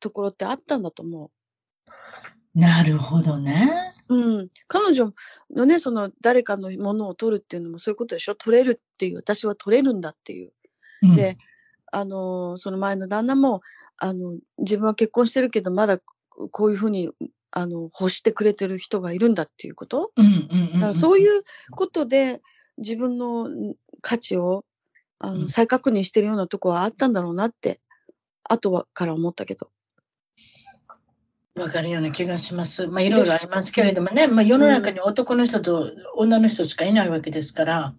[0.00, 1.30] ところってあったんだと思
[2.54, 3.89] なるほどね。
[4.10, 4.14] う。
[4.16, 4.48] うん。
[4.68, 5.12] 彼女
[5.54, 8.34] のね、その、誰かのものを取るっていうのもそういうことでしょ？
[8.34, 10.52] 取れるっていう、私は取れるんだっていう。
[11.02, 11.38] うんで、
[11.92, 13.62] あのーその前の旦那も、
[13.98, 15.98] あの、自分は結婚してるけど、まだ
[16.52, 17.10] こういうふうに、
[17.52, 20.12] あの、欲してくれてる人がいるんだっていうこと？
[20.94, 21.42] そういう
[21.72, 22.40] ことで
[22.78, 24.64] 自分のん価値を
[25.18, 27.80] あうんの再確認してるようなとこはあったんだろうなって
[28.44, 29.70] 後はから思ったけど。
[31.56, 32.86] わかるような気がします。
[32.86, 37.94] まあ、いろいろありますけれどもね、まあ、世の中に男の人と女の人しかいないわけですから、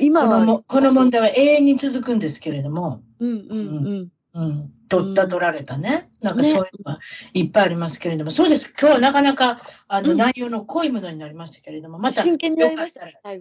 [0.00, 7.00] 今はこのもこの問題は永遠に続くんですけれども、うんうんうんうん、取った、取られたね、なんかねそういうのは
[7.34, 10.16] いっぱいありますけれども、そうです、今日はなかなかあのうん。
[10.16, 13.00] 内容の濃いものになりましたけれども、また真剣になりました。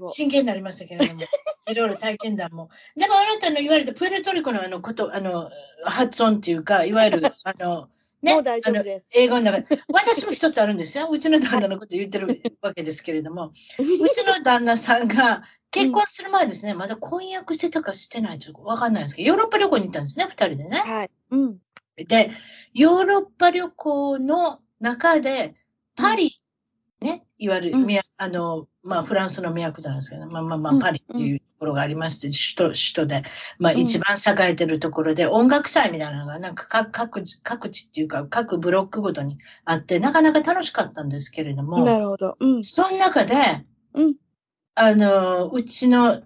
[0.10, 1.22] 真剣になりましたけれども、
[1.70, 2.70] いろいろ体験談も。
[2.98, 5.50] でもあなたの言われたプエルトリコのあのこと、あの
[5.86, 7.88] 発音っていうか、いわゆるあの、
[8.22, 9.10] ね、もう大丈夫です。
[9.16, 11.10] 英語の中で、私も一つあるんですよ。
[11.10, 20.84] うちの旦那のこと言ってるわけですけれども、 うちの旦那さんが結婚する前ですね、まだ婚約してたかしてないとわかんないですけど、ヨーロッパ旅行に行ったんですね、二人でね。
[20.86, 21.10] はい。
[21.32, 21.58] うん。
[21.96, 22.32] で、
[22.74, 25.56] ヨーロッパ旅行の中で、
[25.96, 26.32] パリ、
[27.00, 33.24] ね、いわゆる、うんあの、まあ、フランスの都なんですけど、まあまあまあ、うんパリっていうところがありまして、首都、首都で、
[33.60, 42.38] まあ、うん一番栄えてるところで、音楽祭みたいなのが、なんか各、各地、各地っていうか、各ブロックごとにあって、なかなか楽しかったんですけれども、なるほど。
[42.40, 42.64] うん。
[42.64, 43.36] その中で、
[43.94, 44.16] うん
[44.76, 46.24] あの、うちの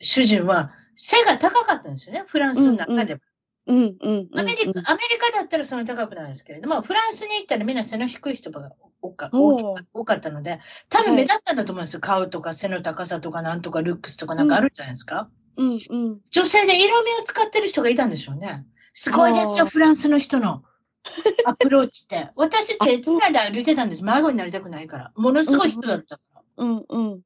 [0.00, 3.20] 主人は背が高かったんですよね、フランスの中でも。
[3.68, 4.28] うんうん。
[4.34, 8.72] アメリカ、うんアメリカだったらその高くないですけれども、フランスに行ったらみんな背の低い人が
[9.02, 12.00] 多かお多かったので、多分目立ったんだと思うんですよ。
[12.00, 15.28] 顔とか背の高さとかなんとかルックスとかなんかあるじゃないですか。
[15.58, 16.20] うんうん。
[16.30, 18.64] 女性で色味を使ってる人がいたんでしょうね。
[18.94, 20.62] すごいですよ、フランスの人の
[21.44, 22.30] アプローチって。
[22.36, 24.04] 私手つないで歩いてたんです。
[24.04, 25.12] 孫になりたくないから。
[25.14, 26.42] ものすごい人だったから。
[26.56, 27.20] うんうん。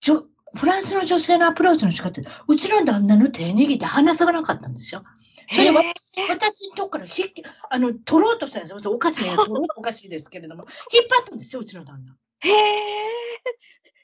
[0.00, 5.02] ちょフランスの女性のアプローチの仕方、うちの旦那の手握って離さなかったんですよ。
[5.50, 7.26] それで私私のとこからひっ
[7.70, 8.92] あの取ろうとしたんですよ。
[8.92, 9.30] おかしいね。
[9.76, 12.14] おかしいですけれども、引っ張ったんですよ、うちの旦那。
[12.40, 12.82] へえ。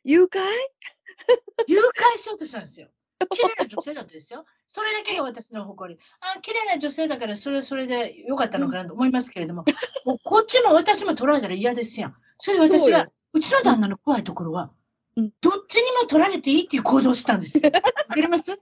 [0.04, 0.40] 誘拐？
[1.66, 2.88] 誘拐しようとしたんですよ。
[3.30, 4.44] 綺麗な女性だったですよ。
[4.66, 6.00] それだけが私の誇り。
[6.20, 9.64] あ、綺麗な女性だから、それはそれでよかったのかなと思いますけれども、
[10.06, 12.16] もうこっちも私も取られたら嫌ですやん。
[12.38, 14.70] それで私がそうちの旦那の怖いところは、
[15.16, 17.70] うんどっちにも取られていいっていう行動をしたんですよ。
[17.72, 17.82] わか
[18.14, 18.56] ります？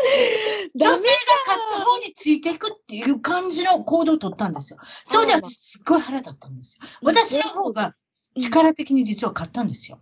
[0.74, 1.08] 女性が
[1.46, 4.78] 勝った方についていくっていう感じの行動を取ったんですよ。
[5.06, 6.86] それで私すっごい腹立ったんですよ。
[7.02, 7.94] 私の方が
[8.38, 10.00] 力的に実は勝ったんですよ。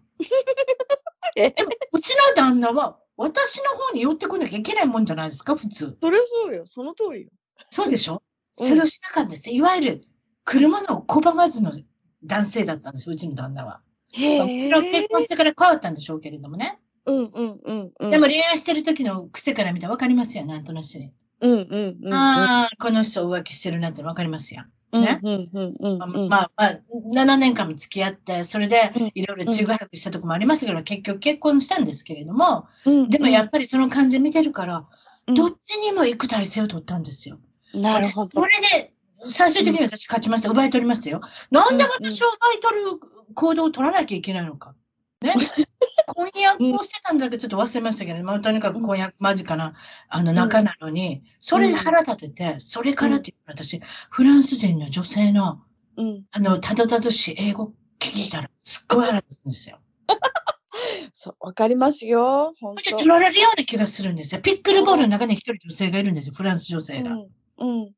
[1.36, 5.96] え でもうちの旦那は私の方に寄ってこなきゃいけないもんじゃないですか、普通。
[6.00, 6.66] それそうよ。
[6.66, 7.30] その通りよ。
[7.70, 8.22] そうでしょ？
[8.60, 9.56] うんそれをしなかったんですよ。
[9.56, 10.04] いわゆる
[10.44, 11.72] 車の拒まずの
[12.24, 13.80] 男性だったんです、うちの旦那は。
[14.12, 16.80] へ結婚してから変わったんでしょうけれどもね。
[17.08, 18.10] うんうんうんうん。
[18.10, 21.10] でも恋愛してる時の癖から見たら分かりますよ、なんとなしに。
[21.40, 22.14] うんうんうん。
[22.14, 24.64] ああ、この人浮気してるなって分かりますよ。
[24.90, 26.28] うんねうんうんうんまあうん。
[26.28, 26.80] まあ、まあ、
[27.14, 34.86] 7年間も付き合って、それでうんいろいろ中学したとこもありますけど、結局結婚したんですけれども、うんでもやっぱりその感じ見てるから、
[35.26, 37.38] うんどっちにも行く体制を取ったんですよ。
[37.74, 38.40] なるほど私そ。
[38.46, 38.48] れ
[38.82, 38.94] で、
[39.30, 40.48] 最終的に私勝ちました。
[40.48, 41.20] 奪い取りましたよ。
[41.50, 44.74] なんで私を奪い取る行動を取らなきゃいけないのか。
[45.20, 45.34] ね。
[46.14, 49.74] 婚約をしてたんだけど、ちょっと忘れましたけど、まあ、とにかく婚約間近な、
[50.08, 53.80] あの、仲なのに、それで腹立てて、それからっていう私、
[54.10, 55.62] フランス人の女性の、
[55.96, 56.24] うん。
[56.30, 59.80] あの、たどたどしい英語聞いたら、すっごい腹立つんですよ。
[61.12, 62.54] そう、わかりますよ。
[62.60, 62.96] 本当。
[62.96, 64.40] 取られるような気がするんですよ。
[64.40, 67.12] ピックルボールの中に一人女性がいるんですよ、フランス女性が。
[67.12, 67.28] うん。
[67.58, 67.92] うん。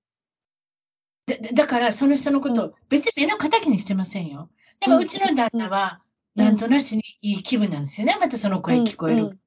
[1.26, 4.50] ででだから、その人のことを別に目の敵にしてませんよ。
[4.80, 8.16] でも、うちの旦那は、うんなんとなしにいい気分なんですよね。
[8.20, 9.38] またその声聞こえる。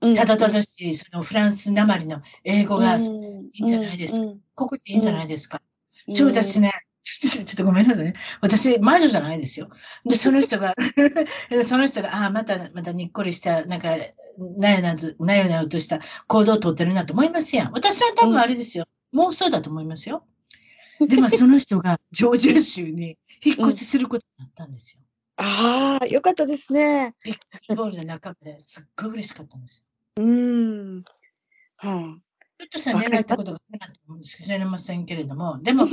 [0.00, 0.14] うん。
[0.14, 4.26] ただただしい、そのフランスなまりの英語がいいいんじゃないですか。
[4.26, 4.38] か。
[4.54, 5.60] 心地いいんじゃないですか。
[6.08, 6.70] うんそうだしね、
[7.02, 8.14] ちょっとごめんなさいね。
[8.40, 9.70] 私、魔女じゃないですよ。
[10.04, 10.74] で、その人が、
[11.66, 13.88] その人が、ああ、また、またにっこりした、なんか、
[14.58, 17.72] なよななよなよとした行動をとってるなと思いますやん。
[17.72, 18.86] 私は多分あれですよ。
[19.14, 20.26] 妄想だと思いますよ。
[21.00, 25.00] でも、その人がジョージア州に引っ越しすることになったんですよ。
[25.36, 27.14] ああ、よかったですね。
[27.22, 27.36] ビッ
[27.68, 29.84] グボールの中ですっごい嬉しかったんです
[30.16, 30.24] よ。
[30.24, 31.04] うん。
[31.76, 32.18] は
[32.58, 35.86] ひょっとしたら狙ったことがあったかもしれませんけれども、でも、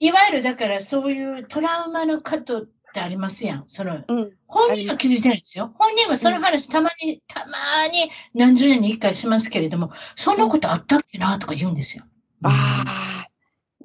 [0.00, 3.64] いわゆるだからそういうトラウマの方ってありますやん。
[3.66, 4.32] そのうん。
[4.46, 5.74] 本人は気づいてないんですよ。
[5.78, 12.04] 本人はその話たまに、たまに何十年に一回しますけれども、そんなことあったっけなとか言うんですよ。
[12.42, 13.26] ああ。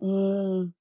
[0.01, 0.71] うん。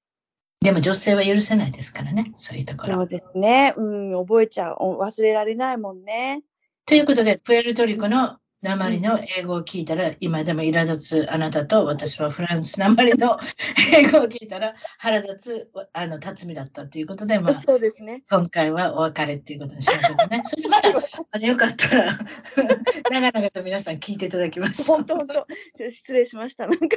[0.66, 2.96] でも女性は許せないですからね、そういうところ。
[2.96, 3.72] そうですね。
[3.76, 4.26] うん。
[4.26, 4.76] 覚えちゃう。
[4.80, 6.42] お忘れられないもんね。
[6.86, 13.38] ということで、プエルトリコの鉛の英語を聞いたら、今でも苛立つあなたと、私はフランス鉛の
[13.94, 18.24] 英語を聞いたら、腹立つあの辰巳だったということで、まあ、そうですね。
[18.28, 20.42] 今回はお別れっていうことにしましょうかね。
[20.46, 22.18] そしてまた、あのよかったら、
[23.08, 24.84] 長々と皆さん聞いていただきます。
[24.84, 25.46] 本当本当。
[25.90, 26.66] 失礼しました。
[26.66, 26.96] なんか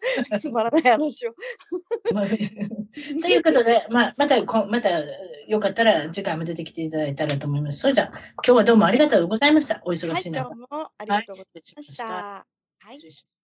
[0.40, 1.34] つまらない話を。
[2.12, 2.34] まあ と
[3.28, 4.90] いうことで、まあ、またこ、また
[5.46, 7.80] よかったら次回も出てきていただいたらと思います。
[7.80, 9.82] それじゃあ、今日はどうもありがとうございました。
[9.84, 10.50] お忙はい、しい中。
[10.50, 12.46] どうもありがとうございましたた。
[12.78, 13.35] はい